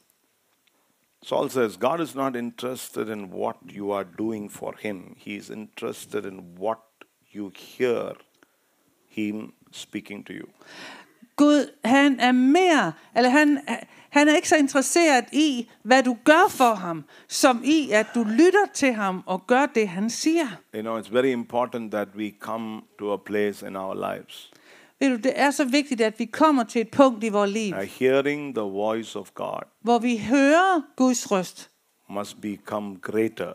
Saul 1.23 1.51
says, 1.51 1.77
God 1.77 2.01
is 2.01 2.15
not 2.15 2.37
interested 2.37 3.09
in 3.09 3.25
what 3.25 3.57
you 3.77 3.93
are 3.93 4.05
doing 4.19 4.53
for 4.53 4.75
him. 4.81 5.17
He 5.17 5.31
is 5.37 5.51
interested 5.51 6.25
in 6.25 6.41
what 6.61 6.79
you 7.35 7.51
hear 7.57 8.13
him 9.17 9.53
speaking 9.73 10.27
to 10.27 10.33
you. 10.33 10.47
Gud, 11.37 11.71
han 11.85 12.21
er 12.21 12.33
mere, 12.33 12.93
eller 13.17 13.31
han, 13.31 13.61
han 14.11 14.29
er 14.29 14.37
ikke 14.37 14.49
så 14.49 14.57
interesseret 14.57 15.25
i, 15.33 15.71
hvad 15.83 16.03
du 16.03 16.17
gør 16.25 16.49
for 16.51 16.75
ham, 16.75 17.05
som 17.29 17.63
i, 17.65 17.91
at 17.91 18.07
du 18.15 18.25
lytter 18.25 18.67
til 18.75 18.93
ham 18.93 19.23
og 19.27 19.47
gør 19.47 19.67
det, 19.67 19.89
han 19.89 20.11
siger. 20.11 20.47
You 20.75 20.83
know, 20.83 21.01
it's 21.01 21.13
very 21.13 21.27
important 21.33 21.93
that 21.93 22.09
we 22.17 22.33
come 22.41 22.81
to 22.99 23.13
a 23.13 23.17
place 23.17 23.67
in 23.67 23.77
our 23.77 23.95
lives. 23.95 24.53
Ved 25.01 25.11
du, 25.11 25.17
det 25.17 25.33
er 25.35 25.51
så 25.51 25.65
vigtigt, 25.65 26.01
at 26.01 26.19
vi 26.19 26.25
kommer 26.25 26.65
til 26.65 26.81
et 26.81 26.91
punkt 26.91 27.25
i 27.25 27.29
vores 27.29 27.51
liv, 27.51 27.75
Uh, 27.75 27.83
hearing 27.83 28.55
the 28.55 28.63
voice 28.63 29.19
of 29.19 29.31
God 29.35 29.63
hvor 29.83 29.99
vi 29.99 30.19
hører 30.19 30.83
Guds 30.97 31.31
røst, 31.31 31.71
must 32.09 32.41
become 32.41 32.97
greater 33.03 33.53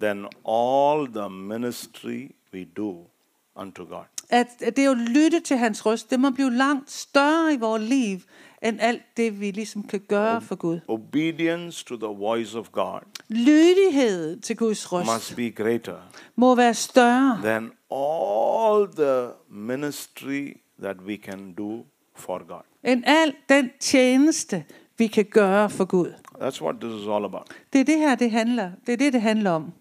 than 0.00 0.26
all 0.48 1.06
the 1.06 1.30
ministry 1.30 2.30
we 2.54 2.64
do 2.76 3.11
unto 3.56 3.84
God. 3.84 4.04
at, 4.30 4.46
at 4.60 4.76
det 4.76 4.86
jo 4.86 4.94
lytte 4.94 5.40
til 5.40 5.56
hans 5.56 5.86
røst, 5.86 6.10
det 6.10 6.20
må 6.20 6.30
blive 6.30 6.50
langt 6.54 6.90
større 6.90 7.54
i 7.54 7.56
vores 7.56 7.82
liv, 7.82 8.18
end 8.62 8.80
alt 8.80 9.02
det, 9.16 9.40
vi 9.40 9.50
ligesom 9.50 9.82
kan 9.82 10.00
gøre 10.00 10.40
for 10.40 10.54
Gud. 10.54 10.80
Obedience 10.88 11.84
to 11.84 11.96
the 11.96 12.06
voice 12.06 12.58
of 12.58 12.68
God 12.72 13.00
Lydighed 13.28 14.40
til 14.40 14.56
Guds 14.56 14.92
røst 14.92 15.10
must 15.14 15.36
be 15.36 15.50
greater 15.50 15.96
må 16.36 16.54
være 16.54 16.74
større, 16.74 17.38
than 17.42 17.70
all 17.90 18.88
the 18.96 19.28
ministry 19.50 20.56
that 20.82 20.96
we 21.06 21.16
can 21.16 21.54
do 21.54 21.84
for 22.16 22.46
God. 22.48 22.62
end 22.84 23.02
al 23.06 23.34
den 23.48 23.70
tjeneste, 23.80 24.64
vi 24.98 25.06
kan 25.06 25.24
gøre 25.24 25.70
for 25.70 25.84
Gud. 25.84 26.12
That's 26.34 26.62
what 26.62 26.76
this 26.80 27.02
is 27.02 27.08
all 27.08 27.24
about. 27.24 27.46
Det 27.72 27.80
er 27.80 27.84
det 27.84 27.98
her, 27.98 28.14
det 28.14 28.30
handler. 28.30 28.70
Det 28.86 28.92
er 28.92 28.96
det, 28.96 29.12
det 29.12 29.22
handler 29.22 29.50
om. 29.50 29.72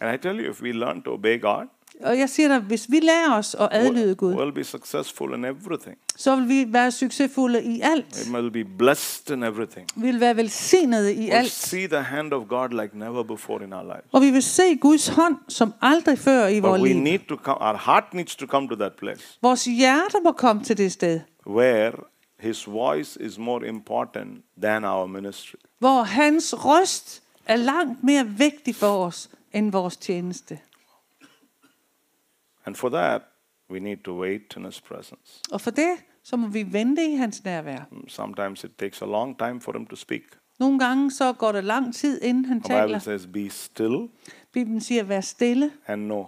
And 0.00 0.14
I 0.14 0.16
tell 0.16 0.40
you, 0.40 0.50
if 0.50 0.62
we 0.62 0.72
learn 0.72 1.02
to 1.02 1.10
obey 1.12 1.40
God, 1.40 1.66
Og 2.02 2.18
jeg 2.18 2.28
siger 2.30 2.48
dig, 2.48 2.58
hvis 2.58 2.86
vi 2.90 3.00
lærer 3.00 3.34
os 3.38 3.56
at 3.60 3.68
adlyde 3.72 4.14
Gud, 4.14 4.34
we'll 4.34 4.54
be 4.54 4.64
successful 4.64 5.34
in 5.34 5.44
everything. 5.44 5.96
så 6.16 6.36
vil 6.36 6.48
vi 6.48 6.72
være 6.72 6.90
succesfulde 6.90 7.62
i 7.64 7.80
alt. 7.80 8.28
We 8.32 8.40
will 8.40 8.50
be 8.50 8.64
blessed 8.78 9.30
in 9.30 9.42
everything. 9.42 9.88
Vi 9.96 10.02
vil 10.06 10.20
være 10.20 10.36
velsignede 10.36 11.14
i 11.14 11.30
We'll 11.30 11.34
alt. 11.34 11.50
see 11.50 11.86
the 11.86 12.00
hand 12.02 12.32
of 12.32 12.48
God 12.48 12.68
like 12.82 12.98
never 12.98 13.22
before 13.22 13.64
in 13.64 13.72
our 13.72 13.82
lives. 13.82 14.04
Og 14.12 14.22
vi 14.22 14.30
vil 14.30 14.42
se 14.42 14.76
Guds 14.76 15.08
hånd 15.08 15.36
som 15.48 15.74
aldrig 15.82 16.18
før 16.18 16.46
i 16.46 16.60
vores 16.60 16.82
we 16.82 16.88
liv. 16.88 16.96
need 17.02 17.18
to 17.28 17.36
come, 17.36 17.60
our 17.60 17.76
heart 17.86 18.14
needs 18.14 18.36
to 18.36 18.46
come 18.46 18.68
to 18.68 18.74
that 18.74 18.92
place 18.98 19.38
Vores 19.42 19.64
hjerter 19.64 20.20
må 20.24 20.32
komme 20.32 20.64
til 20.64 20.78
det 20.78 20.92
sted, 20.92 21.20
where 21.46 21.92
His 22.40 22.66
voice 22.66 23.22
is 23.22 23.38
more 23.38 23.68
important 23.68 24.44
than 24.62 24.84
our 24.84 25.06
ministry. 25.06 25.56
hvor 25.78 26.02
hans 26.02 26.54
røst 26.64 27.22
er 27.46 27.56
langt 27.56 28.04
mere 28.04 28.26
vigtig 28.26 28.74
for 28.74 29.04
os 29.06 29.30
end 29.52 29.72
vores 29.72 29.96
tjeneste. 29.96 30.58
And 32.66 32.74
for 32.76 32.88
that, 32.88 33.22
we 33.70 33.78
need 33.80 33.96
to 34.04 34.20
wait 34.20 34.56
in 34.56 34.64
His 34.64 34.80
presence. 34.80 35.40
Og 35.52 35.60
for 35.60 35.70
det, 35.70 35.90
så 36.22 36.36
må 36.36 36.48
vi 36.48 36.72
vente 36.72 37.06
i 37.12 37.14
hans 37.14 37.44
nærvær. 37.44 37.80
Sometimes 38.08 38.64
it 38.64 38.70
takes 38.78 39.02
a 39.02 39.06
long 39.06 39.38
time 39.38 39.60
for 39.60 39.72
Him 39.72 39.86
to 39.86 39.96
speak. 39.96 40.22
Nogle 40.58 40.78
gange 40.78 41.10
så 41.10 41.32
går 41.32 41.52
der 41.52 41.60
lang 41.60 41.94
tid, 41.94 42.22
inden 42.22 42.44
han 42.44 42.60
The 42.62 42.68
Bible 42.68 42.78
taler. 42.80 42.98
says, 42.98 43.26
Be 43.26 43.50
still 43.50 44.08
Bibelen 44.52 44.80
siger, 44.80 45.02
vær 45.02 45.20
stille 45.20 45.70
and 45.86 46.04
know. 46.04 46.26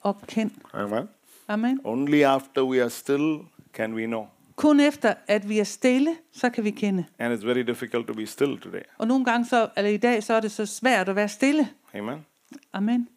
og 0.00 0.16
kend. 0.26 0.50
Amen. 0.72 1.08
Amen. 1.48 1.80
Only 1.84 2.20
after 2.20 2.62
we 2.62 2.80
are 2.82 2.90
still 2.90 3.38
can 3.74 3.94
we 3.94 4.06
know. 4.06 4.26
Kun 4.56 4.80
efter, 4.80 5.14
at 5.26 5.48
vi 5.48 5.58
er 5.58 5.64
stille, 5.64 6.16
så 6.32 6.50
kan 6.50 6.64
vi 6.64 6.70
kende. 6.70 7.04
And 7.18 7.34
it's 7.38 7.46
very 7.46 7.58
difficult 7.60 8.06
to 8.06 8.14
be 8.14 8.26
still 8.26 8.58
today. 8.60 8.80
Og 8.98 9.06
nogle 9.06 9.24
gange, 9.24 9.46
så, 9.46 9.68
eller 9.76 9.90
i 9.90 9.96
dag, 9.96 10.22
så 10.22 10.34
er 10.34 10.40
det 10.40 10.50
så 10.52 10.66
svært 10.66 11.08
at 11.08 11.16
være 11.16 11.28
stille. 11.28 11.68
Amen. 11.94 12.26
Amen. 12.72 13.08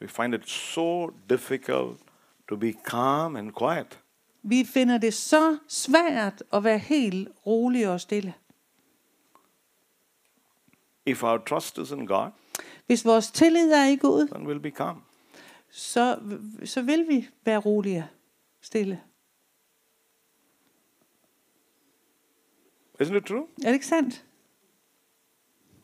We 0.00 0.08
find 0.08 0.34
it 0.34 0.48
so 0.48 1.10
difficult 1.30 1.98
to 2.48 2.56
be 2.56 2.72
calm 2.72 3.36
and 3.36 3.52
quiet. 3.52 3.98
Vi 4.42 4.64
finder 4.64 4.98
det 4.98 5.14
så 5.14 5.58
svært 5.68 6.42
at 6.52 6.64
være 6.64 6.78
helt 6.78 7.28
rolig 7.46 7.88
og 7.88 8.00
stille. 8.00 8.34
If 11.06 11.22
our 11.22 11.38
trust 11.38 11.78
is 11.78 11.90
in 11.90 12.06
God, 12.06 12.30
Hvis 12.86 13.04
vores 13.04 13.30
tillid 13.30 13.72
er 13.72 13.84
i 13.84 13.96
Gud, 13.96 14.28
then 14.28 14.46
we'll 14.46 14.60
be 14.62 14.70
calm. 14.70 15.02
så, 15.70 16.18
så 16.64 16.82
vil 16.82 17.08
vi 17.08 17.28
være 17.44 17.58
rolige, 17.58 18.08
stille. 18.60 19.02
Isn't 23.02 23.16
it 23.16 23.24
true? 23.26 23.46
Er 23.62 23.66
det 23.66 23.72
ikke 23.74 23.86
sandt? 23.86 24.24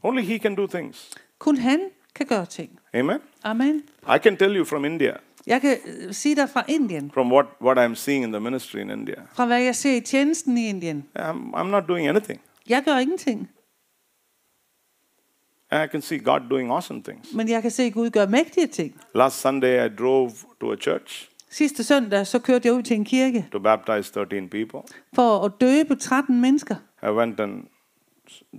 Only 0.02 0.22
He 0.22 0.38
can 0.38 0.54
do 0.54 0.66
things. 0.66 1.10
Kun 1.38 1.56
han 1.56 1.90
kan 2.14 2.26
gøre 2.26 2.46
ting. 2.46 2.78
Amen. 2.94 3.18
Amen. 3.44 3.82
I 4.14 4.18
can 4.22 4.36
tell 4.36 4.56
you 4.56 4.64
from 4.64 4.84
India, 4.84 5.12
Jeg 5.46 5.60
kan 5.60 5.76
øh, 5.86 6.12
sige 6.14 6.36
dig 6.36 6.48
fra 6.50 6.64
Indien, 6.68 7.10
from 7.14 7.32
what, 7.32 7.46
what 7.62 7.78
I'm 7.78 7.94
seeing 7.94 8.24
in 8.24 8.32
the 8.32 8.40
ministry 8.40 8.76
in 8.78 8.90
India. 8.90 9.14
fra 9.32 9.46
hvad 9.46 9.62
jeg 9.62 9.76
ser 9.76 9.96
i 9.96 10.00
tjenesten 10.00 10.58
i 10.58 10.68
Indien. 10.68 11.04
I'm, 11.18 11.54
I'm 11.54 11.66
not 11.66 11.84
doing 11.88 12.08
anything. 12.08 12.40
Jeg 12.68 12.82
gør 12.84 12.96
ingenting, 12.98 13.50
And 15.70 15.84
I 15.84 15.88
can 15.92 16.02
see 16.02 16.18
God 16.18 16.40
doing 16.50 16.70
awesome 16.72 17.02
things. 17.02 17.34
men 17.34 17.48
jeg 17.48 17.62
kan 17.62 17.70
se 17.70 17.90
Gud 17.90 18.10
gøre 18.10 18.26
mægtige 18.26 18.66
ting. 18.66 19.00
Last 19.14 19.40
Sunday, 19.40 19.86
I 19.86 19.96
drove 19.96 20.30
to 20.60 20.72
a 20.72 20.76
church 20.76 21.30
Sidste 21.50 21.84
søndag, 21.84 22.26
så 22.26 22.38
kørte 22.38 22.68
jeg 22.68 22.74
ud 22.74 22.82
til 22.82 22.96
en 22.96 23.04
kirke 23.04 23.48
to 23.52 23.58
baptize 23.58 24.12
13 24.12 24.48
people. 24.48 24.80
for 25.14 25.44
at 25.44 25.52
døbe 25.60 25.96
13 25.96 26.40
mennesker. 26.40 26.74
I 27.02 27.06
went 27.06 27.40
and 27.40 27.64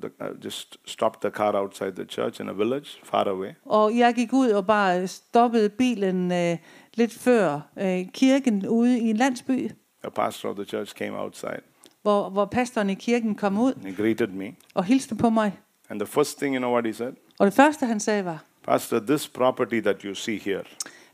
the, 0.01 0.09
I 0.19 0.45
just 0.45 0.77
stopped 0.85 1.21
the 1.21 1.31
car 1.31 1.55
outside 1.55 1.91
the 1.91 2.05
church 2.05 2.39
in 2.39 2.49
a 2.49 2.53
village 2.53 2.99
far 3.03 3.27
away. 3.27 3.51
Og 3.65 3.97
jeg 3.97 4.15
gik 4.15 4.33
ud 4.33 4.49
og 4.49 4.67
bare 4.67 5.07
stoppede 5.07 5.69
bilen 5.69 6.31
øh, 6.31 6.57
lidt 6.93 7.13
før 7.13 7.61
øh, 7.79 8.05
kirken 8.13 8.67
ude 8.67 8.99
i 8.99 9.09
en 9.09 9.17
landsby, 9.17 9.71
The 10.03 10.11
pastor 10.11 10.49
of 10.49 10.55
the 10.55 10.65
church 10.65 10.95
came 10.95 11.19
outside 11.19 11.61
hvor, 12.05 12.29
hvor 12.29 12.45
pastoren 12.45 12.89
i 12.89 12.93
kirken 12.93 13.35
kom 13.35 13.57
ud 13.57 13.73
and 13.73 13.85
he 13.85 14.03
greeted 14.03 14.27
me. 14.27 14.55
og 14.73 14.83
hilste 14.83 15.15
på 15.15 15.29
mig. 15.29 15.59
And 15.89 15.99
the 15.99 16.07
first 16.07 16.37
thing, 16.37 16.55
you 16.55 16.59
know 16.59 16.71
what 16.71 16.85
he 16.85 16.93
said? 16.93 17.13
Og 17.39 17.45
det 17.45 17.53
første, 17.53 17.85
han 17.85 17.99
sagde 17.99 18.25
var, 18.25 18.43
Pastor, 18.63 18.99
this 18.99 19.27
property 19.27 19.81
that 19.81 20.01
you 20.01 20.13
see 20.13 20.39
here, 20.39 20.63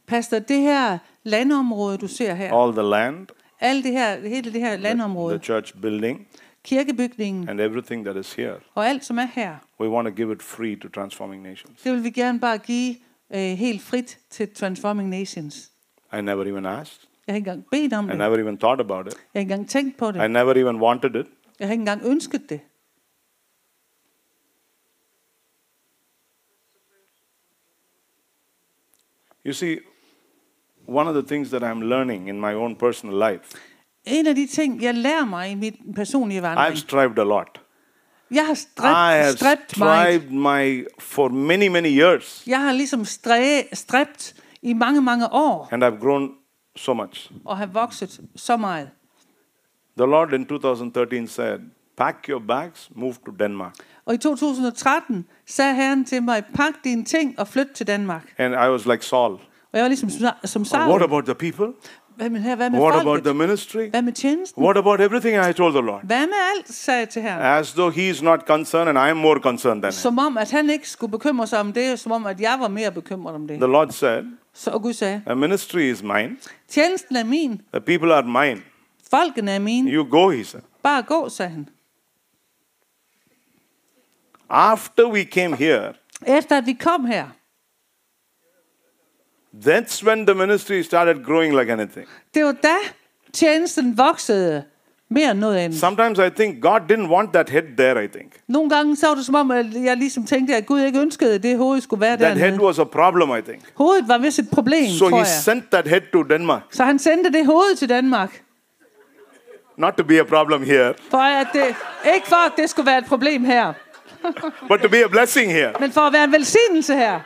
Pastor, 0.07 0.39
det 0.39 0.59
her 0.59 0.97
landområde, 1.23 1.97
du 1.97 2.07
ser 2.07 2.33
her, 2.33 2.53
all 2.63 2.73
the 2.73 2.89
land, 2.89 3.27
alt 3.59 3.83
det 3.83 3.91
her, 3.91 4.27
hele 4.27 4.53
det 4.53 4.61
her 4.61 4.73
the 4.73 4.81
landområde, 4.83 5.39
church 5.43 5.73
building, 5.81 6.27
kirkebygningen 6.63 7.49
and 7.49 7.59
everything 7.59 8.05
that 8.05 8.15
is 8.15 8.33
here, 8.33 8.55
og 8.75 8.87
alt, 8.87 9.05
som 9.05 9.17
er 9.17 9.25
her, 9.33 9.55
we 9.79 9.89
want 9.89 10.05
to 10.07 10.13
give 10.13 10.31
it 10.33 10.41
free 10.43 10.75
to 10.75 10.87
Transforming 10.89 11.43
Nations. 11.43 11.81
det 11.81 11.93
vil 11.93 12.03
vi 12.03 12.09
gerne 12.09 12.39
bare 12.39 12.57
give 12.57 12.95
øh, 13.29 13.39
helt 13.39 13.81
frit 13.81 14.19
til 14.29 14.53
Transforming 14.53 15.09
Nations. 15.09 15.71
I 16.13 16.21
never 16.21 16.45
even 16.45 16.65
asked. 16.65 17.07
Jeg 17.27 17.33
har 17.33 17.37
ikke 17.37 17.49
engang 17.49 17.65
bedt 17.71 17.93
om 17.93 18.05
I 18.05 18.09
det. 18.11 18.17
never 18.17 18.37
even 18.37 18.57
thought 18.57 18.81
about 18.81 19.07
it. 19.07 19.13
Jeg 19.13 19.19
har 19.33 19.39
ikke 19.39 19.51
engang 19.53 19.69
tænkt 19.69 19.97
på 19.97 20.09
I 20.09 20.27
never 20.27 20.53
even 20.55 20.75
wanted 20.81 21.15
it. 21.15 21.25
Jeg 21.59 21.67
har 21.67 21.71
ikke 21.73 21.81
engang 21.81 22.01
ønsket 22.05 22.49
det. 22.49 22.59
You 29.43 29.53
see, 29.53 29.79
one 30.85 31.07
of 31.07 31.15
the 31.15 31.23
things 31.23 31.49
that 31.49 31.63
I'm 31.63 31.81
learning 31.81 32.27
in 32.27 32.39
my 32.39 32.53
own 32.53 32.75
personal 32.75 33.15
life, 33.15 33.57
En 34.05 34.27
af 34.27 34.35
de 34.35 34.47
ting, 34.47 34.81
jeg 34.81 34.93
lærer 34.95 35.25
mig 35.25 35.51
i 35.51 35.55
mit 35.55 35.75
personlige 35.95 36.39
I've 36.39 36.43
vandring, 36.43 36.77
strived 36.77 37.19
a 37.19 37.23
lot. 37.23 37.61
jeg 38.31 38.45
har 38.45 38.53
I 38.53 38.55
stræbt, 38.55 38.95
have 38.97 39.31
stræbt 39.37 39.71
strived 39.71 40.29
my 40.29 40.85
for 40.99 41.27
many 41.27 41.67
many 41.67 41.89
years, 41.99 42.43
Jeg 42.47 42.61
har 42.61 42.71
ligesom 42.71 43.05
stræ, 43.05 43.61
stræbt 43.73 44.33
i 44.61 44.73
mange, 44.73 45.01
mange 45.01 45.33
år 45.33 45.69
and 45.71 45.83
I've 45.83 45.99
grown 46.05 46.31
so 46.75 46.93
much. 46.93 47.31
og 47.45 47.57
har 47.57 47.65
vokset 47.65 48.19
så 48.35 48.57
meget. 48.57 48.89
The 49.97 50.05
Lord 50.07 50.33
in 50.33 50.45
2013 50.45 51.27
said, 51.27 51.59
"Pack 51.97 52.17
your 52.29 52.41
bags, 52.47 52.89
move 52.95 53.13
to 53.25 53.31
Denmark." 53.31 53.73
Og 54.05 54.13
i 54.13 54.17
2013 54.17 55.25
sagde 55.47 55.75
Herren 55.75 56.05
til 56.05 56.23
mig, 56.23 56.43
pak 56.55 56.73
dine 56.83 57.05
ting 57.05 57.39
og 57.39 57.47
flyt 57.47 57.67
til 57.73 57.87
Danmark. 57.87 58.33
And 58.37 58.53
I 58.53 58.69
was 58.69 58.85
like 58.85 59.05
Saul. 59.05 59.31
Og 59.33 59.39
jeg 59.73 59.81
var 59.81 59.87
ligesom 59.87 60.09
som- 60.09 60.25
"Oh, 60.25 60.33
What 60.43 60.67
Saul. 60.67 61.03
about 61.03 61.25
the 61.25 61.35
people? 61.35 61.67
Hvad 62.15 62.29
med 62.29 62.39
her? 62.41 62.55
Hvad 62.55 62.69
med 62.69 62.79
What 62.79 63.01
about 63.01 63.23
the 63.23 63.33
ministry? 63.33 63.89
Hvad 63.89 64.01
med 64.01 64.13
tjenesten? 64.13 64.63
What 64.63 64.77
about 64.77 65.01
everything 65.01 65.49
I 65.49 65.53
told 65.53 65.73
the 65.73 65.81
Lord? 65.81 66.05
Hvad 66.05 66.27
med 66.27 66.35
alt, 66.57 66.73
sagde 66.73 66.99
jeg 66.99 67.09
til 67.09 67.21
herren. 67.21 67.59
As 67.59 67.73
though 67.73 67.93
he 67.95 68.09
is 68.09 68.21
not 68.21 68.39
concerned 68.47 68.89
and 68.89 69.07
I 69.07 69.09
am 69.09 69.17
more 69.17 69.39
concerned 69.39 69.81
than 69.81 69.91
him. 69.93 69.99
Som 69.99 70.19
om, 70.19 70.37
at 70.37 70.51
han 70.51 70.69
ikke 70.69 70.89
skulle 70.89 71.11
bekymre 71.11 71.47
sig 71.47 71.59
om 71.59 71.73
det, 71.73 71.99
som 71.99 72.11
om, 72.11 72.25
at 72.25 72.41
jeg 72.41 72.57
var 72.59 72.67
mere 72.67 72.91
bekymret 72.91 73.35
om 73.35 73.47
det. 73.47 73.57
The 73.57 73.67
Lord 73.67 73.89
said, 73.89 74.23
Så 74.53 74.71
og 74.71 74.81
Gud 74.81 74.93
sagde, 74.93 75.21
The 75.25 75.35
ministry 75.35 75.79
is 75.79 76.03
mine, 76.03 76.37
tjenesten 76.67 77.15
er 77.15 77.23
min, 77.23 77.61
the 77.73 77.81
people 77.81 78.13
are 78.15 78.23
mine. 78.23 78.61
folkene 79.11 79.51
er 79.51 79.59
mine. 79.59 79.91
You 79.91 80.09
go, 80.09 80.29
he 80.29 80.43
said. 80.45 80.61
Bare 80.83 81.01
gå, 81.03 81.29
sagde 81.29 81.51
han. 81.51 81.69
After 84.49 85.11
we 85.11 85.23
came 85.23 85.55
here, 85.55 85.93
Efter 86.27 86.57
at 86.57 86.65
vi 86.65 86.73
kom 86.73 87.05
her, 87.05 87.25
that's 89.65 90.05
when 90.05 90.25
the 90.25 90.35
ministry 90.35 90.81
started 90.83 91.23
growing 91.25 91.59
like 91.59 91.71
anything. 91.73 92.07
det 92.33 92.45
var 92.45 92.51
da 92.51 92.75
tjenesten 93.33 93.97
voksede 93.97 94.63
mere 95.09 95.31
end 95.31 95.39
noget 95.39 95.57
andet. 95.57 95.79
Sometimes 95.79 96.19
I 96.19 96.29
think 96.29 96.61
God 96.63 96.79
didn't 96.91 97.07
want 97.11 97.33
that 97.33 97.49
head 97.49 97.63
there, 97.77 98.03
I 98.03 98.07
think. 98.07 98.31
Nogle 98.47 98.69
gange 98.69 98.95
så 98.95 99.07
var 99.07 99.15
det 99.15 99.25
som 99.25 99.35
om, 99.35 99.51
at 99.51 99.65
jeg 99.83 99.97
ligesom 99.97 100.25
tænkte, 100.25 100.55
at 100.55 100.65
Gud 100.65 100.81
ikke 100.81 100.99
ønskede, 100.99 101.35
at 101.35 101.43
det 101.43 101.57
hoved 101.57 101.81
skulle 101.81 102.01
være 102.01 102.17
That 102.17 102.37
head 102.37 102.47
dernede. 102.51 102.63
was 102.65 102.79
a 102.79 102.83
problem, 102.83 103.29
I 103.37 103.41
think. 103.41 103.61
Hovedet 103.75 104.07
var 104.07 104.17
vist 104.17 104.39
et 104.39 104.49
problem, 104.51 104.89
So 104.89 104.99
tror 105.09 105.09
he 105.09 105.17
jeg. 105.17 105.27
sent 105.27 105.71
that 105.71 105.87
head 105.87 106.01
to 106.13 106.23
Denmark. 106.23 106.61
Så 106.71 106.83
han 106.83 106.99
sendte 106.99 107.31
det 107.31 107.45
hoved 107.45 107.75
til 107.75 107.89
Danmark. 107.89 108.41
Not 109.77 109.93
to 109.97 110.03
be 110.03 110.19
a 110.19 110.23
problem 110.23 110.63
here, 110.63 110.93
For 111.09 111.17
at 111.17 111.47
det, 111.53 111.75
ikke 112.15 112.27
for, 112.27 112.35
at 112.35 112.51
det 112.57 112.69
skulle 112.69 112.85
være 112.85 112.97
et 112.97 113.05
problem 113.05 113.43
her, 113.45 113.73
but 114.67 114.79
to 114.79 114.89
be 114.89 115.03
a 115.03 115.07
blessing 115.07 115.51
here. 115.51 115.73
men 115.79 115.91
for 115.91 116.01
at 116.01 116.13
være 116.13 116.23
en 116.23 116.31
velsignelse 116.31 116.95
her. 116.95 117.19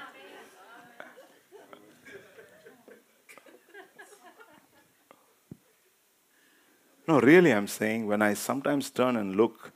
No, 7.07 7.19
really, 7.19 7.51
I'm 7.51 7.67
saying 7.67 8.09
when 8.09 8.31
I 8.31 8.35
sometimes 8.35 8.91
turn 8.91 9.15
and 9.17 9.31
look, 9.35 9.71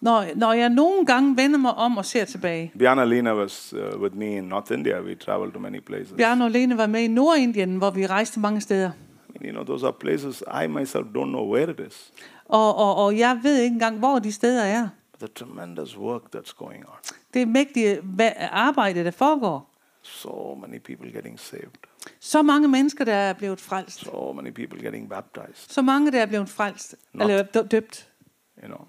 Når, 0.00 0.24
når 0.36 0.52
jeg 0.52 0.68
nogle 0.68 1.06
gange 1.06 1.36
vender 1.36 1.58
mig 1.58 1.74
om 1.74 1.96
og 1.96 2.04
ser 2.04 2.24
tilbage. 2.24 2.72
Biana 2.78 3.04
Lena 3.04 3.34
was 3.34 3.74
uh, 3.76 4.00
with 4.00 4.16
me 4.16 4.36
in 4.36 4.44
North 4.44 4.72
India. 4.72 5.00
We 5.02 5.14
traveled 5.14 5.52
to 5.52 5.58
many 5.58 5.80
places. 5.80 6.12
Bjarne 6.16 6.44
og 6.44 6.50
Lene 6.50 6.76
var 6.76 6.86
med 6.86 7.02
i 7.02 7.08
Nordindien, 7.08 7.76
hvor 7.76 7.90
vi 7.90 8.06
rejste 8.06 8.40
mange 8.40 8.60
steder. 8.60 8.90
I 9.28 9.32
mean, 9.40 9.44
you 9.44 9.52
know, 9.52 9.64
those 9.64 9.86
are 9.86 9.92
places 10.00 10.42
I 10.64 10.66
myself 10.66 11.06
don't 11.06 11.30
know 11.30 11.52
where 11.52 11.70
it 11.70 11.80
is. 11.88 12.12
Og, 12.44 12.76
og, 12.76 13.04
og 13.04 13.18
jeg 13.18 13.40
ved 13.42 13.60
ikke 13.60 13.74
engang, 13.74 13.98
hvor 13.98 14.18
de 14.18 14.32
steder 14.32 14.62
er. 14.62 14.88
The 15.18 15.28
tremendous 15.28 15.98
work 15.98 16.22
that's 16.36 16.56
going 16.56 16.84
on. 16.86 16.94
Det 17.34 17.48
mægtige 17.48 18.00
arbejde, 18.50 19.04
der 19.04 19.10
foregår. 19.10 19.70
So 20.02 20.54
many 20.54 20.78
people 20.78 21.12
getting 21.12 21.40
saved. 21.40 21.89
Så 22.20 22.42
mange 22.42 22.68
mennesker, 22.68 23.04
der 23.04 23.14
er 23.14 23.32
blevet 23.32 23.60
frelst. 23.60 24.00
So 24.00 24.32
many 24.32 24.50
people 24.54 24.80
getting 24.82 25.08
baptized. 25.08 25.68
Så 25.68 25.82
mange, 25.82 26.12
der 26.12 26.22
er 26.22 26.26
blevet 26.26 26.48
frelst. 26.48 26.94
Not- 27.12 27.22
Eller 27.30 27.42
dø- 27.42 27.62
døbt. 27.70 28.08
You 28.62 28.66
know, 28.66 28.86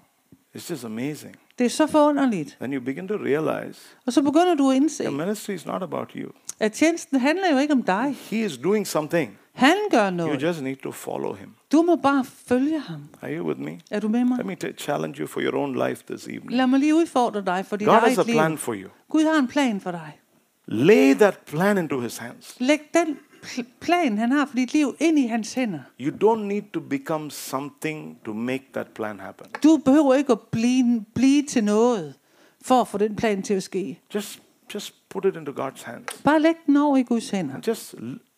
it's 0.56 0.70
just 0.70 0.84
amazing. 0.84 1.36
Det 1.58 1.64
er 1.64 1.70
så 1.70 1.86
forunderligt. 1.86 2.56
Then 2.60 2.74
you 2.74 2.80
begin 2.84 3.08
to 3.08 3.14
realize 3.14 3.80
Og 4.06 4.12
så 4.12 4.22
begynder 4.22 4.54
du 4.54 4.70
at 4.70 4.76
indse, 4.76 5.02
the 5.04 5.12
ministry 5.12 5.50
is 5.50 5.66
not 5.66 5.82
about 5.82 6.10
you. 6.10 6.30
at 6.60 6.72
tjenesten 6.72 7.20
handler 7.20 7.52
jo 7.52 7.58
ikke 7.58 7.72
om 7.72 7.82
dig. 7.82 8.16
He 8.30 8.36
is 8.44 8.58
doing 8.58 8.86
something. 8.86 9.38
Han 9.52 9.76
gør 9.90 10.04
You 10.10 10.10
noget. 10.16 10.42
just 10.42 10.62
need 10.62 10.76
to 10.76 10.90
follow 10.92 11.34
him. 11.34 11.48
Du 11.72 11.82
må 11.82 11.96
bare 11.96 12.24
følge 12.24 12.80
ham. 12.80 13.08
Are 13.22 13.36
you 13.38 13.46
with 13.48 13.60
me? 13.60 13.80
Er 13.90 14.00
du 14.00 14.08
med 14.08 14.24
mig? 14.24 14.36
Let 14.38 14.46
me 14.46 14.56
challenge 14.78 15.20
you 15.20 15.26
for 15.26 15.40
your 15.40 15.56
own 15.56 15.88
life 15.88 16.04
this 16.10 16.26
evening. 16.26 16.52
Lad 16.52 16.66
mig 16.66 16.80
lige 16.80 16.94
udfordre 16.94 17.42
dig 17.44 17.66
for 17.66 17.76
dit 17.76 17.86
God 17.88 17.94
has 17.96 18.18
a 18.18 18.20
eget 18.20 18.26
liv. 18.26 18.34
plan 18.34 18.58
for 18.58 18.74
you. 18.74 18.88
Gud 19.08 19.24
har 19.24 19.38
en 19.38 19.48
plan 19.48 19.80
for 19.80 19.90
dig. 19.90 20.18
Lay 20.72 21.14
that 21.14 21.38
plan 21.46 21.78
into 21.78 22.00
his 22.00 22.18
hands. 22.18 22.56
Læg 22.58 22.80
den 22.94 23.18
plan, 23.80 24.18
han 24.18 24.32
har 24.32 24.46
for 24.46 24.56
dit 24.56 24.72
liv, 24.72 24.96
ind 25.00 25.18
i 25.18 25.26
hans 25.26 25.54
hænder. 25.54 25.80
You 26.00 26.12
don't 26.24 26.42
need 26.42 26.62
to 26.72 26.80
become 26.80 27.30
something 27.30 28.18
to 28.24 28.32
make 28.32 28.64
that 28.72 28.86
plan 28.86 29.20
happen. 29.20 29.46
Du 29.62 29.80
behøver 29.84 30.14
ikke 30.14 30.32
at 30.32 30.40
blive, 30.40 31.04
blive 31.14 31.42
til 31.42 31.64
noget, 31.64 32.14
for 32.62 32.80
at 32.80 32.88
få 32.88 32.98
den 32.98 33.16
plan 33.16 33.42
til 33.42 33.54
at 33.54 33.62
ske. 33.62 34.00
Just 34.14 34.42
just 34.74 35.08
put 35.08 35.24
it 35.24 35.36
into 35.36 35.52
God's 35.52 35.84
hands. 35.84 36.22
Bare 36.24 36.40
læg 36.40 36.54
den 36.66 36.76
over 36.76 36.96
i 36.96 37.02
Guds 37.02 37.30
hænder. 37.30 37.54
And 37.54 37.68
just 37.68 37.94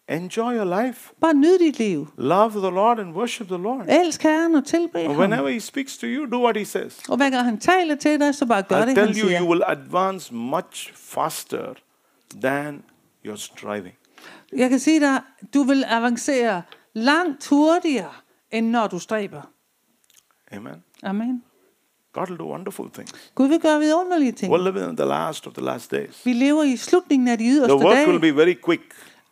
enjoy 0.08 0.54
your 0.54 0.82
life. 0.82 1.10
Bare 1.20 1.34
nyd 1.34 1.58
dit 1.58 1.78
liv. 1.78 2.08
Love 2.16 2.50
the 2.50 2.70
Lord 2.70 2.98
and 2.98 3.14
worship 3.14 3.46
the 3.46 3.56
Lord. 3.56 3.86
Elsk 3.88 4.22
Herren 4.22 4.54
og 4.54 4.64
tilbed 4.64 5.06
ham. 5.06 5.16
whenever 5.16 5.48
he 5.48 5.60
speaks 5.60 5.98
to 5.98 6.06
you, 6.06 6.26
do 6.32 6.44
what 6.44 6.56
he 6.56 6.64
says. 6.64 7.02
Og 7.08 7.16
hver 7.16 7.30
gang 7.30 7.44
han 7.44 7.58
taler 7.58 7.94
til 7.94 8.20
dig, 8.20 8.34
så 8.34 8.46
bare 8.46 8.62
gør 8.62 8.76
I 8.76 8.80
det, 8.80 8.98
han 8.98 9.14
siger. 9.14 9.26
I 9.26 9.28
tell 9.28 9.40
you, 9.40 9.44
you 9.44 9.50
will 9.50 9.62
advance 9.66 10.34
much 10.34 10.92
faster 10.94 11.74
than 12.42 12.82
you're 13.26 13.36
striving. 13.36 13.94
Jeg 14.56 14.70
kan 14.70 14.78
sige 14.78 15.00
dig, 15.00 15.20
du 15.54 15.62
vil 15.62 15.84
avancere 15.88 16.62
langt 16.94 17.48
hurtigere, 17.48 18.12
end 18.50 18.70
når 18.70 18.86
du 18.86 18.98
stræber. 18.98 19.42
Amen. 20.52 20.72
Amen. 21.02 21.42
God 22.12 22.28
will 22.28 22.38
do 22.38 22.50
wonderful 22.50 22.90
things. 22.90 23.12
Gud 23.34 23.48
vil 23.48 23.60
gøre 23.60 23.80
vidunderlige 23.80 24.32
ting. 24.32 24.54
We're 24.54 24.64
living 24.64 24.90
in 24.90 24.96
the 24.96 25.06
last 25.06 25.46
of 25.46 25.52
the 25.52 25.64
last 25.64 25.90
days. 25.90 26.26
Vi 26.26 26.32
lever 26.32 26.62
i 26.62 26.76
slutningen 26.76 27.28
af 27.28 27.38
de 27.38 27.44
The 27.44 27.52
yderste 27.52 27.74
work 27.74 27.84
will 28.06 28.20
dage. 28.20 28.32
be 28.32 28.36
very 28.36 28.54
quick. 28.64 28.82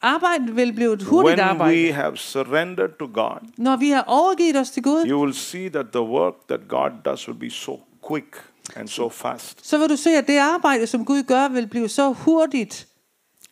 Arbejdet 0.03 0.57
vil 0.57 0.73
blive 0.73 0.93
et 0.93 1.03
hurtigt 1.03 1.39
When 1.39 1.49
arbejde. 1.51 1.75
we 1.87 1.93
have 1.93 2.17
surrendered 2.17 2.91
to 2.99 3.07
God, 3.15 3.39
Når 3.59 3.77
vi 3.77 3.91
har 3.91 4.03
overgivet 4.07 4.57
os 4.57 4.71
til 4.71 4.83
Gud, 4.83 5.07
you 5.09 5.21
will 5.21 5.35
see 5.35 5.69
that 5.71 5.87
the 5.93 6.01
work 6.03 6.35
that 6.49 6.61
God 6.69 6.91
does 7.05 7.29
will 7.29 7.39
be 7.39 7.51
so 7.51 7.81
quick 8.09 8.27
and 8.77 8.89
so 8.89 9.09
fast. 9.09 9.67
så 9.67 9.79
vil 9.79 9.89
du 9.89 9.97
se, 9.97 10.11
at 10.11 10.27
det 10.27 10.39
arbejde, 10.39 10.87
som 10.87 11.05
Gud 11.05 11.23
gør, 11.23 11.49
vil 11.49 11.67
blive 11.67 11.89
så 11.89 12.13
hurtigt. 12.13 12.89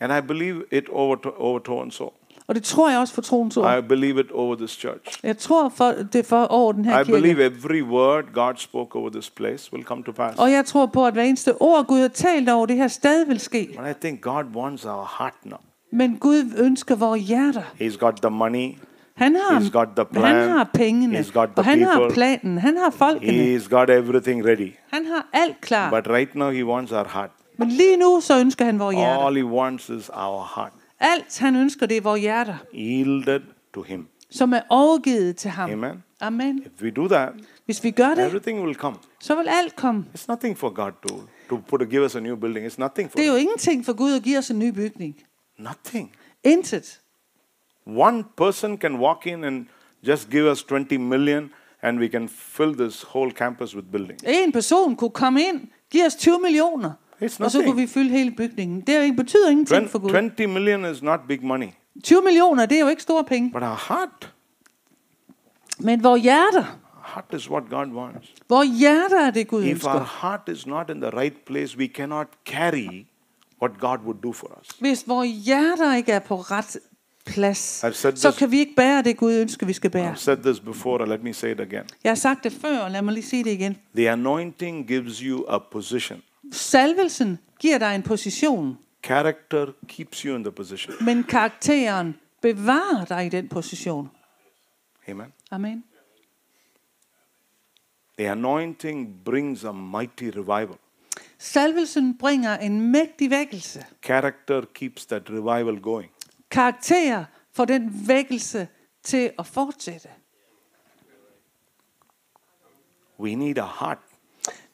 And 0.01 0.13
I 0.13 0.21
believe 0.21 0.63
it 0.73 0.89
over, 0.89 1.17
over 1.41 1.59
Toronto. 1.59 2.13
Og 2.47 2.55
det 2.55 2.63
tror 2.63 2.91
jeg 2.91 2.99
også 2.99 3.15
for 3.15 3.23
troens 3.23 3.57
ord. 3.57 3.79
I 3.79 3.81
believe 3.81 4.21
it 4.21 4.31
over 4.33 4.55
this 4.57 4.71
church. 4.71 5.21
Jeg 5.23 5.39
tror 5.39 5.69
for, 5.69 5.93
det 6.13 6.27
for 6.27 6.45
over 6.45 6.73
den 6.73 6.85
her 6.85 7.01
I 7.01 7.05
believe 7.05 7.35
kirke. 7.35 7.45
every 7.57 7.83
word 7.83 8.25
God 8.35 8.55
spoke 8.57 8.97
over 8.99 9.11
this 9.11 9.31
place 9.31 9.73
will 9.73 9.85
come 9.85 10.03
to 10.05 10.13
pass. 10.13 10.39
Og 10.39 10.53
jeg 10.53 10.65
tror 10.65 10.87
på, 10.87 11.07
at 11.07 11.13
hver 11.13 11.23
eneste 11.23 11.55
ord, 11.61 11.87
Gud 11.87 12.01
har 12.01 12.09
talt 12.09 12.49
over 12.49 12.67
det 12.67 12.77
her 12.77 12.89
sted, 12.89 13.27
vil 13.27 13.41
ske. 13.41 13.75
But 13.79 13.91
I 13.91 13.93
think 14.01 14.21
God 14.21 14.45
wants 14.55 14.85
our 14.85 15.15
heart 15.19 15.35
now. 15.45 15.59
Men 15.93 16.17
Gud 16.19 16.45
ønsker 16.59 16.95
vores 16.97 17.23
hjerter. 17.23 17.63
He's 17.81 17.97
got 17.99 18.17
the 18.17 18.31
money. 18.31 18.79
Han 19.15 19.37
har, 19.37 19.61
He's 19.61 19.71
got 19.71 19.89
the 19.97 20.05
plan. 20.05 20.25
han 20.25 20.49
har 20.51 20.71
pengene, 20.75 21.19
He's 21.19 21.33
got 21.33 21.49
the 21.49 21.59
og 21.59 21.65
han 21.65 21.83
har 21.83 21.99
people. 21.99 22.15
planen, 22.15 22.59
han 22.59 22.77
har 22.77 22.91
folkene, 22.91 23.57
He's 23.57 23.69
got 23.69 23.91
everything 23.91 24.47
ready. 24.47 24.73
han 24.93 25.07
har 25.07 25.27
alt 25.33 25.61
klar. 25.61 25.91
But 25.91 26.13
right 26.13 26.35
now, 26.35 26.51
He 26.51 26.65
wants 26.65 26.93
our 26.93 27.09
heart. 27.09 27.31
Men 27.61 27.69
lige 27.69 27.97
nu, 27.97 28.21
så 28.21 28.41
ønsker 28.41 28.65
han 28.65 28.79
vores 28.79 28.97
hjerter. 28.97 29.27
All 29.27 29.37
He 29.37 29.45
wants 29.45 29.89
is 29.89 30.11
our 30.15 30.53
heart, 30.57 30.73
Alt 31.01 31.39
han 31.39 31.57
ønsker, 31.57 31.87
det 31.87 31.97
er 31.97 32.01
vores 32.01 32.21
hjerter, 32.21 32.55
yielded 32.75 33.41
to 33.75 33.83
Him. 33.83 34.07
som 34.31 34.53
er 34.53 34.61
overgivet 34.69 35.37
til 35.37 35.51
ham. 35.51 35.71
Amen. 35.71 36.03
Amen. 36.21 36.59
If 36.77 36.83
we 36.83 36.91
do 36.91 37.09
that, 37.09 37.29
Hvis 37.65 37.85
vi 37.85 37.91
gør 37.91 38.15
det, 38.15 38.27
everything 38.27 38.63
will 38.65 38.75
come. 38.75 38.97
så 39.21 39.35
vil 39.35 39.49
alt 39.49 39.77
komme. 39.77 40.05
It's 40.19 40.25
nothing 40.29 40.59
for 40.59 40.71
God 40.71 40.93
to, 41.09 41.15
to 41.49 41.57
put, 41.69 41.91
give 41.91 42.05
us 42.05 42.17
a 42.17 42.21
new 42.21 42.37
building. 42.37 42.67
It's 42.67 42.75
nothing 42.79 43.11
for 43.11 43.17
Det 43.17 43.25
er 43.27 43.31
jo 43.31 43.37
ingenting 43.37 43.85
for 43.87 43.93
Gud 43.93 44.15
at 44.17 44.23
give 44.23 44.39
os 44.39 44.51
en 44.51 44.59
ny 44.59 44.69
bygning. 44.69 45.17
Nothing. 45.59 46.13
Intet. 46.45 47.01
One 47.87 48.25
person 48.37 48.79
can 48.79 48.97
walk 48.99 49.27
in 49.27 49.45
and 49.45 49.67
just 50.09 50.31
give 50.31 50.51
us 50.51 50.63
20 50.63 50.97
million, 50.97 51.51
and 51.83 51.99
we 51.99 52.09
can 52.09 52.29
fill 52.29 52.75
this 52.75 53.03
whole 53.03 53.31
campus 53.31 53.75
with 53.77 53.87
buildings. 53.93 54.23
En 54.27 54.53
person 54.53 54.97
kunne 54.97 55.11
komme 55.11 55.41
ind, 55.43 55.69
give 55.91 56.07
os 56.07 56.17
20 56.17 56.39
millioner, 56.43 56.91
It's 57.23 57.45
og 57.45 57.51
så 57.51 57.63
kunne 57.65 57.77
vi 57.77 57.87
fylde 57.87 58.11
hele 58.11 58.31
bygningen. 58.31 58.81
Det 58.81 58.95
er 58.97 59.13
betyder 59.13 59.51
ingenting 59.51 59.91
for 59.91 59.99
Gud. 59.99 60.31
20 60.37 60.49
million 60.49 60.85
is 60.85 61.03
not 61.03 61.21
big 61.29 61.45
money. 61.45 61.67
20 62.05 62.23
millioner, 62.23 62.67
det 62.67 62.77
er 62.77 62.81
jo 62.81 62.89
ikke 62.89 63.03
store 63.03 63.25
penge. 63.25 63.51
But 63.53 63.63
our 63.63 63.85
heart, 63.89 64.33
Men 65.79 66.03
vores 66.03 66.23
hjerter, 66.23 66.79
heart 67.15 67.35
is 67.37 67.51
what 67.51 67.63
God 67.71 67.87
wants. 67.93 68.35
vores 68.49 68.69
hjerter 68.79 69.21
er 69.27 69.31
det, 69.31 69.49
Gud 69.49 69.63
If 69.65 69.85
our 69.87 69.93
ønsker. 69.95 70.19
heart 70.23 70.49
is 70.49 70.67
not 70.67 70.91
in 70.91 71.01
the 71.01 71.11
right 71.11 71.45
place, 71.47 71.79
we 71.79 71.87
cannot 71.87 72.27
carry 72.47 73.07
what 73.63 73.79
God 73.81 73.99
would 74.05 74.23
do 74.23 74.33
for 74.33 74.59
us. 74.61 74.69
Hvis 74.81 75.05
vores 75.09 75.31
hjerter 75.31 75.95
ikke 75.97 76.13
er 76.13 76.19
på 76.19 76.37
ret 76.37 76.77
plads, 77.27 77.59
said 77.59 77.93
så 78.17 78.29
this- 78.29 78.39
kan 78.39 78.51
vi 78.51 78.59
ikke 78.59 78.75
bære 78.77 79.03
det, 79.03 79.17
Gud 79.17 79.33
ønsker, 79.35 79.67
vi 79.67 79.73
skal 79.73 79.91
bære. 79.91 80.13
I've 80.13 80.17
said 80.17 80.37
this 80.37 80.61
before, 80.61 81.03
and 81.03 81.11
let 81.11 81.23
me 81.23 81.33
say 81.33 81.51
it 81.53 81.61
again. 81.61 81.85
Jeg 82.05 82.11
har 82.11 82.15
sagt 82.15 82.45
det 82.45 82.53
før, 82.53 82.79
og 82.79 82.91
lad 82.91 83.03
mig 83.03 83.15
lige 83.15 83.25
sige 83.25 83.45
det 83.45 83.51
igen. 83.51 83.77
The 83.97 84.11
anointing 84.11 84.89
gives 84.89 85.19
you 85.19 85.45
a 85.49 85.59
position. 85.73 86.23
Salvelsen 86.53 87.39
giver 87.61 87.79
dig 87.79 87.95
en 87.95 88.03
position, 88.03 88.79
Character 89.03 89.73
keeps 89.89 90.21
you 90.23 90.37
in 90.37 90.45
the 90.45 90.53
position. 90.53 90.95
men 91.05 91.25
karakteren 91.25 92.15
bevarer 92.43 93.05
dig 93.05 93.27
i 93.27 93.29
den 93.29 93.49
position. 93.49 94.11
Amen. 95.09 95.33
Amen. 95.51 95.85
The 98.19 98.31
anointing 98.31 99.25
brings 99.25 99.65
a 99.65 99.73
mighty 99.73 100.25
revival. 100.25 100.77
Salvelsen 101.39 102.19
bringer 102.19 102.57
en 102.57 102.81
mægtig 102.93 103.31
vækkelse. 103.31 103.87
Character 104.03 104.63
keeps 104.75 105.07
that 105.07 105.31
revival 105.31 105.81
going. 105.81 106.11
Karakter 106.51 107.25
får 107.53 107.65
den 107.65 108.09
vækkelse 108.09 108.69
til 109.03 109.33
at 109.39 109.47
fortsætte. 109.47 110.09
We 113.21 113.35
need 113.35 113.59
a 113.59 113.67
heart 113.81 113.99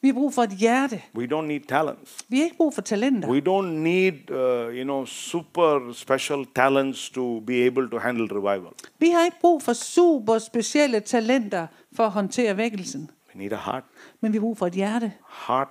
Vi 0.07 0.11
har 0.11 0.13
brug 0.19 0.33
for 0.33 0.43
et 0.43 0.49
hjerte. 0.49 1.01
We 1.17 1.25
don't 1.33 1.45
need 1.47 1.59
talents. 1.67 2.17
Vi 2.29 2.37
har 2.37 2.43
ikke 2.43 2.57
brug 2.57 2.73
for 2.73 2.81
talenter. 2.81 3.29
We 3.29 3.41
don't 3.49 3.67
need, 3.83 4.31
uh, 4.31 4.75
you 4.77 4.83
know, 4.83 5.05
super 5.05 5.93
special 5.93 6.45
talents 6.55 7.09
to 7.09 7.39
be 7.39 7.53
able 7.65 7.89
to 7.89 7.97
handle 7.97 8.27
revival. 8.31 8.71
Vi 8.99 9.09
har 9.09 9.25
ikke 9.25 9.37
brug 9.41 9.61
for 9.63 9.73
super 9.73 10.37
specielle 10.39 10.99
talenter 10.99 11.67
for 11.95 12.03
at 12.03 12.11
håndtere 12.11 12.57
vækkelsen. 12.57 13.09
We 13.35 13.41
need 13.41 13.51
a 13.51 13.55
heart, 13.55 13.83
Men 14.21 14.33
vi 14.33 14.37
har 14.37 14.41
brug 14.41 14.57
for 14.57 14.67
et 14.67 14.73
hjerte. 14.73 15.11
heart 15.47 15.67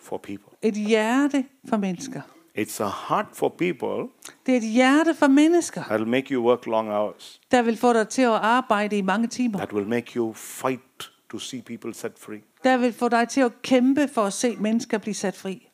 for 0.00 0.16
people. 0.16 0.52
Et 0.62 0.74
hjerte 0.74 1.44
for 1.68 1.76
mennesker. 1.76 2.20
It's 2.58 2.82
a 2.82 2.90
heart 3.08 3.26
for 3.32 3.48
people 3.48 4.08
Det 4.46 4.52
er 4.52 4.56
et 4.56 4.68
hjerte 4.72 5.14
for 5.14 5.26
mennesker, 5.26 5.82
that 5.84 6.00
will 6.00 6.10
make 6.10 6.34
you 6.34 6.42
work 6.46 6.66
long 6.66 6.88
hours. 6.90 7.40
der 7.50 7.62
vil 7.62 7.76
få 7.76 7.92
dig 7.92 8.08
til 8.08 8.22
at 8.22 8.28
arbejde 8.30 8.98
i 8.98 9.02
mange 9.02 9.28
timer. 9.28 9.58
That 9.58 9.72
will 9.72 9.88
make 9.88 10.12
you 10.16 10.32
fight 10.32 11.10
to 11.30 11.38
see 11.38 11.62
people 11.62 11.94
set 11.94 12.12
free. 12.18 12.40
Der 12.64 12.76
vil 12.76 12.92
få 12.92 13.08
dig 13.08 13.28
til 13.28 13.40
at 13.40 13.62
kæmpe 13.62 14.08
for 14.08 14.22
at 14.24 14.32
se 14.32 14.56
mennesker 14.56 14.98
blive 14.98 15.14
sat 15.14 15.36
fri. 15.36 15.66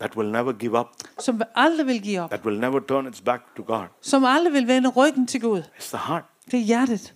That 0.00 0.16
will 0.16 0.30
never 0.30 0.52
give 0.52 0.78
up. 0.80 0.86
Som 1.18 1.42
aldrig 1.54 1.86
vil 1.86 2.02
give 2.02 2.20
op. 2.20 2.30
That 2.30 2.44
will 2.44 2.60
never 2.60 2.80
turn 2.80 3.06
its 3.06 3.20
back 3.20 3.42
to 3.56 3.62
God. 3.66 3.86
Som 4.00 4.24
aldrig 4.24 4.52
vil 4.52 4.66
vende 4.68 4.88
ryggen 4.88 5.26
til 5.26 5.40
Gud. 5.40 5.62
It's 5.78 5.96
the 5.96 6.06
heart. 6.06 6.24
Det 6.50 6.54
er 6.60 6.64
hjertet. 6.64 7.14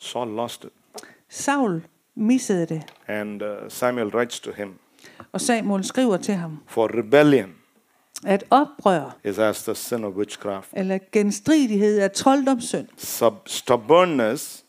Saul 0.00 0.28
lost 0.28 0.64
it. 0.64 0.70
Saul 1.28 1.82
missede 2.14 2.66
det. 2.66 2.82
And 3.06 3.42
uh, 3.42 3.48
Samuel 3.68 4.08
writes 4.14 4.40
to 4.40 4.52
him 4.52 4.78
Og 5.32 5.40
Samuel 5.40 5.84
skriver 5.84 6.16
til 6.16 6.34
ham, 6.34 6.58
For 6.66 6.98
rebellion 6.98 7.54
at 8.26 8.44
oprør 8.50 9.16
is 9.24 9.38
as 9.38 9.62
the 9.62 9.74
sin 9.74 10.04
of 10.04 10.14
witchcraft. 10.14 10.68
eller 10.72 10.98
genstridighed 11.12 11.98
er 12.00 12.08
trolddomssynd. 12.08 12.88
Sub- 12.96 13.42
stubbornness 13.46 14.64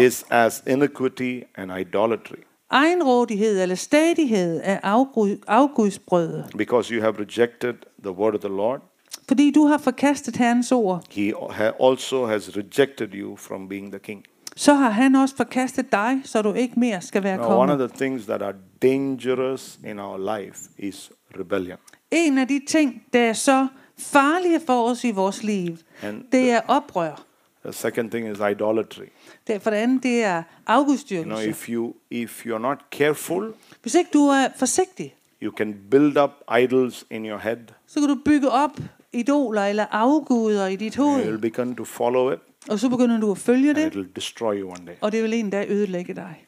Is 0.00 0.24
as 0.30 0.62
iniquity 0.66 1.40
and 1.56 1.78
idolatry. 1.78 2.36
Egenrådighed 2.70 3.62
eller 3.62 3.74
stadighed 3.74 4.60
er 4.64 4.78
afgud, 4.82 5.36
afgudsbrødet. 5.46 6.44
Because 6.58 6.94
you 6.94 7.02
have 7.02 7.14
rejected 7.18 7.74
the 8.02 8.12
word 8.12 8.34
of 8.34 8.40
the 8.40 8.48
Lord, 8.56 8.80
Fordi 9.28 9.50
du 9.50 9.66
har 9.66 9.78
forkastet 9.78 10.36
Herrens 10.36 10.72
ord, 10.72 11.04
he 11.10 11.32
also 11.80 12.26
has 12.26 12.56
rejected 12.56 13.08
you 13.14 13.36
from 13.36 13.68
being 13.68 13.90
the 13.92 13.98
king. 13.98 14.24
så 14.56 14.74
har 14.74 14.90
han 14.90 15.14
også 15.14 15.36
forkastet 15.36 15.92
dig, 15.92 16.20
så 16.24 16.42
du 16.42 16.52
ikke 16.52 16.80
mere 16.80 17.00
skal 17.00 17.22
være 17.22 17.36
Now, 17.36 17.46
one 17.46 17.72
of 17.72 17.78
konge. 17.78 17.88
the 17.88 17.96
things 17.96 18.24
that 18.26 18.42
are 18.42 18.54
dangerous 18.82 19.78
in 19.86 19.98
our 19.98 20.38
life 20.38 20.58
is 20.78 21.12
rebellion. 21.40 21.78
En 22.10 22.38
af 22.38 22.48
de 22.48 22.60
ting, 22.68 23.02
der 23.12 23.20
er 23.20 23.32
så 23.32 23.66
farlige 23.98 24.60
for 24.66 24.84
os 24.90 25.04
i 25.04 25.10
vores 25.10 25.42
liv, 25.42 25.76
And 26.02 26.22
det 26.32 26.50
er 26.50 26.60
oprør. 26.68 27.22
The 27.64 27.72
second 27.72 28.10
thing 28.10 28.28
is 28.30 28.38
idolatry. 28.52 29.04
Det, 29.46 29.62
for 29.62 29.70
det 29.70 29.76
andet, 29.76 30.02
det 30.02 30.22
er 30.24 30.36
You 30.36 30.42
know, 30.66 30.76
afgudstyrkelse. 30.82 31.48
if 31.48 31.68
you 31.70 31.94
if 32.10 32.46
you're 32.46 32.58
not 32.58 32.78
careful, 32.90 33.52
Hvis 33.82 33.94
ikke 33.94 34.10
du 34.12 34.18
er 34.26 34.48
forsigtig, 34.56 35.14
you 35.42 35.52
can 35.56 35.74
build 35.90 36.16
up 36.18 36.30
idols 36.62 37.04
in 37.10 37.26
your 37.26 37.38
head. 37.38 37.56
så 37.86 38.00
kan 38.00 38.08
du 38.08 38.16
bygge 38.24 38.50
op 38.50 38.70
idoler 39.12 39.62
eller 39.64 39.86
afguder 39.90 40.66
i 40.66 40.76
dit 40.76 40.98
And 40.98 41.04
hoved, 41.06 41.24
you'll 41.26 41.40
begin 41.40 41.76
to 41.76 41.84
follow 41.84 42.32
it, 42.32 42.38
og 42.68 42.78
så 42.78 42.88
begynder 42.88 43.20
du 43.20 43.30
at 43.30 43.38
følge 43.38 43.74
det, 43.74 43.86
it 43.86 43.96
will 43.96 44.08
destroy 44.16 44.60
you 44.60 44.68
one 44.70 44.86
day. 44.86 44.94
og 45.00 45.12
det 45.12 45.22
vil 45.22 45.34
en 45.34 45.50
dag 45.50 45.66
ødelægge 45.70 46.14
dig. 46.14 46.46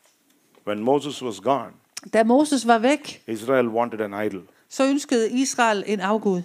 When 0.66 0.80
Moses 0.80 1.22
was 1.22 1.40
gone, 1.40 1.70
Da 2.12 2.24
Moses 2.24 2.66
var 2.66 2.78
væk, 2.78 3.22
Israel 3.28 3.68
wanted 3.68 4.00
an 4.00 4.26
idol. 4.26 4.42
så 4.68 4.84
ønskede 4.86 5.30
Israel 5.30 5.84
en 5.86 6.00
afgud. 6.00 6.42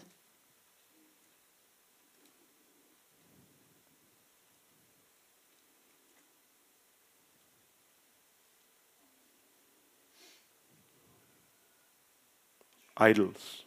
Idols. 13.09 13.65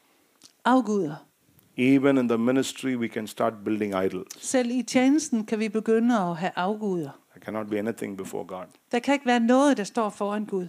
Afguder. 0.65 1.15
Even 1.77 2.19
in 2.19 2.29
the 2.29 2.39
ministry, 2.39 2.97
we 2.97 3.09
can 3.09 3.27
start 3.27 3.55
building 3.65 3.95
idols. 4.05 4.27
Selv 4.41 4.71
i 4.71 4.83
tjenesten 4.83 5.47
kan 5.47 5.59
vi 5.59 5.69
begynde 5.69 6.15
at 6.15 6.37
have 6.37 6.53
afguder. 6.57 7.11
There 7.31 7.45
cannot 7.45 7.67
be 7.71 7.79
anything 7.79 8.17
before 8.17 8.45
God. 8.47 8.67
Der 8.93 8.99
kan 8.99 9.15
ikke 9.15 9.27
være 9.27 9.41
noget, 9.41 9.77
der 9.77 9.85
står 9.85 10.11
foran 10.11 10.45
Gud. 10.45 10.69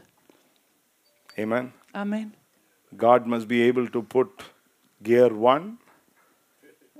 Amen. 1.37 1.73
Amen. 1.93 2.35
God 2.97 3.19
must 3.25 3.47
be 3.47 3.67
able 3.67 3.87
to 3.87 4.01
put 4.01 4.27
gear 5.03 5.31
one, 5.31 5.77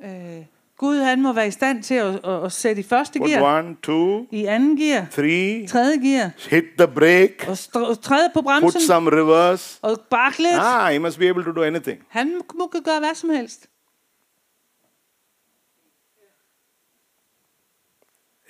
Øh, 0.03 0.45
Gud 0.77 0.97
han 0.97 1.21
må 1.21 1.33
være 1.33 1.47
i 1.47 1.51
stand 1.51 1.83
til 1.83 1.93
at, 1.95 2.25
at, 2.25 2.43
at 2.45 2.51
sætte 2.51 2.79
i 2.79 2.83
første 2.83 3.19
put 3.19 3.29
gear, 3.29 3.57
one, 3.59 3.75
two, 3.83 4.27
i 4.31 4.45
anden 4.45 4.77
gear, 4.77 5.05
three, 5.11 5.67
tredje 5.67 5.97
gear, 5.97 6.31
hit 6.49 6.63
the 6.77 6.87
brake, 6.87 7.35
og 7.47 7.53
str- 7.53 8.01
træde 8.01 8.29
på 8.33 8.39
put 8.41 8.43
bremsen, 8.43 8.81
some 8.81 9.11
reverse. 9.11 9.79
og 9.81 10.01
bakke 10.09 10.37
lidt. 10.41 10.55
Ah, 10.59 10.91
he 10.93 10.99
must 10.99 11.19
be 11.19 11.27
able 11.29 11.43
to 11.43 11.51
do 11.51 11.61
anything. 11.63 12.03
Han 12.07 12.41
må 12.55 12.67
kunne 12.67 12.83
gøre 12.83 12.99
hvad 12.99 13.15
som 13.15 13.29
helst. 13.29 13.67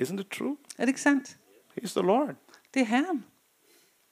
Isn't 0.01 0.19
it 0.19 0.29
true? 0.31 0.57
Er 0.77 0.81
det 0.81 0.87
ikke 0.87 1.01
sandt? 1.01 1.37
He's 1.81 1.93
the 1.99 2.01
Lord. 2.07 2.35
Det 2.73 2.81
er 2.81 2.85
Herren. 2.85 3.25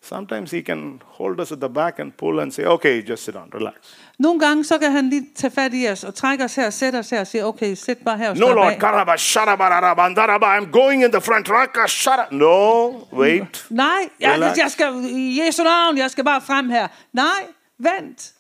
Sometimes 0.06 0.52
he 0.52 0.62
can 0.62 1.02
hold 1.06 1.40
us 1.40 1.52
at 1.52 1.60
the 1.62 1.70
back 1.70 2.00
and 2.00 2.12
pull 2.18 2.40
and 2.40 2.52
say, 2.52 2.66
okay, 2.66 3.02
just 3.10 3.24
sit 3.24 3.34
down, 3.34 3.50
relax. 3.56 3.76
Nogle 4.20 4.40
gange 4.40 4.64
så 4.64 4.78
kan 4.80 4.92
han 4.92 5.10
lige 5.10 5.28
tage 5.36 5.52
fat 5.52 5.72
i 5.74 5.88
os 5.88 6.04
og 6.04 6.16
trække 6.16 6.44
os 6.44 6.56
her 6.56 6.66
og 6.66 6.74
sætte 6.74 6.98
os 7.00 7.10
her 7.10 7.20
og 7.20 7.28
sige, 7.28 7.46
okay, 7.46 7.74
sæt 7.76 7.98
bare 8.06 8.18
her 8.18 8.30
og 8.30 8.38
No, 8.38 8.46
slap 8.46 8.56
Lord, 8.56 8.72
af. 8.74 8.80
karaba, 8.80 9.18
sharaba, 9.18 9.94
bandaraba, 9.94 10.58
I'm 10.58 10.72
going 10.72 11.04
in 11.04 11.12
the 11.12 11.22
front, 11.22 11.50
raka, 11.50 11.88
shara. 11.88 12.26
No, 12.32 12.90
wait. 13.14 13.66
Nej, 13.70 14.10
jeg, 14.20 14.34
Relax. 14.34 14.58
jeg 14.58 14.72
skal 14.72 14.94
i 15.06 15.42
Jesu 15.42 15.64
navn, 15.64 15.98
jeg 15.98 16.12
skal 16.12 16.24
bare 16.24 16.42
frem 16.42 16.70
her. 16.70 16.88
Nej, 17.14 17.46
vent. 17.80 18.34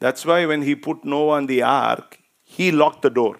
That's 0.00 0.24
why 0.26 0.46
when 0.46 0.62
he 0.62 0.76
put 0.76 1.04
Noah 1.04 1.38
in 1.38 1.46
the 1.46 1.62
ark, 1.62 2.18
he 2.44 2.70
locked 2.70 3.02
the 3.02 3.10
door. 3.10 3.36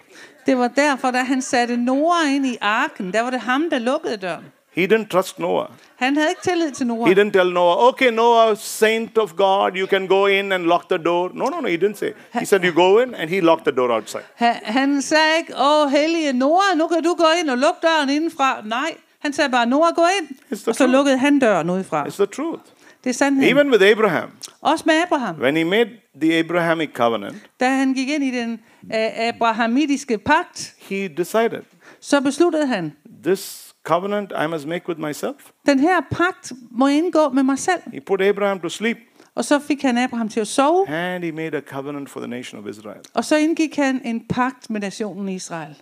Det 0.49 0.59
var 0.59 0.69
derfor, 0.69 1.11
da 1.11 1.19
han 1.19 1.43
satte 1.43 1.77
Noah 1.77 2.35
ind 2.35 2.47
i 2.47 2.57
arken, 2.61 3.13
der 3.13 3.21
var 3.23 3.31
det 3.31 3.41
ham, 3.41 3.71
der 3.71 3.79
lukkede 3.79 4.17
døren. 4.17 4.45
He 4.73 4.87
didn't 4.87 5.09
trust 5.09 5.39
Noah. 5.39 5.67
Han 5.97 6.17
havde 6.17 6.29
ikke 6.29 6.43
tillid 6.43 6.71
til 6.73 6.87
He 6.87 6.95
Noah. 6.95 7.11
didn't 7.11 7.31
tell 7.33 7.53
Noah, 7.53 7.89
okay, 7.89 8.11
Noah, 8.13 8.57
saint 8.57 9.19
of 9.19 9.33
God, 9.37 9.71
you 9.77 9.87
can 9.87 10.07
go 10.07 10.27
in 10.27 10.53
and 10.53 10.63
lock 10.63 10.89
the 10.89 10.99
door. 10.99 11.31
No, 11.35 11.45
no, 11.45 11.61
no, 11.61 11.69
he 11.69 11.77
didn't 11.77 11.97
say. 11.99 12.11
He 12.33 12.45
said, 12.47 12.65
you 12.65 12.73
go 12.73 12.99
in, 12.99 13.15
and 13.15 13.31
he 13.31 13.41
locked 13.41 13.65
the 13.65 13.77
door 13.77 13.91
outside. 13.93 14.23
Han, 14.35 14.55
han 14.63 15.03
sagde 15.03 15.37
ikke, 15.39 15.53
åh 15.61 15.91
hellige 15.91 16.33
Noah, 16.33 16.77
nu 16.79 16.87
kan 16.89 17.03
du 17.03 17.15
gå 17.15 17.25
ind 17.41 17.51
og 17.51 17.59
lukke 17.59 17.81
døren 17.83 18.11
indenfra. 18.11 18.61
Nej, 18.65 18.95
han 19.19 19.33
sagde 19.33 19.51
bare, 19.51 19.67
Noah, 19.67 19.95
gå 19.95 20.03
ind. 20.21 20.29
Og 20.51 20.57
så 20.57 20.73
truth. 20.73 20.93
lukkede 20.93 21.19
han 21.19 21.39
døren 21.39 21.71
udefra. 21.71 22.05
It's 22.07 22.17
the 22.17 22.27
truth. 22.27 22.63
Det 23.05 23.11
er 23.11 23.15
sandheden. 23.15 23.57
Even 23.59 23.71
with 23.71 23.85
Abraham, 23.91 24.31
Også 24.61 24.85
med 24.87 24.95
Abraham. 25.07 25.37
when 25.41 25.57
he 25.57 25.65
made 25.65 25.91
the 26.21 26.39
Abrahamic 26.39 26.91
covenant, 26.95 27.37
Da 27.61 27.69
han 27.71 27.95
gik 27.95 28.09
ind 28.09 28.25
i 28.25 28.31
den 28.31 28.53
uh, 28.83 28.89
abrahamitiske 28.93 30.19
pagt, 30.19 30.75
he 30.79 31.09
decided, 31.09 31.63
så 32.01 32.21
besluttede 32.21 32.67
han, 32.67 32.93
this 33.25 33.75
covenant 33.85 34.33
I 34.45 34.47
must 34.47 34.67
make 34.67 34.89
with 34.89 35.01
myself. 35.01 35.35
den 35.67 35.79
her 35.79 36.01
pagt 36.11 36.53
må 36.71 36.87
indgå 36.87 37.29
med 37.29 37.43
mig 37.43 37.59
selv. 37.59 37.81
He 37.93 38.01
put 38.01 38.21
Abraham 38.23 38.61
to 38.61 38.69
sleep, 38.69 38.97
Og 39.35 39.45
så 39.45 39.59
fik 39.59 39.83
han 39.83 39.99
Abraham 39.99 40.29
til 40.29 40.41
at 40.41 40.47
sove, 40.47 40.89
and 40.89 41.25
he 41.25 41.33
made 41.33 41.57
a 41.57 41.61
covenant 41.61 42.11
for 42.11 42.21
the 42.21 42.29
nation 42.29 42.61
of 42.63 42.69
Israel. 42.71 43.01
og 43.15 43.25
så 43.25 43.37
indgik 43.37 43.77
han 43.77 44.01
en 44.05 44.27
pagt 44.29 44.71
med 44.71 44.81
nationen 44.81 45.29
Israel. 45.29 45.75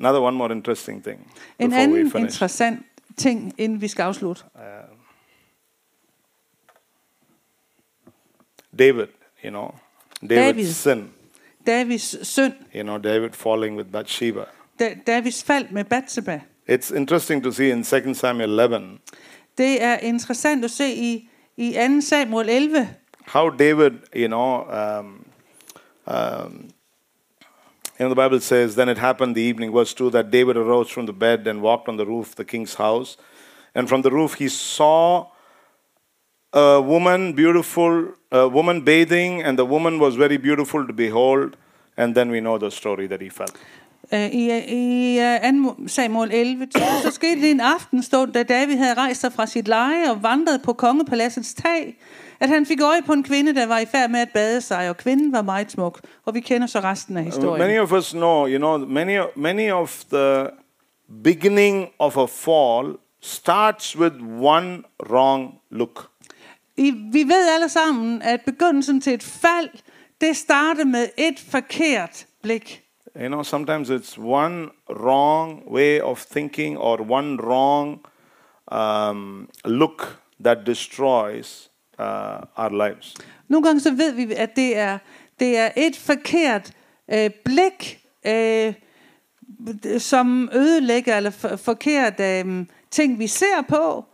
Another 0.00 0.20
one 0.20 0.36
more 0.36 0.52
interesting 0.52 1.04
thing 1.04 1.18
En 1.58 1.68
before 1.70 1.78
we 1.88 1.98
anden 1.98 2.10
finish. 2.10 2.26
interessant 2.34 2.86
ting, 3.16 3.52
inden 3.58 3.80
vi 3.80 3.88
skal 3.88 4.02
afslutte. 4.02 4.44
David, 8.78 9.06
you 9.44 9.50
know, 9.50 9.74
David's 10.22 10.56
David. 10.56 10.66
sin, 10.66 11.10
Davids 11.66 12.28
synd, 12.28 12.52
you 12.74 12.82
know, 12.82 12.98
David 12.98 13.30
falling 13.32 13.76
with 13.76 13.92
Bathsheba. 13.92 14.44
da, 14.78 14.94
Davids 15.06 15.42
fald 15.44 15.66
med 15.70 15.84
Bathsheba. 15.84 16.40
It's 16.68 16.90
interesting 16.96 17.42
to 17.42 17.52
see 17.52 17.70
in 17.70 17.84
2 17.84 18.14
Samuel 18.14 18.50
11 18.50 18.98
Det 19.58 19.82
er 19.82 19.96
interessant 19.98 20.64
at 20.64 20.70
se 20.70 20.94
i, 20.94 21.28
i 21.56 21.72
2 21.72 22.00
Samuel 22.00 22.48
11, 22.48 22.88
how 23.26 23.48
David, 23.50 23.90
you 24.16 24.26
know, 24.28 24.64
um, 24.70 25.26
um, 26.06 26.70
you 28.00 28.06
know, 28.06 28.08
the 28.08 28.14
Bible 28.14 28.40
says, 28.40 28.76
then 28.76 28.88
it 28.88 28.96
happened 28.96 29.36
the 29.36 29.42
evening, 29.42 29.72
verse 29.72 29.92
2, 29.92 30.08
that 30.12 30.30
David 30.30 30.56
arose 30.56 30.88
from 30.88 31.04
the 31.04 31.12
bed 31.12 31.46
and 31.46 31.60
walked 31.60 31.86
on 31.86 31.98
the 31.98 32.06
roof 32.06 32.30
of 32.30 32.36
the 32.36 32.46
king's 32.46 32.76
house. 32.76 33.18
And 33.74 33.90
from 33.90 34.00
the 34.00 34.10
roof 34.10 34.34
he 34.34 34.48
saw 34.48 35.26
a 36.54 36.80
woman, 36.80 37.34
beautiful, 37.34 38.14
a 38.32 38.48
woman 38.48 38.80
bathing, 38.80 39.42
and 39.42 39.58
the 39.58 39.66
woman 39.66 39.98
was 39.98 40.16
very 40.16 40.38
beautiful 40.38 40.86
to 40.86 40.94
behold. 40.94 41.58
And 41.98 42.14
then 42.14 42.30
we 42.30 42.40
know 42.40 42.56
the 42.56 42.70
story 42.70 43.06
that 43.06 43.20
he 43.20 43.28
fell. 43.28 43.52
Øh, 44.12 44.30
I, 44.32 44.64
i 44.68 45.18
uh, 45.18 45.76
2. 45.76 45.88
Samuel 45.88 46.30
11, 46.32 46.66
så 47.02 47.10
skete 47.10 47.40
det 47.40 47.50
en 47.50 47.60
aftenstund, 47.60 48.32
da 48.32 48.42
David 48.42 48.76
havde 48.76 48.94
rejst 48.94 49.20
sig 49.20 49.32
fra 49.32 49.46
sit 49.46 49.68
leje 49.68 50.10
og 50.10 50.22
vandret 50.22 50.62
på 50.62 50.72
kongepaladsets 50.72 51.54
tag, 51.54 51.96
at 52.40 52.48
han 52.48 52.66
fik 52.66 52.80
øje 52.80 53.02
på 53.02 53.12
en 53.12 53.22
kvinde, 53.22 53.54
der 53.54 53.66
var 53.66 53.78
i 53.78 53.86
færd 53.86 54.10
med 54.10 54.20
at 54.20 54.30
bade 54.34 54.60
sig, 54.60 54.90
og 54.90 54.96
kvinden 54.96 55.32
var 55.32 55.42
meget 55.42 55.70
smuk. 55.70 56.00
Og 56.24 56.34
vi 56.34 56.40
kender 56.40 56.66
så 56.66 56.80
resten 56.80 57.16
af 57.16 57.24
historien. 57.24 57.66
Many 57.66 57.80
of 57.80 57.92
us 57.92 58.10
know, 58.10 58.46
you 58.46 58.58
know, 58.58 58.78
many, 58.86 59.18
many 59.36 59.72
of 59.72 60.04
the 60.12 60.46
beginning 61.24 61.88
of 61.98 62.16
a 62.16 62.26
fall 62.26 62.96
starts 63.20 63.98
with 63.98 64.14
one 64.40 64.82
wrong 65.10 65.54
look. 65.70 66.10
I, 66.76 66.90
vi 67.12 67.22
ved 67.22 67.48
alle 67.54 67.68
sammen, 67.68 68.22
at 68.22 68.40
begyndelsen 68.40 69.00
til 69.00 69.14
et 69.14 69.22
fald, 69.22 69.68
det 70.20 70.36
starter 70.36 70.84
med 70.84 71.08
et 71.18 71.44
forkert 71.50 72.26
blik. 72.42 72.82
You 73.16 73.26
know, 73.26 73.42
sometimes 73.42 73.90
it's 73.90 74.18
one 74.18 74.68
wrong 74.90 75.62
way 75.70 76.00
of 76.00 76.24
thinking 76.30 76.78
or 76.78 77.00
one 77.10 77.36
wrong 77.42 78.00
um, 78.72 79.48
look 79.64 80.18
that 80.44 80.58
destroys 80.66 81.69
uh, 82.00 82.64
our 82.64 82.88
lives. 82.88 83.14
Nogle 83.48 83.66
gange 83.66 83.80
så 83.80 83.90
ved 83.94 84.12
vi, 84.12 84.32
at 84.36 84.56
det 84.56 84.76
er, 84.78 84.98
det 85.40 85.58
er 85.58 85.68
et 85.76 85.96
forkert 85.96 86.72
øh, 87.12 87.30
blik, 87.44 88.00
øh, 88.26 88.72
som 89.98 90.48
ødelægger, 90.54 91.16
eller 91.16 91.30
for, 91.30 91.56
forkert 91.56 92.20
øh, 92.20 92.66
ting, 92.90 93.18
vi 93.18 93.26
ser 93.26 93.62
på, 93.68 94.04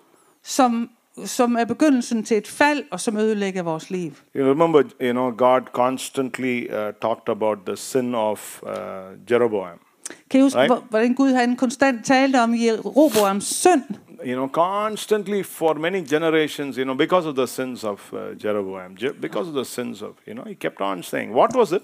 som, 0.44 0.90
som 1.24 1.56
er 1.56 1.64
begyndelsen 1.64 2.24
til 2.24 2.36
et 2.36 2.48
fald, 2.48 2.84
og 2.90 3.00
som 3.00 3.16
ødelægger 3.16 3.62
vores 3.62 3.90
liv. 3.90 4.12
You 4.36 4.50
remember, 4.50 4.82
you 5.02 5.12
know, 5.12 5.30
God 5.36 5.60
constantly 5.72 6.64
uh, 6.70 6.74
talked 7.02 7.28
about 7.28 7.58
the 7.66 7.76
sin 7.76 8.14
of 8.14 8.62
uh, 8.62 8.68
Jeroboam. 9.30 9.78
Kan 10.30 10.40
I 10.40 10.42
huske, 10.42 10.58
Right. 10.58 10.82
hvordan 10.90 11.14
Gud 11.14 11.32
han 11.32 11.56
konstant 11.56 12.04
talte 12.06 12.40
om 12.40 12.54
Jeroboams 12.54 13.44
synd? 13.44 13.82
You 14.24 14.34
know, 14.34 14.48
constantly 14.48 15.42
for 15.42 15.74
many 15.74 16.00
generations, 16.00 16.76
you 16.76 16.84
know, 16.84 16.94
because 16.94 17.28
of 17.28 17.34
the 17.34 17.46
sins 17.46 17.84
of 17.84 18.12
uh, 18.12 18.18
Jeroboam, 18.42 18.96
Je- 18.96 19.12
because 19.20 19.48
of 19.48 19.54
the 19.54 19.64
sins 19.64 20.02
of, 20.02 20.14
you 20.26 20.34
know, 20.34 20.44
he 20.44 20.54
kept 20.54 20.80
on 20.80 21.02
saying, 21.02 21.34
what 21.34 21.54
was 21.54 21.72
it? 21.72 21.82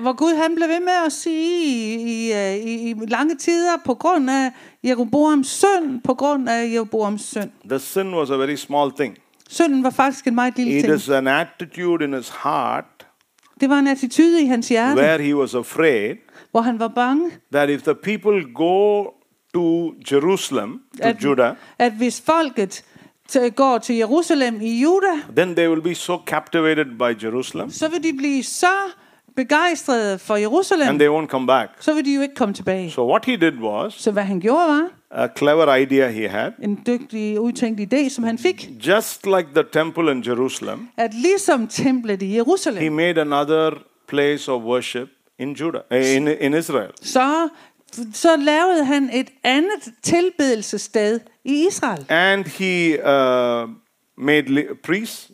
Hvor 0.00 0.12
Gud 0.12 0.36
han 0.36 0.54
blev 0.54 0.68
ved 0.68 0.80
med 0.80 1.06
at 1.06 1.12
sige 1.12 1.54
i, 1.54 2.02
i, 2.02 2.32
øh, 2.32 2.54
i, 2.56 2.90
i 2.90 2.94
lange 3.08 3.36
tider, 3.36 3.76
på 3.84 3.94
grund 3.94 4.30
af 4.30 4.50
Jeroboams 4.84 5.48
synd, 5.48 6.00
på 6.04 6.14
grund 6.14 6.48
af 6.48 6.72
Jeroboams 6.72 7.22
synd. 7.22 7.50
The 7.68 7.78
sin 7.78 8.14
was 8.14 8.30
a 8.30 8.36
very 8.36 8.54
small 8.54 8.92
thing. 8.92 9.18
Synden 9.48 9.84
var 9.84 9.90
faktisk 9.90 10.26
en 10.26 10.34
meget 10.34 10.56
lille 10.56 10.72
It 10.72 10.84
ting. 10.84 10.94
It 10.94 11.00
is 11.00 11.08
an 11.08 11.26
attitude 11.28 12.04
in 12.04 12.12
his 12.12 12.32
heart 12.42 12.84
Det 13.60 13.68
var 13.70 13.78
en 13.78 13.86
attitude 13.86 14.42
i 14.42 14.46
hans 14.46 14.68
hjerte, 14.68 15.00
where 15.00 15.22
he 15.22 15.36
was 15.36 15.54
afraid 15.54 16.16
hvor 16.50 16.60
han 16.60 16.78
var 16.78 16.88
bange, 16.88 17.30
that 17.52 17.70
if 17.70 17.82
the 17.82 17.94
people 17.94 18.52
go 18.54 19.04
to 19.54 19.92
Jerusalem, 20.12 20.80
to 21.02 21.08
at, 21.08 21.24
Judah, 21.24 21.54
at 21.78 21.92
hvis 21.92 22.22
folket 22.26 22.84
går 23.56 23.78
til 23.78 23.96
Jerusalem 23.96 24.60
i 24.60 24.82
Juda, 24.82 25.12
then 25.36 25.54
they 25.56 25.68
will 25.68 25.82
be 25.82 25.94
so 25.94 26.18
captivated 26.26 26.84
by 26.98 27.24
Jerusalem 27.24 27.70
så 27.70 27.88
vil 27.88 28.02
de 28.02 28.12
blive 28.16 28.42
så 28.42 28.66
begejstrede 29.36 30.18
for 30.18 30.36
Jerusalem, 30.36 30.88
and 30.88 30.98
they 30.98 31.08
won't 31.08 31.26
come 31.26 31.46
back. 31.46 31.70
så 31.80 31.94
vil 31.94 32.04
de 32.04 32.14
jo 32.14 32.20
ikke 32.20 32.34
komme 32.34 32.54
tilbage. 32.54 32.90
So 32.90 33.10
what 33.10 33.24
he 33.24 33.36
did 33.36 33.58
was 33.60 33.94
Så 33.94 34.10
hvad 34.10 34.22
han 34.22 34.40
gjorde 34.40 34.68
var 34.68 34.88
a 35.10 35.28
clever 35.38 35.74
idea 35.74 36.10
he 36.10 36.28
had. 36.28 36.52
en 36.62 36.82
dygtig 36.86 37.40
udtænkt 37.40 37.80
idé, 37.94 38.08
som 38.08 38.24
han 38.24 38.38
fik, 38.38 38.70
Just 38.86 39.26
like 39.26 39.48
the 39.54 39.64
temple 39.72 40.12
in 40.12 40.24
Jerusalem, 40.26 40.88
at 40.96 41.14
ligesom 41.14 41.68
templet 41.68 42.22
i 42.22 42.40
he 42.78 42.90
made 42.90 43.20
another 43.20 43.70
place 44.08 44.52
of 44.52 44.62
worship 44.62 45.08
in 45.38 45.52
Judah, 45.52 45.80
eh, 45.90 46.16
in, 46.16 46.28
in 46.28 46.54
Israel. 46.54 46.90
så, 47.02 47.48
så 48.12 48.36
lavede 48.36 48.84
han 48.84 49.10
et 49.12 49.30
andet 49.44 49.92
tilbedelsessted 50.02 51.20
i 51.44 51.66
Israel. 51.68 52.04
And 52.08 52.44
he 52.44 52.98
uh, 52.98 53.70
made 54.24 54.66
priests 54.82 55.30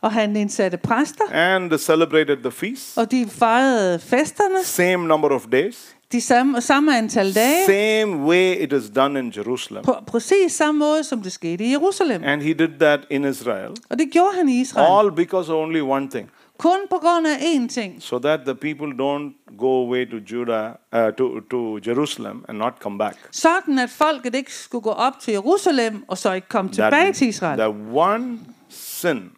Og 0.00 0.12
han 0.12 0.36
indsatte 0.36 0.76
præster, 0.76 1.24
and 1.32 1.78
celebrated 1.78 2.36
the 2.36 2.50
feasts, 2.50 2.96
og 2.96 3.10
de 3.10 3.26
fejrede 3.30 3.98
festerne 3.98 4.64
same 4.64 4.96
number 5.06 5.28
of 5.28 5.46
days, 5.52 5.96
de 6.12 6.20
samme, 6.20 6.60
samme 6.60 6.98
antal 6.98 7.34
dage, 7.34 7.66
same 7.66 8.16
way 8.26 8.56
it 8.62 8.72
is 8.72 8.90
done 8.96 9.18
in 9.18 9.32
Jerusalem. 9.36 9.84
på 9.84 9.94
præcis 10.06 10.52
samme 10.52 10.78
måde, 10.78 11.04
som 11.04 11.22
det 11.22 11.32
skete 11.32 11.64
i 11.64 11.70
Jerusalem. 11.70 12.22
And 12.24 12.42
he 12.42 12.52
did 12.52 12.68
that 12.80 13.00
in 13.10 13.24
Israel, 13.24 13.70
Og 13.90 13.98
det 13.98 14.08
gjorde 14.12 14.36
han 14.36 14.48
i 14.48 14.60
Israel. 14.60 14.86
all 14.90 15.12
because 15.16 15.52
of 15.52 15.56
only 15.58 15.80
one 15.80 16.10
thing. 16.10 16.30
Kun 16.62 16.78
på 16.90 16.96
grund 16.98 17.26
af 17.26 17.36
én 17.36 17.68
ting. 17.68 18.02
So 18.02 18.18
that 18.18 18.40
the 18.46 18.54
people 18.54 18.86
don't 18.86 19.56
go 19.58 19.84
away 19.84 20.10
to 20.10 20.16
Judah, 20.32 20.72
uh, 20.92 21.14
to, 21.18 21.40
to 21.40 21.78
Jerusalem 21.86 22.44
and 22.48 22.58
not 22.58 22.72
come 22.80 22.98
back. 22.98 23.16
Sådan 23.30 23.78
at 23.78 23.90
folket 23.90 24.34
ikke 24.34 24.54
skulle 24.54 24.82
gå 24.82 24.90
op 24.90 25.12
til 25.20 25.32
Jerusalem, 25.32 26.04
og 26.08 26.18
så 26.18 26.32
ikke 26.32 26.48
komme 26.48 26.70
tilbage 26.70 27.12
til 27.12 27.28
Israel. 27.28 27.58
that 27.58 27.74
one 27.92 28.38
sin 28.68 29.30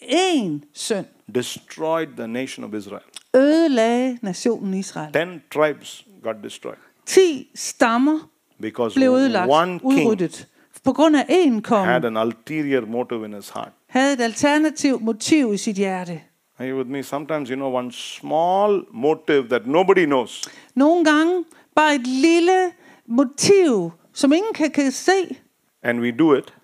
En 0.00 0.64
synd 0.72 1.06
destroyed 1.34 2.08
the 2.16 2.26
nation 2.28 2.64
of 2.64 2.74
Israel. 2.74 3.02
ødelagde 3.34 4.18
nationen 4.22 4.74
Israel. 4.74 5.12
Ten 5.12 5.42
tribes 5.52 6.04
got 6.22 6.36
destroyed 6.44 6.76
Ti 7.06 7.50
stammer 7.54 8.18
because 8.60 8.94
blev 8.94 9.10
ødelagt, 9.10 9.50
one 9.50 9.78
king 9.78 9.84
udryddet. 9.84 10.48
På 10.84 10.92
grund 10.92 11.16
af 11.16 11.24
had 11.28 11.62
konge 11.62 12.06
an 12.06 12.16
ulterior 12.16 12.86
motive 12.86 13.24
in 13.26 13.32
his 13.32 13.50
heart. 13.50 13.72
havde 13.86 14.12
et 14.12 14.20
alternativt 14.20 15.02
motiv 15.02 15.54
i 15.54 15.56
sit 15.56 15.76
hjerte. 15.76 16.20
Are 16.60 16.68
you 16.68 16.76
with 16.76 16.88
me? 16.90 17.02
Sometimes, 17.02 17.48
you 17.50 17.56
know, 17.56 17.68
one 17.78 17.90
small 17.92 18.82
motive 18.92 19.48
that 19.48 19.66
nobody 19.66 20.04
knows. 20.04 20.42
Nogle 20.74 21.04
gange 21.04 21.44
bare 21.74 21.94
et 21.94 22.06
lille 22.06 22.72
motiv, 23.06 23.90
som 24.12 24.32
ingen 24.32 24.52
kan, 24.54 24.70
kan 24.70 24.92
se, 24.92 25.36
And 25.82 26.00
we 26.00 26.10
do 26.10 26.34
it. 26.34 26.54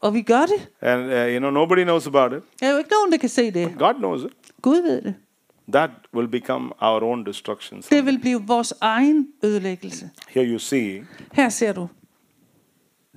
og 0.00 0.14
vi 0.14 0.22
gør 0.22 0.46
det. 0.46 0.68
And, 0.80 1.00
uh, 1.12 1.32
you 1.32 1.38
know, 1.38 1.50
nobody 1.50 1.82
knows 1.82 2.06
about 2.06 2.32
it. 2.32 2.42
Der 2.60 2.66
er 2.66 2.70
jo 2.72 2.78
ikke 2.78 2.90
nogen, 2.90 3.12
der 3.12 3.18
kan 3.18 3.28
se 3.28 3.50
det. 3.50 3.74
God 3.78 3.94
knows 3.94 4.22
it. 4.22 4.30
Gud 4.62 4.82
ved 4.82 5.02
det. 5.02 5.14
That 5.72 5.90
will 6.14 6.28
become 6.28 6.70
our 6.80 7.00
own 7.04 7.26
destruction. 7.26 7.76
Det 7.76 7.84
someday. 7.84 8.04
vil 8.04 8.18
blive 8.20 8.42
vores 8.46 8.74
egen 8.80 9.28
ødelæggelse. 9.44 10.10
Here 10.28 10.46
you 10.46 10.58
see, 10.58 11.04
Her 11.32 11.48
ser 11.48 11.72
du, 11.72 11.88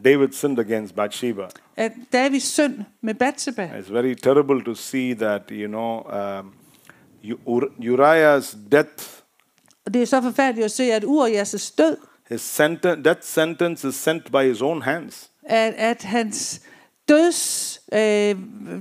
David 0.06 0.32
sinned 0.32 0.60
against 0.60 0.96
Bathsheba. 0.96 1.48
at 1.78 1.92
Davids 2.14 2.44
søn 2.44 2.86
med 3.02 3.14
Bathsheba, 3.14 3.70
It's 3.80 3.94
very 3.94 4.14
terrible 4.14 4.64
to 4.66 4.76
see 4.76 5.14
that, 5.16 5.42
you 5.52 5.68
know, 5.68 6.02
um, 6.40 6.54
Uriah's 7.80 8.56
death, 8.72 9.22
det 9.94 10.02
er 10.02 10.06
så 10.06 10.22
forfærdeligt 10.22 10.66
at 10.66 10.72
se, 10.72 10.84
at 10.94 11.04
Urias' 11.04 11.74
død, 11.78 11.98
his 12.30 12.60
senten- 12.60 13.04
death 13.04 13.22
sentence 13.24 13.88
is 13.88 13.96
sent 13.96 14.32
by 14.32 14.44
his 14.48 14.62
own 14.62 14.82
hands. 14.82 15.30
at, 15.44 15.74
at 15.78 16.04
hans 16.04 16.62
døds 17.10 17.80
øh, 17.94 18.36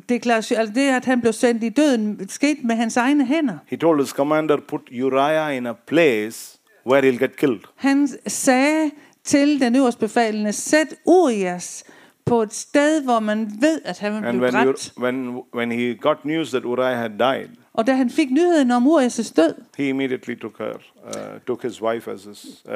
deklaration, 0.08 0.58
altså 0.58 0.74
det, 0.74 0.88
at 0.88 1.04
han 1.04 1.20
blev 1.20 1.32
sendt 1.32 1.64
i 1.64 1.68
døden, 1.68 2.28
skete 2.28 2.60
med 2.64 2.76
hans 2.76 2.96
egne 2.96 3.26
hænder. 3.26 3.58
He 3.66 3.76
told 3.76 4.00
his 4.00 4.08
commander, 4.10 4.56
put 4.68 4.80
Uriah 5.02 5.56
in 5.56 5.66
a 5.66 5.72
place 5.86 6.58
where 6.86 7.02
he'll 7.10 7.18
get 7.18 7.36
killed. 7.36 7.60
Han 7.76 8.08
sagde 8.26 8.90
til 9.28 9.60
den 9.60 9.76
øverste 9.76 10.00
befalende, 10.00 10.52
sæt 10.52 10.94
Urias 11.06 11.84
på 12.24 12.42
et 12.42 12.54
sted, 12.54 13.02
hvor 13.02 13.20
man 13.20 13.50
ved, 13.60 13.80
at 13.84 13.98
han 13.98 14.12
vil 14.12 14.18
And 14.24 14.38
blive 14.38 14.42
when, 14.42 14.52
dræbt. 14.54 14.92
Ur- 14.96 15.02
when, 15.02 15.42
when 15.54 15.72
he 15.72 15.94
got 16.00 16.24
news 16.24 16.50
that 16.50 16.64
Uriah 16.64 16.96
had 16.98 17.10
died, 17.10 17.48
Og 17.72 17.86
da 17.86 17.92
han 17.94 18.10
fik 18.10 18.30
nyheden 18.30 18.70
om 18.70 18.86
Urias' 18.86 19.32
død, 19.36 19.54
he 19.76 19.88
immediately 19.88 20.34
took 20.40 20.58
her, 20.58 20.72
uh, 21.04 21.40
took 21.46 21.62
his 21.62 21.82
wife 21.82 22.10
as 22.10 22.24
his, 22.24 22.46
uh, 22.68 22.72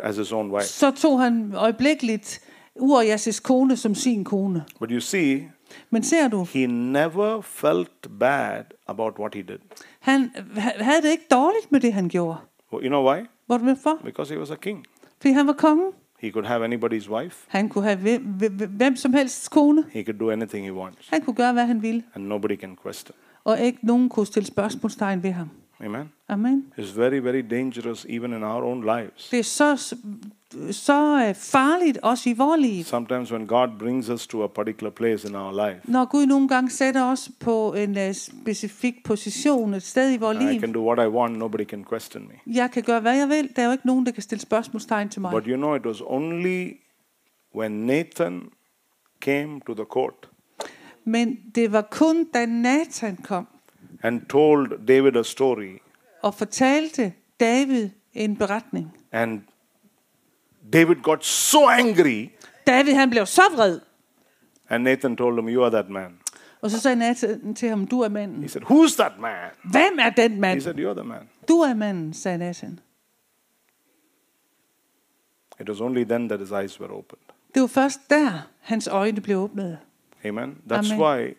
as 0.00 0.16
his 0.16 0.32
own 0.32 0.50
wife. 0.50 0.64
så 0.66 0.90
tog 0.90 1.20
han 1.20 1.52
øjeblikkeligt 1.56 2.40
Urias' 2.78 3.40
kone 3.42 3.76
som 3.76 3.94
sin 3.94 4.24
kone. 4.24 4.64
But 4.80 4.90
you 4.90 5.00
see, 5.00 5.48
Men 5.90 6.02
ser 6.04 6.28
du, 6.28 6.46
he 6.52 6.66
never 6.66 7.40
felt 7.40 8.18
bad 8.20 8.64
about 8.86 9.14
what 9.18 9.34
he 9.34 9.42
did. 9.42 9.58
han 10.00 10.30
ha- 10.56 10.82
havde 10.82 11.02
det 11.02 11.10
ikke 11.10 11.26
dårligt 11.30 11.72
med 11.72 11.80
det, 11.80 11.92
han 11.92 12.08
gjorde. 12.08 12.38
You 12.72 12.80
know 12.88 13.12
why? 13.12 13.20
Hvorfor? 13.46 13.98
Because 14.04 14.34
he 14.34 14.40
was 14.40 14.50
a 14.50 14.54
king. 14.54 14.84
Fordi 15.20 15.32
han 15.32 15.46
var 15.46 15.52
konge. 15.52 15.84
He 16.20 16.30
could 16.30 16.46
have 16.46 16.64
anybody's 16.74 17.10
wife. 17.10 17.36
Han 17.48 17.68
kunne 17.68 17.84
have 17.84 17.96
hvem, 17.96 18.22
hvem- 18.22 18.70
hvem 18.76 18.96
som 18.96 19.12
helst 19.12 19.50
kone. 19.50 19.84
He 19.90 20.04
could 20.04 20.18
do 20.18 20.30
anything 20.30 20.66
he 20.66 20.72
wants, 20.72 21.08
Han 21.08 21.20
kunne 21.22 21.34
gøre, 21.34 21.52
hvad 21.52 21.66
han 21.66 21.82
ville. 21.82 22.02
and 22.14 22.24
nobody 22.24 22.60
can 22.60 22.76
question. 22.82 23.14
Og 23.44 23.60
ikke 23.60 23.78
nogen 23.82 24.08
kunne 24.08 24.26
stille 24.26 24.46
spørgsmålstegn 24.46 25.22
ved 25.22 25.30
ham. 25.30 25.50
Amen. 25.80 26.12
Amen. 26.28 26.72
It's 26.78 26.96
very, 26.96 27.18
very 27.18 27.42
dangerous 27.50 28.06
even 28.08 28.32
in 28.32 28.42
our 28.42 28.62
own 28.62 28.80
lives. 28.84 29.28
Det 29.30 29.38
er 29.38 29.42
så, 29.42 29.76
så 30.70 31.24
øh, 31.28 31.34
farligt 31.34 31.98
også 32.02 32.30
i 32.30 32.32
vores 32.32 32.60
liv. 32.60 32.84
Sometimes 32.84 33.32
when 33.32 33.46
God 33.46 33.68
brings 33.78 34.08
us 34.08 34.26
to 34.26 34.44
a 34.44 34.46
particular 34.46 34.90
place 34.90 35.28
in 35.28 35.34
our 35.34 35.68
life, 35.68 35.80
Når 35.84 36.04
Gud 36.04 36.26
nogle 36.26 36.48
gange 36.48 36.70
sætter 36.70 37.04
os 37.04 37.30
på 37.40 37.74
en 37.74 37.90
uh, 37.90 38.12
specifik 38.12 38.94
position, 39.04 39.74
et 39.74 39.82
sted 39.82 40.12
i 40.14 40.16
vores 40.16 40.38
I 40.38 40.42
liv. 40.52 40.60
can 40.60 40.72
do 40.72 40.86
what 40.92 41.06
I 41.06 41.08
want, 41.08 41.38
nobody 41.38 41.64
can 41.64 41.84
question 41.84 42.28
me. 42.28 42.54
Jeg 42.54 42.70
kan 42.70 42.82
gøre, 42.82 43.00
hvad 43.00 43.16
jeg 43.18 43.28
vil. 43.28 43.50
Der 43.56 43.62
er 43.62 43.66
jo 43.66 43.72
ikke 43.72 43.86
nogen, 43.86 44.06
der 44.06 44.12
kan 44.12 44.22
stille 44.22 44.42
spørgsmålstegn 44.42 45.08
til 45.08 45.20
mig. 45.20 45.30
But 45.30 45.44
you 45.46 45.56
know, 45.56 45.74
it 45.74 45.86
was 45.86 46.00
only 46.06 46.72
when 47.56 47.70
Nathan 47.72 48.42
came 49.20 49.60
to 49.66 49.74
the 49.74 49.84
court 49.84 50.28
Men 51.04 51.38
det 51.54 51.72
var 51.72 51.82
kun, 51.90 52.24
da 52.34 52.46
Nathan 52.46 53.16
kom 53.16 53.46
and 54.02 54.26
told 54.28 54.86
David 54.88 55.16
a 55.16 55.22
story 55.22 55.78
og 56.22 56.34
fortalte 56.34 57.12
David 57.40 57.90
en 58.14 58.36
beretning. 58.36 58.96
And 59.12 59.40
David 60.72 60.96
got 61.02 61.24
so 61.24 61.68
angry, 61.68 62.28
David 62.66 62.94
han 62.94 63.10
blev 63.10 63.26
så 63.26 63.42
vred, 63.54 63.80
and 64.68 64.84
Nathan 64.84 65.16
told 65.16 65.38
him, 65.38 65.48
You 65.48 65.62
are 65.62 65.70
that 65.70 65.88
man. 65.90 66.18
og 66.60 66.70
så 66.70 66.80
sagde 66.80 66.96
Nathan 66.96 67.54
til 67.54 67.68
ham, 67.68 67.86
du 67.86 68.00
er 68.00 68.08
manden. 68.08 68.42
He 68.42 68.48
said, 68.48 68.62
Who's 68.62 68.96
that 68.96 69.12
man? 69.20 69.50
Hvem 69.64 69.98
er 69.98 70.10
den 70.10 70.40
mand? 70.40 70.54
He 70.54 70.60
said, 70.60 70.74
You're 70.74 70.94
the 70.94 71.04
man. 71.04 71.28
Du 71.48 71.54
er 71.60 71.74
manden, 71.74 72.12
sagde 72.14 72.38
Nathan. 72.38 72.80
It 75.60 75.68
was 75.68 75.80
only 75.80 76.04
then 76.04 76.28
that 76.28 76.40
his 76.40 76.50
eyes 76.50 76.80
were 76.80 76.92
opened. 76.92 77.22
Det 77.54 77.62
var 77.62 77.68
først 77.68 78.10
der, 78.10 78.48
hans 78.60 78.86
øjne 78.86 79.20
blev 79.20 79.38
åbnet. 79.38 79.78
Amen. 80.24 80.58
That's 80.72 80.92
Amen. 80.92 81.00
why 81.00 81.34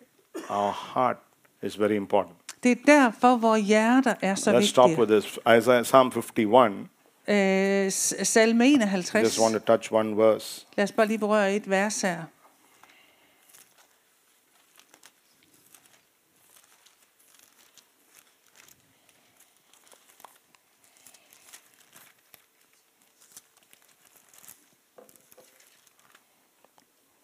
our 0.50 0.94
heart 0.94 1.18
is 1.64 1.80
very 1.80 1.94
important. 1.96 2.36
Det 2.64 2.72
er 2.72 2.76
derfor, 2.86 3.38
vores 3.38 3.64
hjerter 3.66 4.14
er 4.22 4.36
så 4.36 4.60
Let's 4.60 4.66
stop 4.66 4.90
with 4.90 5.12
this. 5.12 5.40
Isaiah 5.58 5.84
Psalm 5.84 6.12
51. 6.12 6.90
Øh, 7.28 7.92
salme 8.26 8.68
51. 8.68 9.24
Just 9.24 9.40
want 9.40 9.54
to 9.54 9.60
touch 9.60 9.94
one 9.94 10.18
verse. 10.18 10.66
Lad 10.78 10.84
os 10.84 10.92
bare 10.92 11.08
lige 11.08 11.18
berøre 11.18 11.56
et 11.56 11.70
vers 11.70 12.02
her. 12.02 12.24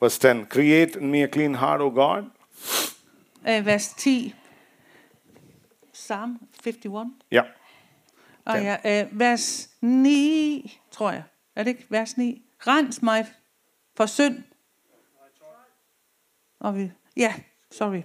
Verse 0.02 0.20
10 0.20 0.46
Create 0.50 1.00
in 1.00 1.12
me 1.12 1.24
a 1.24 1.28
clean 1.28 1.56
heart, 1.56 1.82
O 1.82 1.90
God. 1.90 2.24
Øh, 3.48 3.66
vers 3.66 3.94
10. 3.98 4.34
Psalm 6.06 6.40
51. 6.64 7.12
Yeah. 7.34 7.46
Og 8.46 8.62
ja, 8.62 9.04
øh, 9.04 9.20
vers 9.20 9.70
9, 9.82 10.80
tror 10.92 11.12
jeg. 11.12 11.24
Er 11.56 11.64
det 11.64 11.70
ikke 11.70 11.86
vers 11.90 12.18
9? 12.18 12.42
Rens 12.68 13.02
mig 13.02 13.26
for 13.98 14.06
synd. 14.06 14.44
Og 16.60 16.78
vi, 16.78 16.92
ja, 17.18 17.34
sorry. 17.72 18.02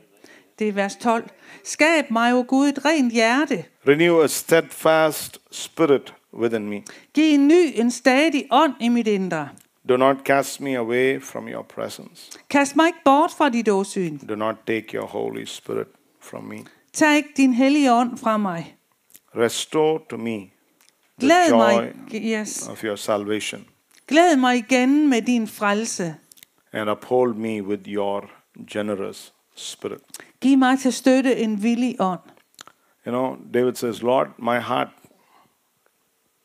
Det 0.58 0.68
er 0.68 0.72
vers 0.72 0.96
12. 0.96 1.28
Skab 1.64 2.10
mig, 2.10 2.34
o 2.34 2.44
Gud, 2.48 2.68
et 2.68 2.84
rent 2.84 3.12
hjerte. 3.12 3.64
Renew 3.88 4.20
a 4.22 4.26
steadfast 4.26 5.38
spirit 5.50 6.14
within 6.32 6.68
me. 6.68 6.82
Giv 7.14 7.34
en 7.34 7.48
ny, 7.48 7.72
en 7.74 7.90
stadig 7.90 8.46
ånd 8.50 8.74
i 8.80 8.88
mit 8.88 9.06
indre. 9.06 9.48
Do 9.88 9.96
not 9.96 10.16
cast 10.24 10.60
me 10.60 10.76
away 10.76 11.22
from 11.22 11.48
your 11.48 11.62
presence. 11.62 12.38
Kast 12.50 12.76
mig 12.76 12.86
ikke 12.86 13.00
bort 13.04 13.30
fra 13.38 13.48
dit 13.48 13.68
åsyn. 13.68 14.18
Do 14.18 14.34
not 14.34 14.56
take 14.66 14.96
your 14.96 15.06
Holy 15.06 15.44
Spirit 15.44 15.88
from 16.20 16.44
me. 16.44 16.58
Tag 16.92 17.24
din 17.36 17.52
hellige 17.52 17.92
ånd 17.92 18.18
fra 18.18 18.36
mig. 18.36 18.76
Restore 19.36 20.00
to 20.10 20.16
me 20.16 20.36
the 20.38 20.48
Glæd 21.18 21.50
joy 21.50 21.56
mig, 21.58 21.92
yes. 22.14 22.68
of 22.68 22.84
your 22.84 22.96
salvation 22.96 23.64
Glæd 24.08 24.36
mig 24.36 24.56
igen 24.56 25.08
med 25.10 25.22
din 25.22 25.48
frelse. 25.48 26.16
and 26.72 26.90
uphold 26.90 27.34
me 27.34 27.62
with 27.62 27.82
your 27.88 28.30
generous 28.70 29.32
spirit. 29.56 30.00
Giv 30.40 30.58
mig 30.58 30.78
til 30.78 30.92
støtte 30.92 31.36
en 31.36 31.62
villig 31.62 31.96
ånd. 32.00 32.20
You 33.06 33.12
know, 33.12 33.36
David 33.54 33.74
says, 33.74 34.02
Lord, 34.02 34.26
my 34.38 34.58
heart, 34.58 34.88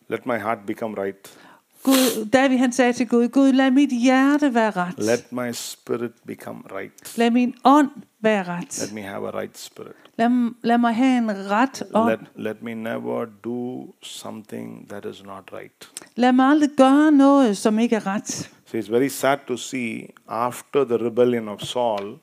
let 0.08 0.26
my 0.26 0.38
heart 0.38 0.58
become 0.68 0.96
right. 1.04 1.38
Gud, 1.86 2.26
David 2.34 2.58
han 2.58 2.72
sagde 2.72 2.94
til 2.94 3.08
Gud, 3.08 3.28
Gud 3.28 3.52
lad 3.52 3.72
mit 3.72 3.90
hjerte 3.90 4.54
være 4.54 4.72
ret. 4.72 4.94
Let 4.98 5.32
my 5.32 5.52
spirit 5.52 6.12
become 6.28 6.60
right. 6.72 7.18
Lad 7.18 7.32
min 7.32 7.56
ånd 7.64 7.90
være 8.20 8.44
ret. 8.44 8.82
Let 8.82 8.94
me 8.94 9.02
have 9.02 9.28
a 9.28 9.40
right 9.40 9.58
spirit. 9.58 9.96
Lad, 10.18 10.54
lad 10.64 10.78
mig 10.78 10.96
have 10.96 11.18
en 11.18 11.50
ret 11.52 11.84
ånd. 11.94 12.10
Let, 12.10 12.20
let 12.36 12.64
me 12.64 12.74
never 12.74 13.26
do 13.44 13.94
something 14.02 14.90
that 14.90 15.06
is 15.06 15.24
not 15.26 15.44
right. 15.54 15.90
Lad 16.16 16.32
mig 16.32 16.46
aldrig 16.46 16.70
gøre 16.78 17.12
noget, 17.12 17.58
som 17.58 17.80
ikke 17.80 17.96
er 17.96 18.08
ret. 18.08 18.52
So 18.66 18.78
it's 18.78 18.92
very 18.92 19.08
sad 19.08 19.38
to 19.48 19.58
see 19.58 20.08
after 20.28 20.84
the 20.84 20.98
rebellion 20.98 21.48
of 21.48 21.62
Saul, 21.62 22.18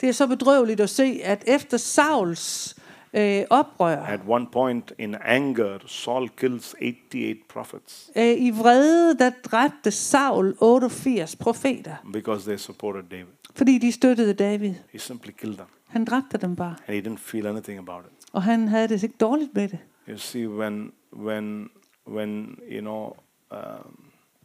Det 0.00 0.08
er 0.08 0.12
så 0.12 0.26
bedrøveligt 0.26 0.80
at 0.80 0.90
se, 0.90 1.20
at 1.24 1.44
efter 1.46 1.76
Sauls 1.76 2.76
øh, 3.14 3.42
oprør, 3.50 3.96
at 4.02 4.20
one 4.28 4.46
point 4.52 4.92
in 4.98 5.16
anger, 5.24 5.78
Saul 5.86 6.28
kills 6.28 6.74
88 6.80 7.36
prophets 7.48 8.10
øh, 8.16 8.24
i 8.38 8.50
vrede, 8.50 9.18
der 9.18 9.30
dræbte 9.44 9.90
Saul 9.90 10.56
88 10.60 11.36
profeter, 11.36 11.94
because 12.12 12.46
they 12.50 12.56
supported 12.58 13.02
David. 13.10 13.32
fordi 13.54 13.78
de 13.78 13.92
støttede 13.92 14.34
David. 14.34 14.74
He 14.90 14.98
simply 14.98 15.30
killed 15.30 15.56
them 15.56 15.68
Han 15.88 16.04
dræbte 16.04 16.38
dem 16.38 16.56
bare, 16.56 16.74
and 16.86 16.96
he 17.02 17.10
didn't 17.10 17.18
feel 17.18 17.46
anything 17.46 17.78
about 17.78 18.04
it. 18.04 18.26
og 18.32 18.42
han 18.42 18.68
havde 18.68 18.88
det 18.88 19.02
ikke 19.02 19.16
dårligt 19.20 19.54
med 19.54 19.68
det. 19.68 19.78
You 20.08 20.16
see, 20.18 20.48
when, 20.48 20.92
when, 21.16 21.70
when 22.08 22.58
you 22.72 22.80
know, 22.80 23.12
um, 23.50 23.98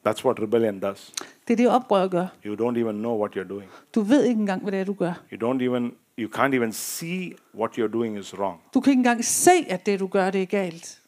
that's 0.08 0.26
what 0.26 0.40
rebellion 0.42 0.80
does. 0.80 1.14
Det 1.48 1.54
er 1.54 1.58
det, 1.58 1.70
oprør 1.70 2.08
gør. 2.08 2.28
You 2.46 2.56
don't 2.56 2.78
even 2.80 2.96
know 2.96 3.20
what 3.20 3.36
you're 3.38 3.48
doing. 3.50 3.70
Du 3.96 4.02
ved 4.02 4.24
ikke 4.24 4.40
engang, 4.40 4.62
hvad 4.62 4.72
det 4.72 4.80
er, 4.80 4.84
du 4.86 4.94
gør. 4.94 5.14
You 5.34 5.52
don't 5.54 5.64
even, 5.64 5.94
you 6.18 6.28
can't 6.30 6.54
even 6.54 6.72
see 6.74 7.36
what 7.54 7.72
you're 7.78 7.94
doing 7.94 8.18
is 8.18 8.34
wrong. 8.34 8.60
Du 8.74 8.82
kan 8.82 8.92
ikke 8.92 9.00
engang 9.00 9.26
se, 9.26 9.66
at 9.70 9.86
det, 9.86 10.00
du 10.00 10.08
gør, 10.08 10.30
det 10.32 10.42
er 10.42 10.46
galt. 10.46 11.02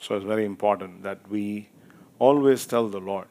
So 0.00 0.16
it's 0.16 0.24
very 0.24 0.44
important 0.44 1.02
that 1.02 1.18
we 1.30 1.68
always 2.20 2.66
tell 2.66 2.88
the 2.90 3.00
Lord, 3.00 3.26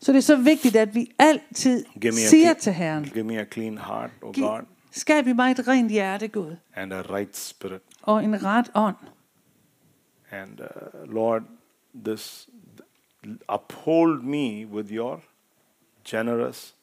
Så 0.00 0.12
det 0.12 0.18
er 0.18 0.22
så 0.22 0.36
vigtigt, 0.36 0.76
at 0.76 0.94
vi 0.94 1.10
altid 1.18 1.84
give 2.00 2.12
me, 2.12 2.20
a 2.20 2.28
siger 2.28 2.42
clean, 2.42 2.56
til 2.60 2.72
Herren, 2.72 3.04
give 3.04 3.24
me 3.24 3.38
a 3.40 3.44
clean 3.44 3.78
heart, 3.78 4.10
O 4.22 4.32
Giv, 4.32 4.44
God, 4.44 4.60
skab 4.90 5.26
i 5.26 5.32
mig 5.32 5.50
et 5.50 5.68
rent 5.68 5.90
hjerte, 5.90 6.28
Gud, 6.28 6.56
and 6.74 6.92
a 6.92 7.02
right 7.02 7.36
spirit. 7.36 7.82
og 8.02 8.24
en 8.24 8.44
ret 8.44 8.70
ånd. 8.74 8.96
And 10.30 10.60
uh, 10.60 11.14
Lord, 11.14 11.42
this 12.04 12.48
uphold 13.48 14.22
me 14.22 14.66
with 14.66 14.92
your 14.92 15.20
generous 16.10 16.74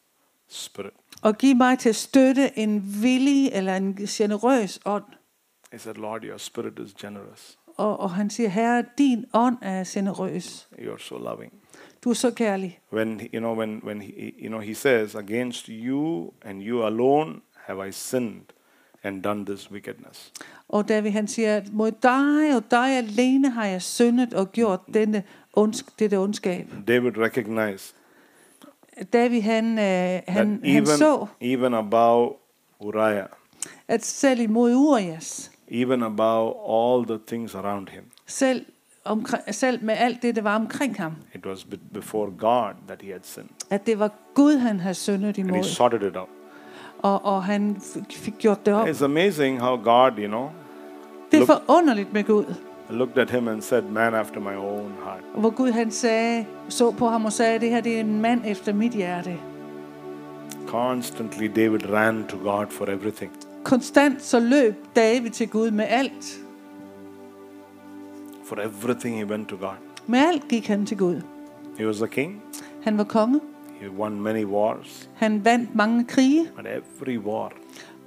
spirit. 0.48 0.94
Og 1.22 1.38
giv 1.38 1.56
mig 1.56 1.80
til 1.80 1.90
at 1.90 1.96
støtte 1.96 2.60
en 2.60 2.84
villig 3.02 3.50
eller 3.54 3.76
en 3.76 3.96
generøs 3.96 4.80
ånd. 4.86 5.04
He 5.72 5.80
said, 5.80 5.96
Lord, 5.96 6.24
your 6.24 6.38
spirit 6.38 6.80
is 6.80 6.94
generous. 6.94 7.58
Og, 7.78 8.00
og 8.00 8.12
han 8.12 8.30
siger, 8.30 8.50
Herre, 8.50 8.84
din 8.98 9.26
ånd 9.34 9.58
er 9.62 9.84
generøs. 9.88 10.68
You're 10.72 11.00
so 11.00 11.18
loving. 11.18 11.54
Du 12.04 12.10
er 12.10 12.14
så 12.14 12.32
kærlig. 12.32 12.80
When 12.94 13.22
you 13.34 13.40
know 13.40 13.58
when 13.58 13.82
when 13.84 14.02
he, 14.02 14.34
you 14.40 14.48
know 14.48 14.60
he 14.60 14.76
says, 14.76 15.16
against 15.16 15.66
you 15.68 16.34
and 16.42 16.64
you 16.64 16.86
alone 16.86 17.42
have 17.54 17.90
I 17.90 17.92
sinned 17.92 18.42
and 19.04 19.24
done 19.24 19.46
this 19.46 19.72
wickedness. 19.72 20.32
Og 20.70 20.90
David 20.90 21.12
han 21.12 21.28
siger, 21.28 21.62
mod 21.72 21.92
dig 21.92 22.56
og 22.56 22.72
dig 22.72 22.98
alene 22.98 23.50
har 23.50 23.66
jeg 23.66 23.82
syndet 23.82 24.34
og 24.34 24.52
gjort 24.52 24.80
denne 24.94 25.24
ondsk, 25.54 26.00
dette 26.00 26.18
ondskab. 26.18 26.68
David 26.88 27.18
recognized 27.18 27.96
David 29.14 29.41
han, 29.41 29.66
øh, 29.80 29.84
han, 29.84 30.22
han 30.28 30.62
even 30.66 30.88
så, 30.88 31.26
even 31.41 31.74
above 31.74 32.34
Uriah, 32.80 33.26
at 33.88 34.06
selv 34.06 34.39
imod 34.39 34.74
Urias, 34.76 35.52
even 35.72 36.04
above 36.04 36.54
all 36.70 37.06
the 37.08 37.20
things 37.28 37.56
around 37.56 37.89
him, 37.89 38.04
selv, 38.28 38.66
omkring, 39.06 39.43
selv 39.56 39.84
med 39.84 39.96
alt 39.98 40.22
det, 40.22 40.36
der 40.36 40.41
var 40.41 40.56
omkring 40.56 40.96
ham, 40.96 41.14
it 41.36 41.46
was 41.46 41.64
be- 41.64 41.80
before 41.93 42.32
God 42.38 42.74
that 42.88 43.02
he 43.02 43.12
had 43.12 43.20
sinned, 43.24 43.50
at 43.70 43.86
det 43.86 44.00
var 44.00 44.12
Gud, 44.34 44.58
han 44.58 44.80
havde 44.80 44.96
syndet 44.96 45.38
and 45.39 45.50
he 45.50 45.54
imod. 45.56 45.64
sorted 45.64 46.02
it 46.02 46.16
out. 46.18 46.30
Og, 47.00 47.26
og 47.26 47.43
han 47.43 47.78
fik 48.12 48.34
gjort 48.39 48.66
det 48.66 48.74
op. 48.74 48.88
It's 48.88 49.04
amazing 49.04 49.60
how 49.62 49.76
God, 49.84 50.12
you 50.18 50.28
know, 50.28 50.50
Det 51.32 51.38
er 51.38 51.41
Look- 51.46 51.46
forunderligt 51.66 52.14
med 52.14 52.24
Gud. 52.24 52.54
Looked 52.90 53.18
at 53.18 53.30
him 53.32 53.48
and 53.48 53.62
said, 53.62 53.84
"Man 53.84 54.14
after 54.14 54.40
my 54.40 54.56
own 54.56 54.92
heart." 55.04 55.24
Hvor 55.38 55.50
Gud 55.50 55.72
han 55.72 55.92
sagde, 55.92 56.46
så 56.70 56.92
på 56.92 57.08
ham 57.08 57.26
og 57.26 57.34
sagde, 57.34 57.60
det 57.60 57.70
her 57.70 57.82
det 57.82 57.96
er 57.96 58.00
en 58.00 58.22
mand 58.22 58.42
efter 58.46 58.74
mit 58.74 58.92
hjerte. 58.92 59.38
Constantly, 60.68 61.46
David 61.56 61.90
ran 61.92 62.26
to 62.30 62.38
God 62.38 62.68
for 62.70 62.86
everything. 62.86 63.32
Konstant 63.64 64.22
så 64.22 64.40
løb 64.40 64.76
David 64.96 65.30
til 65.30 65.50
Gud 65.50 65.72
med 65.72 65.86
alt. 65.90 66.40
For 68.46 68.56
everything, 68.56 69.18
he 69.18 69.26
went 69.26 69.50
to 69.50 69.56
God. 69.56 69.76
Med 70.08 70.20
alt 70.20 70.48
gik 70.48 70.68
han 70.68 70.86
til 70.86 70.98
Gud. 70.98 71.22
He 71.78 71.88
was 71.88 72.02
a 72.02 72.06
king. 72.08 72.42
Han 72.84 72.98
var 72.98 73.04
konge. 73.04 73.40
He 73.82 73.90
won 73.92 74.22
many 74.22 74.46
wars, 74.46 75.10
Han 75.16 75.46
vandt 75.46 75.76
mange 75.76 76.06
krige. 76.06 76.50
but 76.56 76.66
every 76.66 77.18
war, 77.18 77.52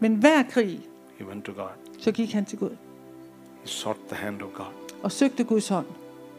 Men 0.00 0.14
hver 0.14 0.42
krig, 0.42 0.80
he 1.18 1.26
went 1.26 1.44
to 1.44 1.52
God. 1.52 1.70
så 1.98 2.12
gik 2.12 2.32
han 2.32 2.44
til 2.44 2.58
Gud. 2.58 2.70
He 3.68 3.72
sought 3.72 4.00
the 4.08 4.16
hand 4.16 4.42
of 4.42 4.48
God. 4.54 4.66
Og 5.02 5.12
søgte 5.12 5.44
Guds 5.44 5.68
hånd. 5.68 5.86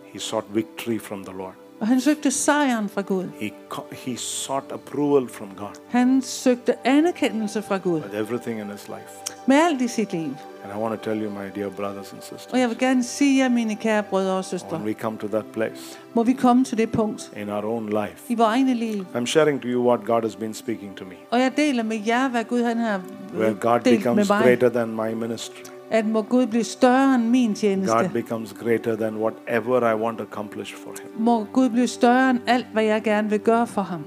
He 0.04 0.20
sought 0.20 0.48
victory 0.54 1.00
from 1.00 1.24
the 1.26 1.38
Lord. 1.38 1.54
Og 1.80 1.88
han 1.88 2.02
søgte 2.02 2.32
sejren 2.32 2.90
fra 2.90 3.02
Gud. 3.02 3.24
He, 3.40 3.52
he 3.92 4.18
sought 4.18 4.72
approval 4.72 5.30
from 5.30 5.48
God 5.58 5.80
Han 5.90 6.22
søgte 6.22 6.88
anerkendelse 6.88 7.62
fra 7.62 7.78
Gud. 7.78 8.02
with 8.02 8.16
everything 8.16 8.60
in 8.60 8.66
his 8.66 8.88
life. 8.88 9.36
Med 9.48 9.56
alt 9.56 9.82
i 9.82 9.88
sit 9.88 10.12
liv. 10.14 10.30
And 10.64 10.74
I 10.76 10.82
want 10.82 11.02
to 11.02 11.10
tell 11.10 11.24
you, 11.24 11.30
my 11.32 11.62
dear 11.62 11.70
brothers 11.70 12.14
and 12.14 12.22
sisters, 12.22 12.48
Og 12.54 12.60
jeg 12.60 12.70
vil 12.70 12.78
gerne 12.78 13.04
sige 13.04 13.44
jer, 13.44 13.50
mine 13.50 13.76
kære 13.76 14.04
brødre 14.04 14.34
og 14.38 14.46
søstre, 14.46 14.78
when 14.78 14.86
we 14.88 14.94
come 14.94 15.18
to 15.18 15.28
that 15.28 15.46
place 15.54 16.00
må 16.14 16.24
vi 16.24 16.34
komme 16.34 16.64
til 16.64 16.78
det 16.78 16.92
punkt 16.92 17.32
in 17.38 17.50
our 17.50 17.66
own 17.66 17.90
life, 17.90 18.24
i 18.30 18.36
vores 18.36 18.48
egne 18.48 18.74
liv. 18.74 19.06
I'm 19.16 19.26
sharing 19.26 19.62
to 19.62 19.68
you 19.68 19.88
what 19.88 20.06
God 20.06 20.22
has 20.22 20.36
been 20.36 20.54
speaking 20.54 20.96
to 20.96 21.06
me. 21.06 21.16
Og 21.32 21.40
jeg 21.40 21.52
deler 21.58 21.84
med 21.84 22.00
jer, 22.08 22.30
hvad 22.30 22.44
Gud 22.44 22.64
han 22.64 22.78
har 22.78 23.02
Where 23.38 23.54
God 23.54 23.80
becomes 23.80 24.28
greater 24.28 24.70
than 24.70 24.96
my 24.96 25.14
ministry. 25.14 25.79
At 25.92 26.06
må 26.06 26.22
Gud 26.22 26.48
blive 26.48 26.64
større 26.64 27.16
end 27.16 27.24
min 27.24 27.54
God 27.54 28.10
becomes 28.14 28.54
greater 28.54 28.96
than 28.96 29.16
whatever 29.18 29.92
I 29.92 29.96
want 29.96 30.18
to 30.18 30.24
accomplish 30.24 30.76
for 30.76 30.90
Him. 30.90 31.22
Må 31.22 31.44
Gud 31.44 31.70
blive 31.70 31.88
større 31.88 32.30
end 32.30 32.40
alt, 32.48 32.68
hvad 32.74 32.84
jeg 32.84 33.04
gerne 33.04 33.30
vil 33.30 33.40
gøre 33.40 33.68
for 33.68 33.82
ham. 33.82 34.06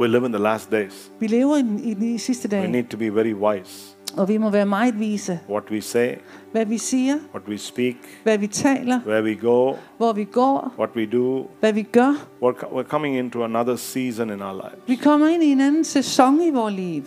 We 0.00 0.08
live 0.08 0.26
in 0.26 0.32
the 0.32 0.42
last 0.42 0.70
days. 0.70 1.12
Vi 1.20 1.26
lever 1.26 1.56
i, 1.56 1.90
i 1.90 1.94
de 1.94 2.18
sidste 2.18 2.48
We 2.60 2.66
need 2.66 2.84
to 2.84 2.96
be 2.96 3.14
very 3.14 3.32
wise. 3.32 3.95
Og 4.16 4.28
vi 4.28 4.36
må 4.38 4.50
være 4.50 4.66
meget 4.66 5.00
vise. 5.00 5.40
What 5.48 5.64
we 5.70 5.80
say, 5.80 6.14
Hvad 6.52 6.66
vi 6.66 6.78
siger, 6.78 7.14
what 7.34 7.48
we 7.48 7.58
speak, 7.58 7.94
hvad 8.22 8.38
vi 8.38 8.46
taler, 8.46 9.00
where 9.06 9.22
we 9.22 9.34
go, 9.34 9.74
hvor 9.96 10.12
vi 10.12 10.24
går, 10.24 10.74
what 10.78 10.90
we 10.96 11.06
do. 11.06 11.46
hvad 11.60 11.72
vi 11.72 11.82
gør. 11.82 12.12
We're, 12.42 12.66
we're 12.66 12.88
coming 12.88 13.16
into 13.16 13.44
another 13.44 13.76
season 13.76 14.30
in 14.30 14.42
our 14.42 14.52
lives. 14.52 14.82
Vi 14.88 14.96
kommer 14.96 15.28
ind 15.28 15.42
i 15.42 15.46
en 15.52 15.60
anden 15.60 15.84
sæson 15.84 16.40
i 16.40 16.50
vores 16.50 16.74
liv. 16.74 17.02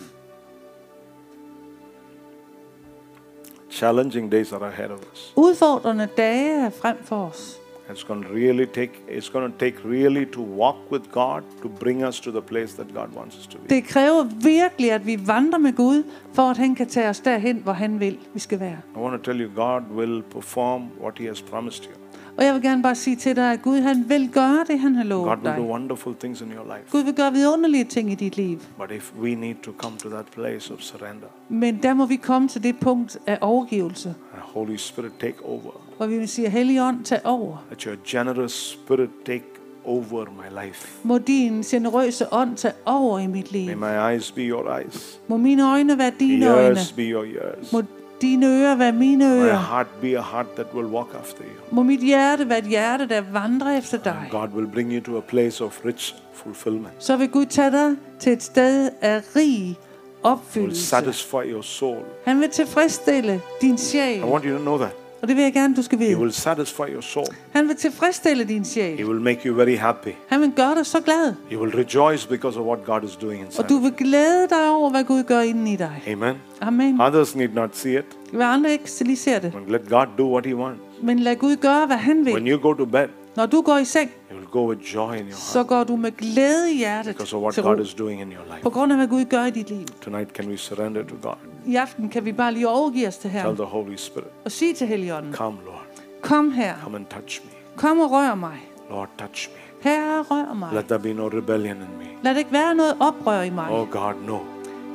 Challenging 3.70 4.32
days 4.32 4.52
are 4.52 4.66
ahead 4.66 4.90
of 4.90 4.98
us. 5.12 5.32
Udfordrende 5.36 6.08
dage 6.16 6.66
er 6.66 6.70
frem 6.70 6.96
for 7.04 7.16
os. 7.16 7.59
It's 7.90 8.04
going 8.04 8.22
to 8.22 8.28
really 8.28 8.66
take. 8.66 8.90
It's 9.08 9.28
going 9.28 9.52
to 9.52 9.58
take 9.58 9.84
really 9.84 10.26
to 10.26 10.40
walk 10.40 10.76
with 10.92 11.10
God 11.12 11.42
to 11.62 11.68
bring 11.68 12.04
us 12.04 12.20
to 12.20 12.30
the 12.30 12.40
place 12.40 12.72
that 12.74 12.94
God 12.94 13.14
wants 13.14 13.38
us 13.38 13.46
to 13.46 13.58
be. 13.58 13.68
Det 13.68 13.84
kræver 13.84 14.24
virkelig, 14.42 14.92
at 14.92 15.06
vi 15.06 15.18
vandrer 15.26 15.58
med 15.58 15.72
Gud, 15.72 16.02
for 16.32 16.42
at 16.42 16.56
han 16.56 16.74
kan 16.74 16.88
tage 16.88 17.08
os 17.08 17.20
derhen, 17.20 17.56
hvor 17.56 17.72
han 17.72 18.00
vil, 18.00 18.18
vi 18.34 18.38
skal 18.38 18.60
være. 18.60 18.78
I 18.96 18.98
want 18.98 19.24
to 19.24 19.32
tell 19.32 19.40
you, 19.40 19.50
God 19.54 19.82
will 19.96 20.22
perform 20.22 20.82
what 21.00 21.18
He 21.18 21.26
has 21.26 21.42
promised 21.42 21.84
you. 21.84 21.99
Og 22.40 22.46
jeg 22.46 22.54
vil 22.54 22.62
gerne 22.62 22.82
bare 22.82 22.94
sige 22.94 23.16
til 23.16 23.36
dig, 23.36 23.52
at 23.52 23.62
Gud 23.62 23.80
han 23.80 24.04
vil 24.08 24.30
gøre 24.32 24.64
det, 24.68 24.78
han 24.78 24.94
har 24.94 25.02
God 25.02 25.08
lovet 25.08 25.28
will 25.28 25.44
do 25.44 25.50
dig. 25.60 25.60
wonderful 25.70 26.14
things 26.20 26.40
in 26.40 26.52
your 26.52 26.64
life. 26.76 26.90
Gud 26.92 27.02
vil 27.02 27.14
gøre 27.14 27.32
vidunderlige 27.32 27.84
ting 27.84 28.12
i 28.12 28.14
dit 28.14 28.36
liv. 28.36 28.58
But 28.78 28.90
if 28.96 29.12
we 29.22 29.34
need 29.34 29.54
to 29.62 29.70
come 29.78 29.96
to 29.96 30.08
that 30.08 30.24
place 30.34 30.74
of 30.74 30.80
surrender, 30.80 31.26
Men 31.48 31.82
der 31.82 31.94
må 31.94 32.06
vi 32.06 32.16
komme 32.16 32.48
til 32.48 32.62
det 32.62 32.78
punkt 32.80 33.18
af 33.26 33.38
overgivelse, 33.40 34.14
Holy 34.32 34.76
Spirit 34.76 35.12
take 35.20 35.44
over. 35.44 35.80
hvor 35.96 36.06
vi 36.06 36.18
vil 36.18 36.28
sige, 36.28 36.50
Helligånd, 36.50 37.04
tag 37.04 37.20
over. 37.24 37.56
Let 37.70 37.82
your 37.82 37.96
generous 38.06 38.52
spirit 38.52 39.10
take 39.26 39.44
over 39.84 40.24
my 40.24 40.64
life. 40.66 40.88
Må 41.02 41.18
din 41.18 41.62
generøse 41.62 42.32
ånd 42.32 42.56
tage 42.56 42.74
over 42.86 43.18
i 43.18 43.26
mit 43.26 43.52
liv. 43.52 43.76
May 43.76 43.90
my 43.90 44.12
eyes 44.14 44.32
be 44.32 44.40
your 44.42 44.76
eyes, 44.78 45.20
Må 45.28 45.36
mine 45.36 45.70
øjne 45.70 45.98
være 45.98 46.12
dine 46.20 46.46
øjne. 46.50 46.66
ears 46.66 46.92
be 46.92 47.02
your 47.02 47.24
ears. 47.24 47.72
Må 47.72 47.82
dine 48.20 48.46
ører 48.46 48.74
være 48.76 48.92
mine 48.92 49.24
My 49.28 49.30
ører. 49.40 49.58
heart 49.58 49.86
be 50.00 50.18
a 50.18 50.22
heart 50.22 50.46
that 50.54 50.66
will 50.74 50.86
walk 50.86 51.08
after 51.20 51.42
you. 51.44 51.74
Må 51.76 51.82
mit 51.82 52.00
hjerte 52.00 52.48
være 52.48 52.58
et 52.58 52.64
hjerte, 52.64 53.08
der 53.08 53.22
vandrer 53.32 53.78
efter 53.78 53.98
dig. 53.98 54.28
God 54.30 54.48
will 54.54 54.66
bring 54.68 54.92
you 54.92 55.00
to 55.12 55.16
a 55.16 55.20
place 55.20 55.64
of 55.64 55.84
rich 55.84 56.14
fulfillment. 56.34 56.92
Så 56.98 57.16
vil 57.16 57.28
Gud 57.28 57.46
tage 57.46 57.70
dig 57.70 57.96
til 58.20 58.32
et 58.32 58.42
sted 58.42 58.90
af 59.00 59.22
rig 59.36 59.58
Will 59.60 59.76
opfyldelse. 60.22 60.86
satisfy 60.86 61.34
your 61.44 61.62
soul. 61.62 62.02
Han 62.24 62.40
vil 62.40 62.48
tilfredsstille 62.50 63.40
din 63.60 63.74
I 63.74 63.78
sjæl. 63.78 64.24
want 64.24 64.44
you 64.44 64.56
to 64.56 64.62
know 64.62 64.78
that. 64.78 64.90
Og 65.22 65.28
det 65.28 65.36
vil 65.36 65.42
jeg 65.42 65.52
gerne, 65.52 65.76
du 65.76 65.82
skal 65.82 65.98
He 65.98 66.04
vide. 66.04 66.18
will 66.18 66.32
satisfy 66.32 66.80
your 66.92 67.00
soul. 67.00 67.26
Han 67.52 67.68
vil 67.68 67.76
tilfredsstille 67.76 68.44
din 68.44 68.58
He 68.58 68.64
sjæl. 68.64 69.04
will 69.04 69.20
make 69.20 69.40
you 69.48 69.54
very 69.56 69.76
happy. 69.76 70.08
Han 70.28 70.40
vil 70.40 70.52
gøre 70.56 70.74
dig 70.74 70.86
så 70.86 71.00
glad. 71.00 71.34
You 71.52 71.60
will 71.62 71.74
rejoice 71.76 72.28
because 72.28 72.60
of 72.60 72.66
what 72.66 72.84
God 72.84 73.04
is 73.04 73.16
doing 73.16 73.40
Og 73.40 73.46
inside. 73.46 73.68
du 73.68 73.78
vil 73.78 73.92
glæde 73.92 74.48
dig 74.48 74.70
over, 74.70 74.90
hvad 74.90 75.04
Gud 75.04 75.22
gør 75.22 75.40
inden 75.40 75.66
i 75.66 75.76
dig. 75.76 76.02
Amen. 76.12 76.34
Amen. 76.60 77.00
Others 77.00 77.36
need 77.36 77.48
not 77.54 77.76
see 77.76 77.98
it, 77.98 78.04
Hvad 78.32 78.46
andre 78.46 78.72
ikke 78.72 78.90
lige 79.04 79.16
ser 79.16 79.38
det. 79.38 79.52
but 79.52 79.70
let 79.70 79.88
God 79.88 80.06
do 80.18 80.32
what 80.32 80.46
He 80.46 80.56
wants. 80.56 80.80
Men 81.02 81.18
lad 81.18 81.36
Gud 81.36 81.56
gøre, 81.56 81.86
hvad 81.86 81.96
han 81.96 82.16
When 82.22 82.44
vil. 82.44 82.52
you 82.52 82.60
go 82.60 82.74
to 82.74 82.84
bed, 82.84 83.08
Når 83.36 83.46
du 83.46 83.60
går 83.60 83.78
i 83.78 83.84
seng, 83.84 84.10
you 84.30 84.36
will 84.36 84.48
go 84.48 84.68
with 84.68 84.94
joy 84.94 85.14
in 85.14 85.20
your 85.26 85.32
så 85.36 85.58
heart 85.58 85.66
går 85.68 85.84
du 85.84 85.96
med 85.96 86.10
glæde 86.16 86.72
i 86.72 86.76
hjertet 86.76 87.14
because 87.14 87.36
of 87.36 87.42
what 87.42 87.64
God 87.64 87.80
is 87.84 87.94
doing 87.94 88.20
in 88.20 88.28
your 88.32 88.44
life. 88.46 88.62
På 88.62 88.70
grund 88.70 88.92
af, 88.92 88.98
hvad 88.98 89.08
Gud 89.08 89.24
gør 89.24 89.44
i 89.44 89.50
dit 89.50 89.68
liv. 89.70 89.86
Tonight, 90.02 90.30
can 90.36 90.48
we 90.48 90.56
surrender 90.56 91.02
to 91.02 91.14
God? 91.22 91.34
I 91.66 91.76
aften 91.76 92.08
kan 92.08 92.24
vi 92.24 92.32
bare 92.32 92.52
lige 92.52 92.68
overgive 92.68 93.08
os 93.08 93.16
til 93.16 93.30
Tell 93.30 93.42
Herren 93.42 93.56
the 93.56 93.64
Holy 93.64 93.96
Spirit, 93.96 94.28
og 94.44 94.52
sige 94.52 94.74
til 94.74 94.86
Helligånden, 94.86 95.32
Come, 95.34 95.56
Lord. 95.66 95.86
kom 96.22 96.50
her, 96.50 96.74
Come 96.82 96.96
and 96.96 97.06
touch 97.06 97.40
me. 97.44 97.50
kom 97.76 98.00
og 98.00 98.10
rør 98.10 98.34
mig. 98.34 98.58
Lord, 98.90 99.08
touch 99.18 99.48
me. 99.50 99.90
Herre, 99.90 100.22
rør 100.22 100.54
mig. 100.54 100.68
Let 100.72 100.84
there 100.84 100.98
be 100.98 101.12
no 101.12 101.26
rebellion 101.28 101.76
in 101.76 101.98
me. 101.98 102.04
Lad 102.22 102.32
det 102.34 102.38
ikke 102.38 102.52
være 102.52 102.74
noget 102.74 102.96
oprør 103.00 103.42
i 103.42 103.50
mig. 103.50 103.70
Oh 103.70 103.88
God, 103.90 104.14
no. 104.26 104.38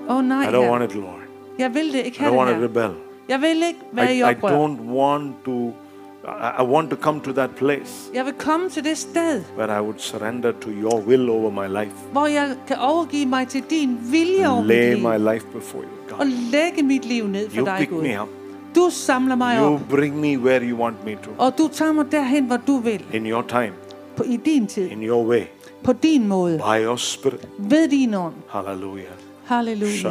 Oh, 0.10 0.24
nej, 0.26 0.44
I 0.44 0.46
don't 0.46 0.58
want 0.58 0.82
herre. 0.82 0.86
it, 0.86 0.96
Lord. 0.96 1.20
Jeg 1.60 1.74
vil 1.74 1.94
det 1.94 2.06
ikke 2.06 2.18
I 2.18 2.22
don't 2.22 2.24
have 2.24 2.38
want 2.38 2.50
to 2.58 2.64
rebel. 2.64 2.96
Jeg 3.30 3.42
vil 3.42 3.64
ikke 3.64 3.80
være 3.92 4.12
I, 4.14 4.16
i 4.16 4.20
I 4.20 4.24
oprør. 4.24 4.50
don't 4.68 4.82
want 4.82 5.34
to. 5.46 5.74
I, 6.60 6.64
want 6.64 6.90
to 6.90 6.96
come 6.96 7.20
to 7.22 7.32
that 7.34 7.50
place 7.56 8.10
Jeg 8.14 8.26
vil 8.26 8.34
komme 8.34 8.70
til 8.70 8.84
det 8.84 8.98
sted, 8.98 9.44
where 9.58 9.78
I 9.80 9.82
would 9.82 10.00
surrender 10.00 10.52
to 10.52 10.70
your 10.70 11.00
will 11.08 11.30
over 11.30 11.50
my 11.52 11.80
life. 11.84 11.96
hvor 12.12 12.28
jeg 12.28 12.56
kan 12.68 12.78
overgive 12.80 13.26
mig 13.26 13.48
til 13.48 13.64
din 13.70 13.98
vilje 14.12 14.50
over 14.50 14.62
mit 14.62 14.68
Lay 14.68 14.96
liv. 14.96 15.08
my 15.08 15.34
life 15.34 15.46
before 15.54 15.82
you, 15.84 16.14
Og 16.14 16.18
God. 16.18 16.26
lægge 16.52 16.84
mit 16.84 17.06
liv 17.06 17.28
ned 17.28 17.50
for 17.50 17.58
You 17.58 17.66
dig, 17.66 17.76
pick 17.78 17.90
Gud. 17.90 18.02
me 18.02 18.22
up. 18.22 18.28
Du 18.76 18.88
samler 18.92 19.36
mig 19.36 19.58
You 19.60 19.74
op, 19.74 19.80
bring 19.90 20.20
me 20.20 20.38
where 20.40 20.70
you 20.70 20.78
want 20.80 21.06
me 21.06 21.12
to. 21.24 21.30
og 21.38 21.58
du 21.58 21.68
tager 21.68 21.92
mig 21.92 22.12
derhen, 22.12 22.46
hvor 22.46 22.58
du 22.68 22.78
vil. 22.78 23.04
In 23.14 23.26
your 23.26 23.42
time, 23.48 23.72
På, 24.18 24.24
I 24.24 24.38
din 24.38 24.68
tid. 24.68 24.92
in 24.92 25.04
your 25.04 25.26
way, 25.28 25.42
På 25.84 25.94
din 25.94 26.28
måde. 26.28 26.58
by 26.58 26.86
your 26.86 26.96
spirit. 26.96 27.48
Ved 27.60 27.88
din 27.88 28.14
ånd. 28.14 28.34
Hallelujah. 28.50 29.06
Halleluja. 29.46 30.10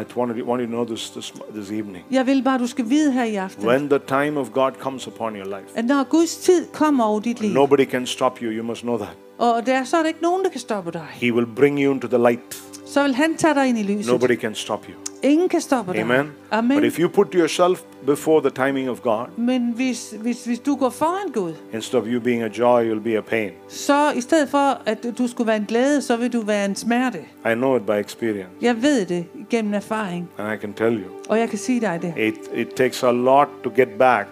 I 0.00 0.04
want 0.16 0.36
you, 0.38 0.46
want 0.46 0.60
you 0.62 0.66
to 0.66 0.72
know 0.72 0.84
this, 0.84 1.10
this 1.10 1.34
this 1.54 1.70
evening. 1.70 2.04
Jeg 2.10 2.26
vil 2.26 2.42
bare, 2.42 2.58
du 2.58 2.66
skal 2.66 2.90
vide 2.90 3.12
her 3.12 3.24
i 3.24 3.34
aften, 3.34 3.66
When 3.66 3.88
the 3.88 3.98
time 3.98 4.40
of 4.40 4.52
God 4.52 4.72
comes 4.78 5.06
upon 5.06 5.36
your 5.36 5.44
life, 5.44 5.68
at 5.74 5.84
når 5.84 6.04
Guds 6.04 6.36
tid 6.36 6.66
kommer 6.72 7.04
over 7.04 7.20
dit 7.20 7.40
liv, 7.40 7.54
nobody 7.54 7.84
can 7.90 8.06
stop 8.06 8.38
you. 8.42 8.50
You 8.50 8.64
must 8.64 8.82
know 8.82 8.98
that. 8.98 9.16
og 9.38 9.66
der, 9.66 9.84
så 9.84 9.96
er 9.96 10.00
der 10.00 10.08
ikke 10.08 10.22
nogen, 10.22 10.44
der 10.44 10.50
kan 10.50 10.60
stoppe 10.60 10.92
dig, 10.92 11.06
He 11.10 11.32
will 11.32 11.46
bring 11.56 11.78
you 11.84 11.92
into 11.92 12.08
the 12.08 12.18
light. 12.18 12.62
så 12.86 13.02
vil 13.02 13.14
han 13.14 13.36
tage 13.36 13.54
dig 13.54 13.68
ind 13.68 13.78
i 13.78 13.82
lyset. 13.82 14.12
Nobody 14.12 14.40
can 14.40 14.54
stop 14.54 14.86
you. 14.88 15.05
Ingen 15.22 15.48
kan 15.48 15.60
stoppe 15.60 15.92
dig. 15.92 16.00
Amen. 16.00 16.30
Amen. 16.50 16.78
But 16.78 16.84
if 16.86 16.98
you 17.00 17.08
put 17.08 17.34
yourself 17.34 17.80
before 18.06 18.40
the 18.40 18.66
timing 18.66 18.90
of 18.90 19.00
God, 19.02 19.26
Men 19.36 19.72
hvis, 19.74 20.14
hvis, 20.20 20.44
hvis 20.44 20.58
du 20.58 20.76
går 20.76 20.90
foran 20.90 21.32
Gud, 21.32 21.52
instead 21.72 22.00
of 22.00 22.06
you 22.06 22.20
being 22.20 22.42
a 22.42 22.48
joy, 22.58 22.90
you'll 22.92 23.02
be 23.02 23.16
a 23.18 23.20
pain. 23.20 23.50
så 23.68 24.12
i 24.16 24.20
stedet 24.20 24.48
for, 24.48 24.80
at 24.86 25.06
du 25.18 25.26
skulle 25.28 25.46
være 25.48 25.56
en 25.56 25.64
glæde, 25.68 26.02
så 26.02 26.16
vil 26.16 26.32
du 26.32 26.40
være 26.40 26.64
en 26.64 26.76
smerte. 26.76 27.18
I 27.50 27.54
know 27.54 27.76
it 27.76 27.86
by 27.86 27.90
experience, 28.04 28.48
Jeg 28.60 28.82
ved 28.82 29.06
det 29.06 29.24
gennem 29.50 29.74
erfaring, 29.74 30.28
and 30.38 30.52
I 30.54 30.56
can 30.60 30.72
tell 30.72 30.94
you, 30.94 31.10
og 31.28 31.38
jeg 31.38 31.48
kan 31.48 31.58
sige 31.58 31.80
dig 31.80 31.98
det. 32.02 32.14
it, 32.18 32.34
it 32.54 32.68
takes 32.68 33.02
a 33.02 33.10
lot 33.12 33.48
to 33.64 33.70
get 33.76 33.88
back 33.88 34.28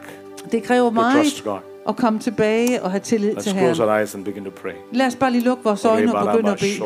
Det 0.53 0.63
kræver 0.63 0.85
to 0.89 0.91
meget 0.91 1.23
trust 1.23 1.45
God. 1.45 1.59
at 1.89 1.97
komme 1.97 2.19
tilbage 2.19 2.83
og 2.83 2.91
have 2.91 3.01
tillid 3.01 3.31
Let's 3.37 3.41
til 3.43 3.53
close 3.53 3.65
Herren. 3.65 3.81
our 3.91 3.99
eyes 3.99 4.15
and 4.15 4.25
begin 4.25 4.45
to 4.45 4.51
pray. 4.51 4.73
Lad 4.93 5.07
os 5.07 5.17
bare 5.17 5.31
lige 5.31 5.45
lukke 5.45 5.65
vores 5.65 5.85
øjne 5.85 6.15
og 6.15 6.27
begynde 6.27 6.51
at 6.51 6.59
bede. 6.59 6.79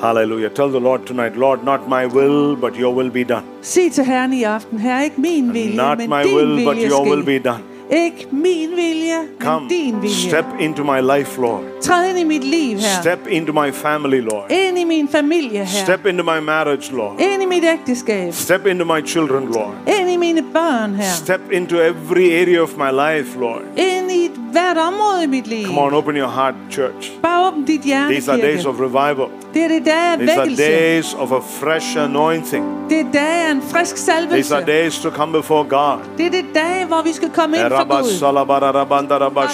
Hallelujah. 0.00 0.48
Tell 0.48 0.68
the 0.70 0.78
Lord 0.80 1.06
tonight, 1.06 1.36
Lord, 1.36 1.64
not 1.64 1.88
my 1.88 2.06
will, 2.06 2.56
but 2.56 2.76
your 2.76 2.94
will 2.94 3.10
be 3.10 3.24
done. 3.24 3.42
Sig 3.62 3.92
til 3.92 4.04
Herren 4.04 4.32
i 4.32 4.42
aften, 4.42 4.78
Herre, 4.78 5.04
ikke 5.04 5.20
min 5.20 5.52
vilje, 5.54 5.76
Not 5.76 5.98
men 5.98 6.08
my 6.10 6.22
din 6.22 6.34
will, 6.34 6.64
but 6.64 6.76
your 6.76 7.02
will 7.10 7.24
be 7.24 7.38
done. 7.38 7.62
Ikke 7.92 8.26
min 8.32 8.70
vilje, 8.76 9.14
Come, 9.40 9.60
men 9.60 9.68
din 9.68 10.02
vilje. 10.02 10.28
step 10.30 10.44
into 10.60 10.84
my 10.84 11.00
life, 11.18 11.40
Lord. 11.40 11.62
Træd 11.80 12.08
ind 12.10 12.18
i 12.18 12.24
mit 12.24 12.44
liv, 12.44 12.78
Herre. 12.78 13.02
Step 13.02 13.18
into 13.30 13.52
my 13.52 13.70
family, 13.72 14.20
Lord. 14.20 14.50
Ind 14.50 14.78
i 14.78 14.84
min 14.84 15.08
familie, 15.08 15.58
Herre. 15.64 15.84
Step 15.84 16.06
into 16.06 16.24
my 16.24 16.40
marriage, 16.40 16.92
Lord. 16.92 17.20
Ind 17.20 17.42
i 17.42 17.46
mit 17.46 17.64
ægteskab. 17.64 18.32
Step 18.34 18.66
into 18.66 18.84
my 18.84 19.06
children, 19.06 19.44
Lord. 19.52 19.74
Ind 20.00 20.10
i 20.10 20.16
mine 20.16 20.42
børn, 20.52 20.94
Herre. 20.94 21.14
Step 21.16 21.40
into 21.52 21.76
every 21.76 22.30
area 22.42 22.62
of 22.62 22.70
my 22.76 22.90
life, 22.90 23.38
Lord. 23.40 23.62
Ind 23.76 24.10
i 24.12 24.30
hvert 24.52 24.78
område 24.78 25.24
i 25.24 25.26
mit 25.26 25.46
liv. 25.46 25.66
Come 25.66 25.80
on, 25.80 25.94
open 25.94 26.16
your 26.16 26.28
heart, 26.30 26.54
church. 26.70 27.12
Bare 27.22 27.46
åbn 27.48 27.64
dit 27.64 27.80
hjerte, 27.80 28.14
These 28.14 28.32
are 28.32 28.40
days 28.40 28.64
of 28.66 28.74
revival. 28.80 29.26
Er 29.54 29.68
af 29.86 30.18
These 30.18 30.40
are 30.40 30.56
days 30.56 31.14
of 31.14 31.32
a 31.32 31.40
fresh 31.40 31.98
anointing. 31.98 32.64
Det 32.90 33.00
er 33.00 33.04
dage 33.12 33.50
en 33.50 33.62
frisk 33.62 33.96
These 34.30 34.56
are 34.56 34.64
days 34.64 34.98
to 34.98 35.10
come 35.10 35.32
before 35.32 35.64
God. 35.64 35.98
Det 36.18 36.26
er 36.26 36.30
det 36.30 36.44
dage, 36.54 36.86
hvor 36.86 37.02
vi 37.02 37.12
skal 37.12 37.30
komme 37.30 37.56
ind 37.56 37.68
for 37.68 38.02
Gud. 38.02 38.10
salabara 38.10 38.72
rabanda 38.72 39.18
rabba 39.18 39.46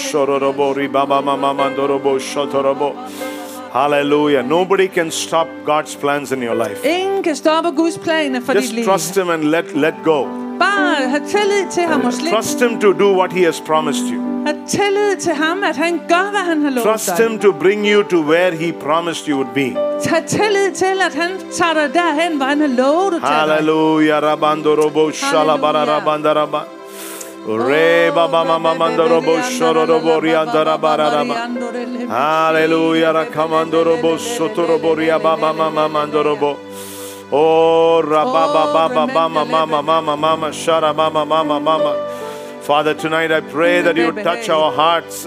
ribaba 0.73 1.21
mama 1.21 1.53
mandorobo 1.53 2.19
shotorobo. 2.19 2.95
Hallelujah. 3.73 4.47
Nobody 4.47 4.87
can 4.87 5.11
stop 5.11 5.47
God's 5.65 5.95
plans 5.95 6.31
in 6.31 6.43
your 6.43 6.67
life. 6.67 6.89
Ingen 6.89 7.23
kan 7.23 7.35
stoppe 7.35 7.71
Guds 7.75 7.97
planer 7.97 8.41
for 8.41 8.53
dit 8.53 8.61
Just 8.61 8.85
trust 8.85 9.17
Him 9.17 9.29
and 9.29 9.43
let, 9.43 9.75
let 9.75 9.93
go. 10.03 10.44
Bare 10.59 11.09
have 11.09 11.25
tillid 11.27 11.71
til 11.71 11.83
ham 11.83 12.05
og 12.05 12.13
slip. 12.13 12.33
Trust 12.33 12.61
Him 12.61 12.79
to 12.79 12.93
do 12.93 13.13
what 13.19 13.33
He 13.33 13.43
has 13.45 13.61
promised 13.61 14.05
you. 14.13 14.21
Have 14.45 14.57
tillid 14.67 15.17
til 15.19 15.33
ham, 15.33 15.63
at 15.63 15.75
han 15.75 16.01
gør, 16.09 16.29
hvad 16.31 16.39
han 16.39 16.61
har 16.61 16.69
lovet 16.69 16.83
Trust. 16.83 17.19
Him 17.19 17.39
to 17.39 17.51
bring 17.51 17.87
you 17.87 18.03
to 18.03 18.17
where 18.21 18.51
He 18.51 18.71
promised 18.71 19.27
you 19.27 19.35
would 19.37 19.53
be. 19.53 19.69
Tag 20.03 20.25
tillid 20.27 20.71
til, 20.75 21.01
at 21.07 21.15
han 21.15 21.31
tager 21.51 21.73
dig 21.73 21.93
derhen, 21.93 22.37
hvor 22.37 22.45
han 22.45 22.59
har 22.59 22.67
lovet 22.67 23.21
dig. 23.21 23.29
Hallelujah. 23.29 24.23
Rabando 24.23 24.75
robo 24.83 25.11
shalabara 25.11 25.79
Hallelujah. 25.79 26.05
rabanda 26.05 26.33
rabba. 26.33 26.61
Re 27.47 28.11
baba 28.15 28.43
mama 28.43 28.73
mando 28.73 29.03
robo 29.03 29.37
shororobo 29.41 30.19
rianda 30.19 30.63
rabara 30.63 31.07
rabba. 31.15 31.35
Hallelujah. 32.09 33.13
Rakamando 33.13 33.83
robo 33.83 34.17
sotorobo 34.17 34.97
ria 34.97 35.19
baba 35.19 35.53
mama 35.53 35.87
mando 35.87 36.23
robo. 36.23 36.57
Oh, 37.31 38.03
rababa 38.05 38.71
baba 38.71 39.07
mama 39.11 39.45
mama 39.45 39.81
mama 39.81 40.15
mama 40.15 40.47
shara 40.49 40.95
mama 40.95 41.25
mama 41.25 41.59
mama. 41.59 42.61
Father, 42.61 42.93
tonight 42.93 43.31
I 43.31 43.41
pray 43.41 43.81
that 43.81 43.97
you 43.97 44.11
would 44.11 44.23
touch 44.23 44.47
our 44.49 44.71
hearts. 44.71 45.25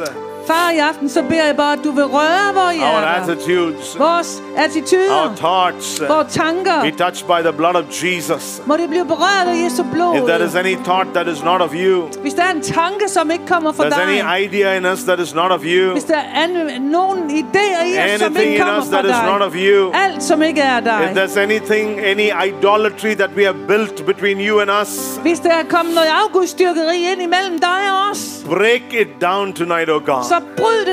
Far, 0.48 0.70
i 0.70 0.78
aften 0.78 1.08
så 1.08 1.22
beder 1.22 1.44
jeg 1.44 1.56
bare, 1.56 1.72
at 1.72 1.84
du 1.84 1.90
vil 1.90 2.04
røre 2.04 2.54
vores 2.54 2.76
hjerter. 2.76 2.98
Our 2.98 3.22
attitudes. 3.22 3.98
Vores 3.98 4.42
attituder. 4.56 5.22
Our 5.22 5.34
thoughts. 5.36 6.02
Vores 6.08 6.32
tanker. 6.34 6.82
Be 6.82 6.90
touched 6.90 7.26
by 7.26 7.40
the 7.48 7.52
blood 7.52 7.74
of 7.74 7.84
Jesus. 8.02 8.62
Må 8.66 8.76
det 8.76 8.88
blive 8.88 9.04
berørt 9.04 9.46
af 9.46 9.64
Jesu 9.64 9.82
blod. 9.92 10.16
If 10.16 10.22
there 10.22 10.44
is 10.46 10.54
any 10.54 10.76
thought 10.76 11.08
that 11.14 11.28
is 11.28 11.42
not 11.44 11.60
of 11.60 11.70
you. 11.74 12.08
Hvis 12.22 12.34
der 12.34 12.42
er 12.42 12.50
en 12.50 12.62
tanke, 12.62 13.08
som 13.08 13.30
ikke 13.30 13.46
kommer 13.46 13.72
fra 13.72 13.84
dig. 13.84 13.92
There's 13.92 14.24
any 14.26 14.44
idea 14.44 14.76
in 14.76 14.86
us 14.86 15.02
that 15.02 15.20
is 15.20 15.34
not 15.34 15.50
of 15.50 15.60
you. 15.64 15.92
Hvis 15.92 16.04
der 16.04 16.22
er 16.34 16.46
nogen 16.80 17.18
idéer 17.30 17.84
i 17.86 18.14
os, 18.14 18.20
som 18.20 18.36
ikke 18.36 18.58
kommer 18.58 18.82
fra 18.82 19.02
dig. 19.02 19.10
That 19.10 19.24
is 19.24 19.30
not 19.32 19.42
of 19.42 19.54
you. 19.54 19.92
Alt, 19.94 20.22
som 20.22 20.42
ikke 20.42 20.60
er 20.60 20.80
dig. 20.80 21.00
If 21.04 21.18
there's 21.18 21.40
anything, 21.40 22.00
any 22.00 22.28
idolatry 22.48 23.14
that 23.14 23.30
we 23.36 23.44
have 23.44 23.58
built 23.68 24.06
between 24.06 24.40
you 24.40 24.60
and 24.60 24.70
us. 24.82 25.16
Hvis 25.22 25.40
der 25.40 25.50
er 25.50 25.64
kommet 25.70 25.94
noget 25.94 26.08
afgudstyrkeri 26.24 27.12
ind 27.12 27.22
imellem 27.22 27.58
dig 27.58 27.80
og 27.92 28.10
os. 28.10 28.44
Break 28.46 28.82
it 28.92 29.08
down 29.20 29.52
tonight, 29.52 29.90
oh 29.90 30.04
God. 30.04 30.24
Så 30.24 30.37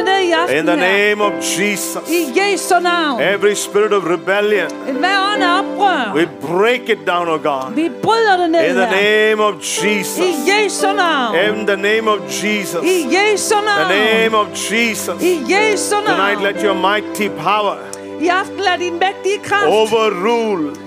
I 0.08 0.32
aften 0.32 0.58
In 0.60 0.66
the 0.66 0.76
name 0.76 1.22
of 1.22 1.34
Jesus. 1.41 2.04
I 2.10 2.32
Jesu 2.34 2.80
navn. 2.80 3.22
Every 3.22 3.56
spirit 3.56 3.93
of 3.93 4.04
rebellion. 4.06 4.70
Hver 5.00 5.34
ånd 5.34 5.43
af 5.43 5.60
oprør. 5.60 6.14
We 6.16 6.26
break 6.26 6.89
it 6.89 7.06
down, 7.08 7.28
oh 7.28 7.43
God. 7.43 7.74
Vi 7.76 7.89
bryder 8.04 8.38
det 8.38 8.50
ned. 8.50 8.70
In 8.70 8.76
the 8.76 8.91
name 8.91 9.39
of 9.39 9.54
Jesus. 9.62 10.20
I 10.20 10.52
Jesu 10.52 10.93
navn. 10.93 11.36
In 11.36 11.66
the 11.68 11.76
name 11.76 12.08
of 12.08 12.20
Jesus. 12.30 12.82
I 12.84 13.08
Jesu 13.16 13.56
navn. 13.56 13.88
The 13.88 13.96
name 13.96 14.34
of 14.36 14.48
Jesus. 14.54 15.22
I 15.22 15.43
Jesu 15.50 15.96
navn. 15.96 16.16
Tonight 16.16 16.39
let 16.41 16.64
your 16.64 16.76
mighty 16.76 17.30
power. 17.30 17.78
I 18.22 18.28
aften 18.28 18.64
lad 18.64 18.80
din 18.80 19.00
mægtige 19.00 19.39
kraft. 19.43 19.68
Overrule. 19.68 20.85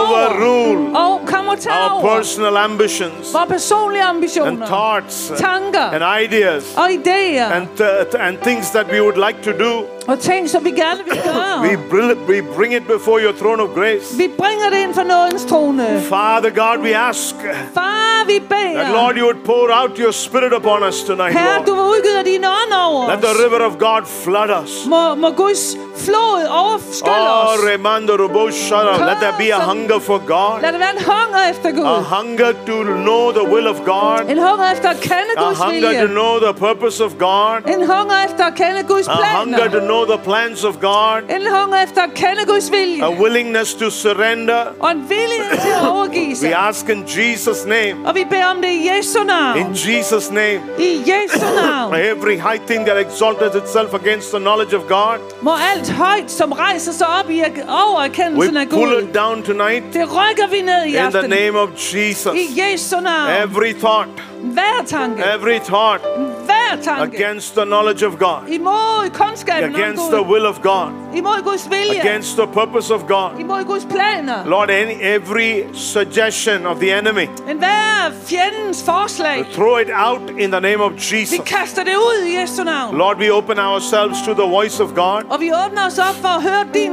Overrule 0.00 0.96
our 1.72 2.02
personal 2.02 2.56
ambitions 2.58 3.32
and 4.46 4.58
thoughts 4.68 5.30
and 5.94 6.02
ideas 6.02 6.64
and, 7.56 7.80
uh, 7.80 8.04
and 8.18 8.38
things 8.40 8.70
that 8.72 8.86
we 8.90 9.00
would 9.00 9.16
like 9.26 9.42
to 9.42 9.52
do. 9.56 9.72
Og 10.08 10.18
ting, 10.18 10.50
som 10.50 10.64
vi 10.64 10.70
gerne 10.70 11.00
vil 11.04 11.22
gøre. 11.24 11.60
we, 12.28 12.42
bring, 12.56 12.74
it 12.74 12.86
before 12.86 13.20
your 13.20 13.32
throne 13.32 13.62
of 13.62 13.68
grace. 13.74 14.16
Vi 14.18 14.28
bringer 14.38 14.70
det 14.70 14.78
ind 14.82 14.94
for 14.94 15.02
nådens 15.02 15.44
trone. 15.44 16.00
Father 16.00 16.50
God, 16.50 16.84
we 16.84 16.96
ask. 16.96 17.34
Far, 17.74 18.26
vi 18.26 18.38
beder. 18.48 18.82
That 18.82 18.92
Lord, 18.92 19.16
you 19.16 19.24
would 19.24 19.44
pour 19.44 19.68
out 19.80 19.98
your 19.98 20.12
spirit 20.12 20.52
upon 20.52 20.82
us 20.88 21.02
tonight, 21.02 21.32
Herre, 21.32 21.56
Lord. 21.56 21.66
du 21.66 21.74
må 21.74 21.82
udgyde 21.94 22.24
din 22.24 22.44
ånd 22.44 22.72
over 22.86 23.08
Let 23.10 23.22
the 23.22 23.34
river 23.44 23.60
of 23.66 23.78
God 23.78 24.02
flood 24.24 24.50
us. 24.62 24.86
Må, 24.86 25.14
må 25.14 25.30
Guds 25.30 25.76
flod 25.96 26.42
overskylle 26.62 27.30
oh. 27.30 27.68
Remando, 27.70 28.12
Let 29.10 29.18
there 29.20 29.36
be 29.38 29.50
a 29.50 29.60
hunger 29.70 29.98
for 29.98 30.18
God. 30.18 30.62
Lad 30.62 30.72
der 30.72 30.78
være 30.78 30.94
en 30.98 31.04
hunger 31.12 31.40
efter 31.50 31.70
Gud. 31.70 31.84
A 31.84 32.00
hunger 32.16 32.52
to 32.66 32.76
know 32.82 33.32
the 33.32 33.44
will 33.52 33.66
of 33.66 33.78
God. 33.84 34.20
En 34.28 34.38
hunger 34.38 34.66
efter 34.74 34.88
at 34.88 35.00
kende 35.00 35.32
Guds 35.36 35.60
vilje. 35.70 35.88
A 35.88 35.92
hunger 35.92 36.06
to 36.06 36.12
know 36.12 36.32
the 36.46 36.54
purpose 36.66 37.04
of 37.04 37.12
God. 37.18 37.58
En 37.74 37.82
hunger 37.92 38.16
efter 38.28 38.44
at 38.44 38.54
kende 38.54 38.82
Guds 38.92 39.06
planer. 39.06 39.36
A 39.36 39.40
hunger 39.40 39.68
to 39.68 39.80
know 39.90 40.04
the 40.04 40.18
plans 40.24 40.64
of 40.64 40.74
God. 40.80 41.30
En 41.30 41.46
hunger 41.56 41.82
efter 41.82 42.02
at 42.02 42.14
kende 42.14 42.46
Guds 42.46 42.70
vilje. 42.70 43.04
A 43.04 43.10
willingness 43.10 43.74
to 43.74 43.90
surrender. 43.90 44.64
Og 44.80 44.90
en 44.90 45.08
vilje 45.08 45.60
til 45.62 45.70
at 45.80 45.88
overgive 45.88 46.36
sig. 46.36 46.48
We 46.48 46.56
ask 46.56 46.88
in 46.88 47.04
Jesus 47.06 47.64
name. 47.66 47.96
Og 48.06 48.14
vi 48.14 48.24
beder 48.30 48.46
om 48.46 48.56
det 48.62 48.68
i 48.68 48.88
Jesu 48.90 49.24
navn. 49.24 49.58
In 49.58 49.66
Jesus 49.72 50.30
name. 50.30 50.60
I 50.78 51.02
Jesu 51.06 51.44
navn. 51.62 51.94
Every 51.94 52.36
high 52.48 52.60
thing 52.66 52.86
that 52.86 52.98
exalted 53.06 53.62
itself 53.62 53.94
against 53.94 54.30
the 54.30 54.38
knowledge 54.38 54.76
of 54.76 54.82
God. 54.88 55.18
Må 55.40 55.52
alt 55.74 55.90
højt 55.90 56.30
som 56.30 56.52
rejser 56.52 56.92
sig 56.92 57.06
op 57.06 57.30
i 57.30 57.42
over 57.68 58.02
erkendelsen 58.02 58.56
af 58.56 58.68
Gud. 58.68 58.78
We 58.78 58.86
pull 58.86 59.08
it 59.08 59.14
down 59.14 59.42
tonight. 59.42 59.84
Det 59.92 60.08
rykker 60.18 60.48
vi 60.50 60.60
ned 60.62 60.84
i 60.84 60.94
aften. 60.96 61.24
In 61.24 61.30
the 61.30 61.44
name 61.44 61.58
of 61.58 61.68
Jesus. 61.94 62.34
I 62.34 62.60
Jesu 62.60 63.00
navn. 63.00 63.30
Every 63.42 63.72
thought. 63.72 64.08
Hver 64.42 64.84
tanke. 64.86 65.22
Every 65.34 65.58
thought. 65.58 66.00
Hver 66.46 66.59
against 67.14 67.54
the 67.54 67.64
knowledge 67.64 68.02
of 68.02 68.18
God, 68.18 68.48
against 69.74 70.10
the 70.10 70.22
will 70.22 70.46
of 70.46 70.60
God, 70.62 70.92
against 72.00 72.36
the 72.36 72.46
purpose 72.46 72.90
of 72.90 73.06
God. 73.06 73.38
Lord, 74.46 74.70
any, 74.70 74.94
every 75.02 75.66
suggestion 75.74 76.66
of 76.66 76.78
the 76.80 76.90
enemy, 76.92 77.28
throw 79.52 79.76
it 79.78 79.90
out 79.90 80.30
in 80.38 80.50
the 80.50 80.60
name 80.60 80.80
of 80.80 80.96
Jesus. 80.96 81.38
Lord, 82.92 83.18
we 83.18 83.30
open 83.30 83.58
ourselves 83.58 84.22
to 84.22 84.34
the 84.34 84.46
voice 84.46 84.80
of 84.80 84.94
God. 84.94 85.26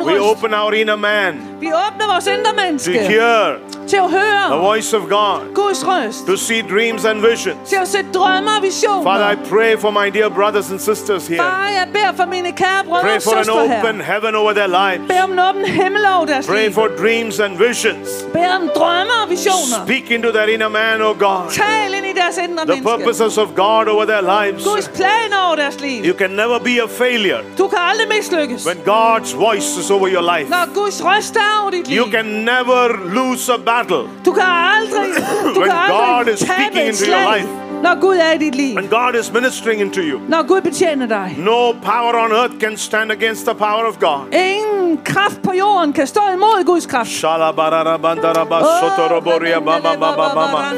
We 0.05 0.17
open 0.19 0.53
our 0.53 0.73
inner 0.73 0.97
man. 0.97 1.56
Vi 1.59 1.67
åbner 1.67 2.13
vores 2.13 2.27
indre 2.27 2.53
menneske. 2.63 2.93
To 2.93 2.99
hear 2.99 3.59
til 3.87 3.97
at 3.97 4.09
høre 4.11 4.45
the 4.49 4.59
voice 4.67 4.97
of 4.97 5.01
God. 5.01 5.53
Guds 5.55 5.87
røst. 5.87 6.25
To 6.27 6.35
see 6.37 6.61
dreams 6.61 7.05
and 7.05 7.21
visions. 7.21 7.69
Til 7.69 7.75
at 7.75 7.87
se 7.87 7.97
drømme 8.13 8.49
og 8.57 8.63
visioner. 8.63 9.03
Father, 9.03 9.31
I 9.31 9.35
pray 9.49 9.77
for 9.77 9.91
my 9.91 10.07
dear 10.13 10.29
brothers 10.29 10.71
and 10.71 10.79
sisters 10.79 11.27
here. 11.27 11.39
Far, 11.39 11.67
jeg 11.67 11.87
beder 11.93 12.13
for 12.15 12.25
mine 12.25 12.51
kære 12.51 12.83
brødre 12.87 13.01
pray 13.01 13.15
og 13.15 13.21
søstre 13.21 13.37
her. 13.37 13.43
Pray 13.43 13.53
for 13.53 13.63
an 13.67 13.85
open 13.85 14.01
her. 14.01 14.13
heaven 14.13 14.35
over 14.35 14.53
their 14.53 14.67
lives. 14.67 15.07
Bed 15.07 15.21
om 15.23 15.31
en 15.31 15.39
åben 15.39 15.65
himmel 15.65 16.01
over 16.15 16.25
deres 16.25 16.45
pray 16.47 16.73
for 16.73 16.87
dreams 17.01 17.39
and 17.39 17.53
visions. 17.67 18.07
Bed 18.33 18.49
om 18.59 18.69
drømme 18.75 19.13
og 19.23 19.29
visioner. 19.29 19.77
Speak 19.85 20.11
into 20.11 20.29
their 20.31 20.47
inner 20.55 20.69
man, 20.69 21.01
O 21.01 21.11
God. 21.25 21.43
Tal 21.51 21.93
ind 21.97 22.05
i 22.05 22.13
deres 22.21 22.37
indre 22.37 22.63
the 22.65 22.73
menneske. 22.73 22.89
The 22.89 22.97
purposes 22.97 23.37
of 23.37 23.47
God 23.55 23.85
over 23.93 24.05
their 24.11 24.23
lives. 24.35 24.61
Guds 24.71 24.87
plan 24.99 25.29
over 25.45 25.55
deres 25.55 25.77
liv. 25.81 25.99
You 26.09 26.15
can 26.21 26.31
never 26.41 26.57
be 26.69 26.75
a 26.85 26.87
failure. 27.03 27.41
Du 27.57 27.67
kan 27.67 27.79
aldrig 27.89 28.07
mislykkes. 28.17 28.61
When 28.69 28.79
God's 28.95 29.31
voice 29.47 29.69
is 29.81 29.87
over 29.95 30.07
your 30.15 30.25
life. 30.33 30.47
Når 30.55 30.65
Guds 30.79 30.97
røst 31.09 31.35
er 31.35 31.46
uafærdeligt. 31.71 31.89
You 31.89 32.05
can 32.11 32.45
never 32.45 32.97
lose 33.13 33.53
a 33.53 33.57
battle. 33.57 34.09
Du 34.25 34.33
kan 34.33 34.45
aldrig, 34.45 35.15
du 35.55 35.59
When 35.59 35.69
kan 35.69 35.79
aldrig 35.79 36.25
God 36.25 36.33
is 36.33 36.39
speaking 36.39 36.87
into 36.87 37.05
your 37.05 37.35
life. 37.35 37.49
Når 37.83 37.99
Gud 38.01 38.17
er 38.17 38.31
i 38.31 38.37
dit 38.37 38.55
liv. 38.55 38.77
And 38.77 38.89
God 38.89 39.15
is 39.19 39.31
ministering 39.33 39.81
into 39.81 40.01
you. 40.01 40.19
Når 40.27 40.47
Gud 40.47 40.61
betjener 40.61 41.05
dig. 41.07 41.35
No 41.37 41.73
power 41.73 42.13
on 42.15 42.31
earth 42.31 42.59
can 42.59 42.77
stand 42.77 43.11
against 43.11 43.45
the 43.45 43.53
power 43.53 43.85
of 43.87 43.99
God. 43.99 44.33
Ingen 44.33 44.97
kraft 45.05 45.41
på 45.43 45.53
jorden 45.53 45.93
kan 45.93 46.07
stå 46.07 46.21
imod 46.33 46.65
Guds 46.65 46.85
kraft. 46.85 47.11
Shalabararabandaraba 47.11 48.61
sotoroboria 48.63 49.59
baba 49.61 49.97
baba 49.97 50.33
baba. 50.35 50.73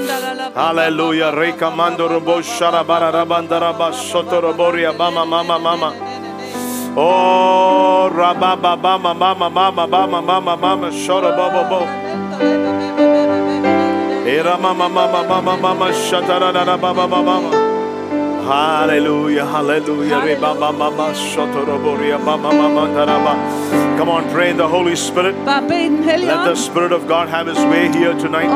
Hallelujah. 0.56 1.36
Rekamando 1.36 2.08
robo 2.08 2.42
shalabararabandaraba 2.42 3.92
sotoroboria 3.94 4.94
bama 4.94 5.26
mama 5.26 5.60
mama. 5.60 5.78
mama. 5.78 6.29
Oh, 6.98 8.10
rabba, 8.12 8.58
Hallelujah, 18.50 19.46
hallelujah. 19.46 20.20
Come 23.98 24.10
on, 24.10 24.30
pray 24.32 24.50
in 24.50 24.58
the 24.58 24.68
Holy 24.68 24.96
Spirit. 24.96 25.36
Let 26.26 26.46
the 26.46 26.56
Spirit 26.56 26.92
of 26.92 27.08
God 27.08 27.30
have 27.30 27.46
His 27.48 27.58
way 27.58 27.92
here 27.92 28.14
tonight. 28.16 28.50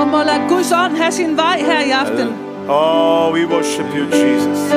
Oh, 2.67 3.31
we 3.33 3.45
worship 3.45 3.93
you, 3.93 4.05
Jesus. 4.09 4.71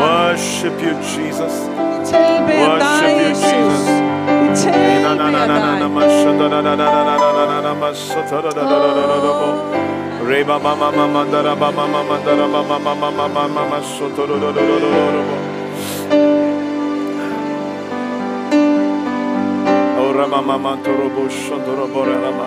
Worship 0.00 0.80
you, 0.80 0.94
Jesus. 1.16 1.91
Worship 2.62 3.16
you, 3.22 3.34
Jesus. 3.34 3.86
Reba 10.28 10.58
mama 10.58 10.92
mama 10.92 11.24
dara 11.30 11.54
mama 11.56 11.86
mama 11.88 12.16
dara 12.24 12.46
mama 12.48 12.78
mama 12.78 13.10
mama 13.10 13.48
mama 13.48 13.78
sotoro 13.82 14.38
do 14.40 14.52
do 14.52 14.62
do 14.66 14.80
do 14.80 14.90
do. 15.14 15.22
Ora 20.04 20.26
mama 20.28 20.58
mama 20.58 20.82
toro 20.84 21.08
bo 21.10 21.28
sotoro 21.28 21.86
bora 21.92 22.16
mama. 22.18 22.46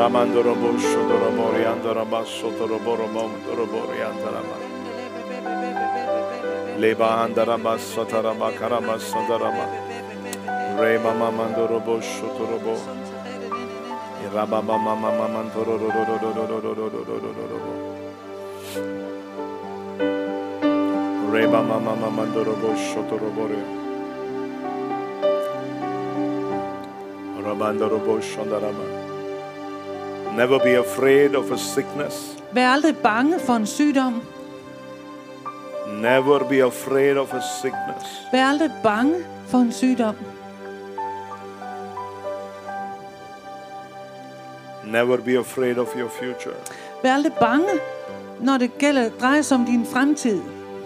Ramandorobo 0.00 0.80
Shodorobori 0.80 1.68
Andarama 1.68 2.24
Leba 6.80 7.28
Satarama 7.76 8.48
Mama 8.56 8.96
Reba 21.30 21.62
Mama 21.62 21.96
Never 30.40 30.58
be 30.58 30.78
afraid 30.78 31.34
of 31.34 31.50
a 31.52 31.58
sickness. 31.58 32.36
Vær 32.52 32.68
aldrig 32.68 32.96
bange 32.96 33.38
for 33.40 33.54
en 33.54 33.66
sygdom. 33.66 34.22
Never 36.02 36.38
be 36.48 36.64
afraid 36.64 37.16
of 37.16 37.34
a 37.34 37.40
sickness. 37.62 38.28
Vær 38.32 38.44
aldrig 38.44 38.70
bange 38.82 39.14
for 39.46 39.58
en 39.58 39.72
sygdom. 39.72 40.14
Never 44.86 45.16
be 45.16 45.38
afraid 45.38 45.76
of 45.76 45.88
your 45.96 46.08
future. 46.08 46.56
Vær 47.02 47.14
aldrig 47.14 47.32
bange, 47.32 47.80
når 48.40 48.58
det 48.58 48.78
gælder, 48.78 49.10
drejer 49.20 49.42
sig 49.42 49.56
om 49.56 49.64
din 49.64 49.86
fremtid. 49.86 50.40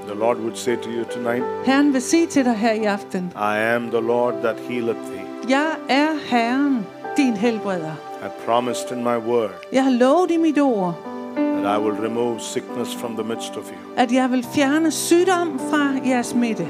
The 0.06 0.14
Lord 0.14 0.36
would 0.36 0.56
say 0.56 0.76
to 0.76 0.90
you 0.90 1.05
tonight, 1.05 1.44
Herren 1.64 1.93
vil 1.93 2.02
sige 2.02 2.26
til 2.26 2.44
dig 2.44 2.55
her 2.55 2.72
i 2.72 2.85
aften, 2.85 3.32
I 3.36 3.59
am 3.74 3.90
the 3.90 4.01
Lord 4.01 4.35
that 4.43 4.56
healeth 4.60 5.01
thee. 5.01 5.24
Jeg 5.48 5.76
er 5.89 6.09
Herren, 6.31 6.86
din 7.16 7.36
helbreder. 7.36 8.14
I 8.25 8.29
promised 8.47 8.91
in 8.93 9.03
my 9.05 9.17
word 9.17 9.51
Jeg 9.73 9.85
har 9.85 9.91
lovet 9.91 10.31
i 10.31 10.37
mit 10.37 10.59
ord, 10.59 10.95
that 11.37 11.77
I 11.79 11.83
will 11.83 11.97
remove 12.05 12.41
sickness 12.41 12.95
from 12.95 13.15
the 13.15 13.25
midst 13.25 13.57
of 13.57 13.71
you. 13.71 13.79
at 13.97 14.13
jeg 14.13 14.31
vil 14.31 14.47
fjerne 14.55 14.91
sygdom 14.91 15.59
fra 15.71 16.09
jeres 16.09 16.35
midte. 16.35 16.69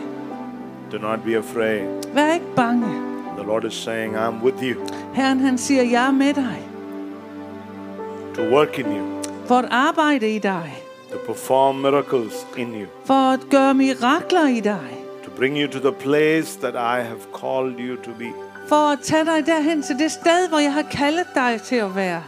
Do 0.93 0.99
not 0.99 1.19
be 1.25 1.37
afraid. 1.37 1.87
Vær 2.15 2.33
ikke 2.35 2.47
bange. 2.57 2.87
The 3.39 3.47
Lord 3.47 3.65
is 3.65 3.75
saying, 3.75 4.17
I'm 4.17 4.45
with 4.45 4.63
you 4.63 4.81
Herren 5.15 5.41
han 5.41 5.59
siger, 5.59 5.83
jeg 5.83 6.07
er 6.07 6.11
med 6.13 6.35
dig. 6.35 6.59
to 8.35 8.43
work 8.43 8.79
in 8.79 8.87
you, 8.87 9.23
For 9.47 9.55
at 9.55 9.69
arbejde 9.71 10.35
i 10.35 10.39
dig. 10.39 10.83
to 11.13 11.19
perform 11.27 11.77
miracles 11.77 12.47
in 12.57 12.75
you, 12.75 12.87
For 13.05 13.33
at 13.33 13.41
gøre 13.51 13.75
mirakler 13.75 14.49
i 14.49 14.61
dig. 14.61 14.99
to 15.25 15.31
bring 15.37 15.57
you 15.59 15.69
to 15.69 15.79
the 15.79 15.93
place 15.93 16.59
that 16.61 16.75
I 16.75 17.03
have 17.09 17.21
called 17.41 17.75
you 17.81 17.97
to 17.97 18.11
be. 18.19 18.33
For 18.69 18.93
at 18.93 18.99
tage 19.03 19.25
dig 19.25 19.47
derhen 19.47 19.83
til 19.83 19.99
det 19.99 20.11
sted, 20.11 20.49
hvor 20.49 20.59
jeg 20.59 20.73
har 20.73 20.83
kaldet 20.83 21.27
dig 21.35 21.61
til 21.63 21.77
at 21.77 21.97
være. 21.97 22.23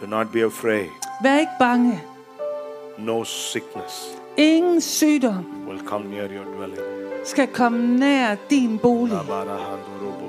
Do 0.00 0.06
not 0.06 0.32
be 0.32 0.44
afraid. 0.44 0.86
Vær 1.22 1.38
ikke 1.38 1.52
bange. 1.58 2.00
No 2.98 3.24
sickness 3.24 4.18
Ingen 4.36 4.80
sygdom 4.80 5.44
will 5.68 5.80
come 5.86 6.10
near 6.10 6.28
your 6.30 6.44
dwelling. 6.56 6.82
skal 7.24 7.46
komme 7.46 7.98
nær 7.98 8.34
din 8.50 8.78
bolig. 8.78 9.16
Rabarahandorobo 9.16 10.28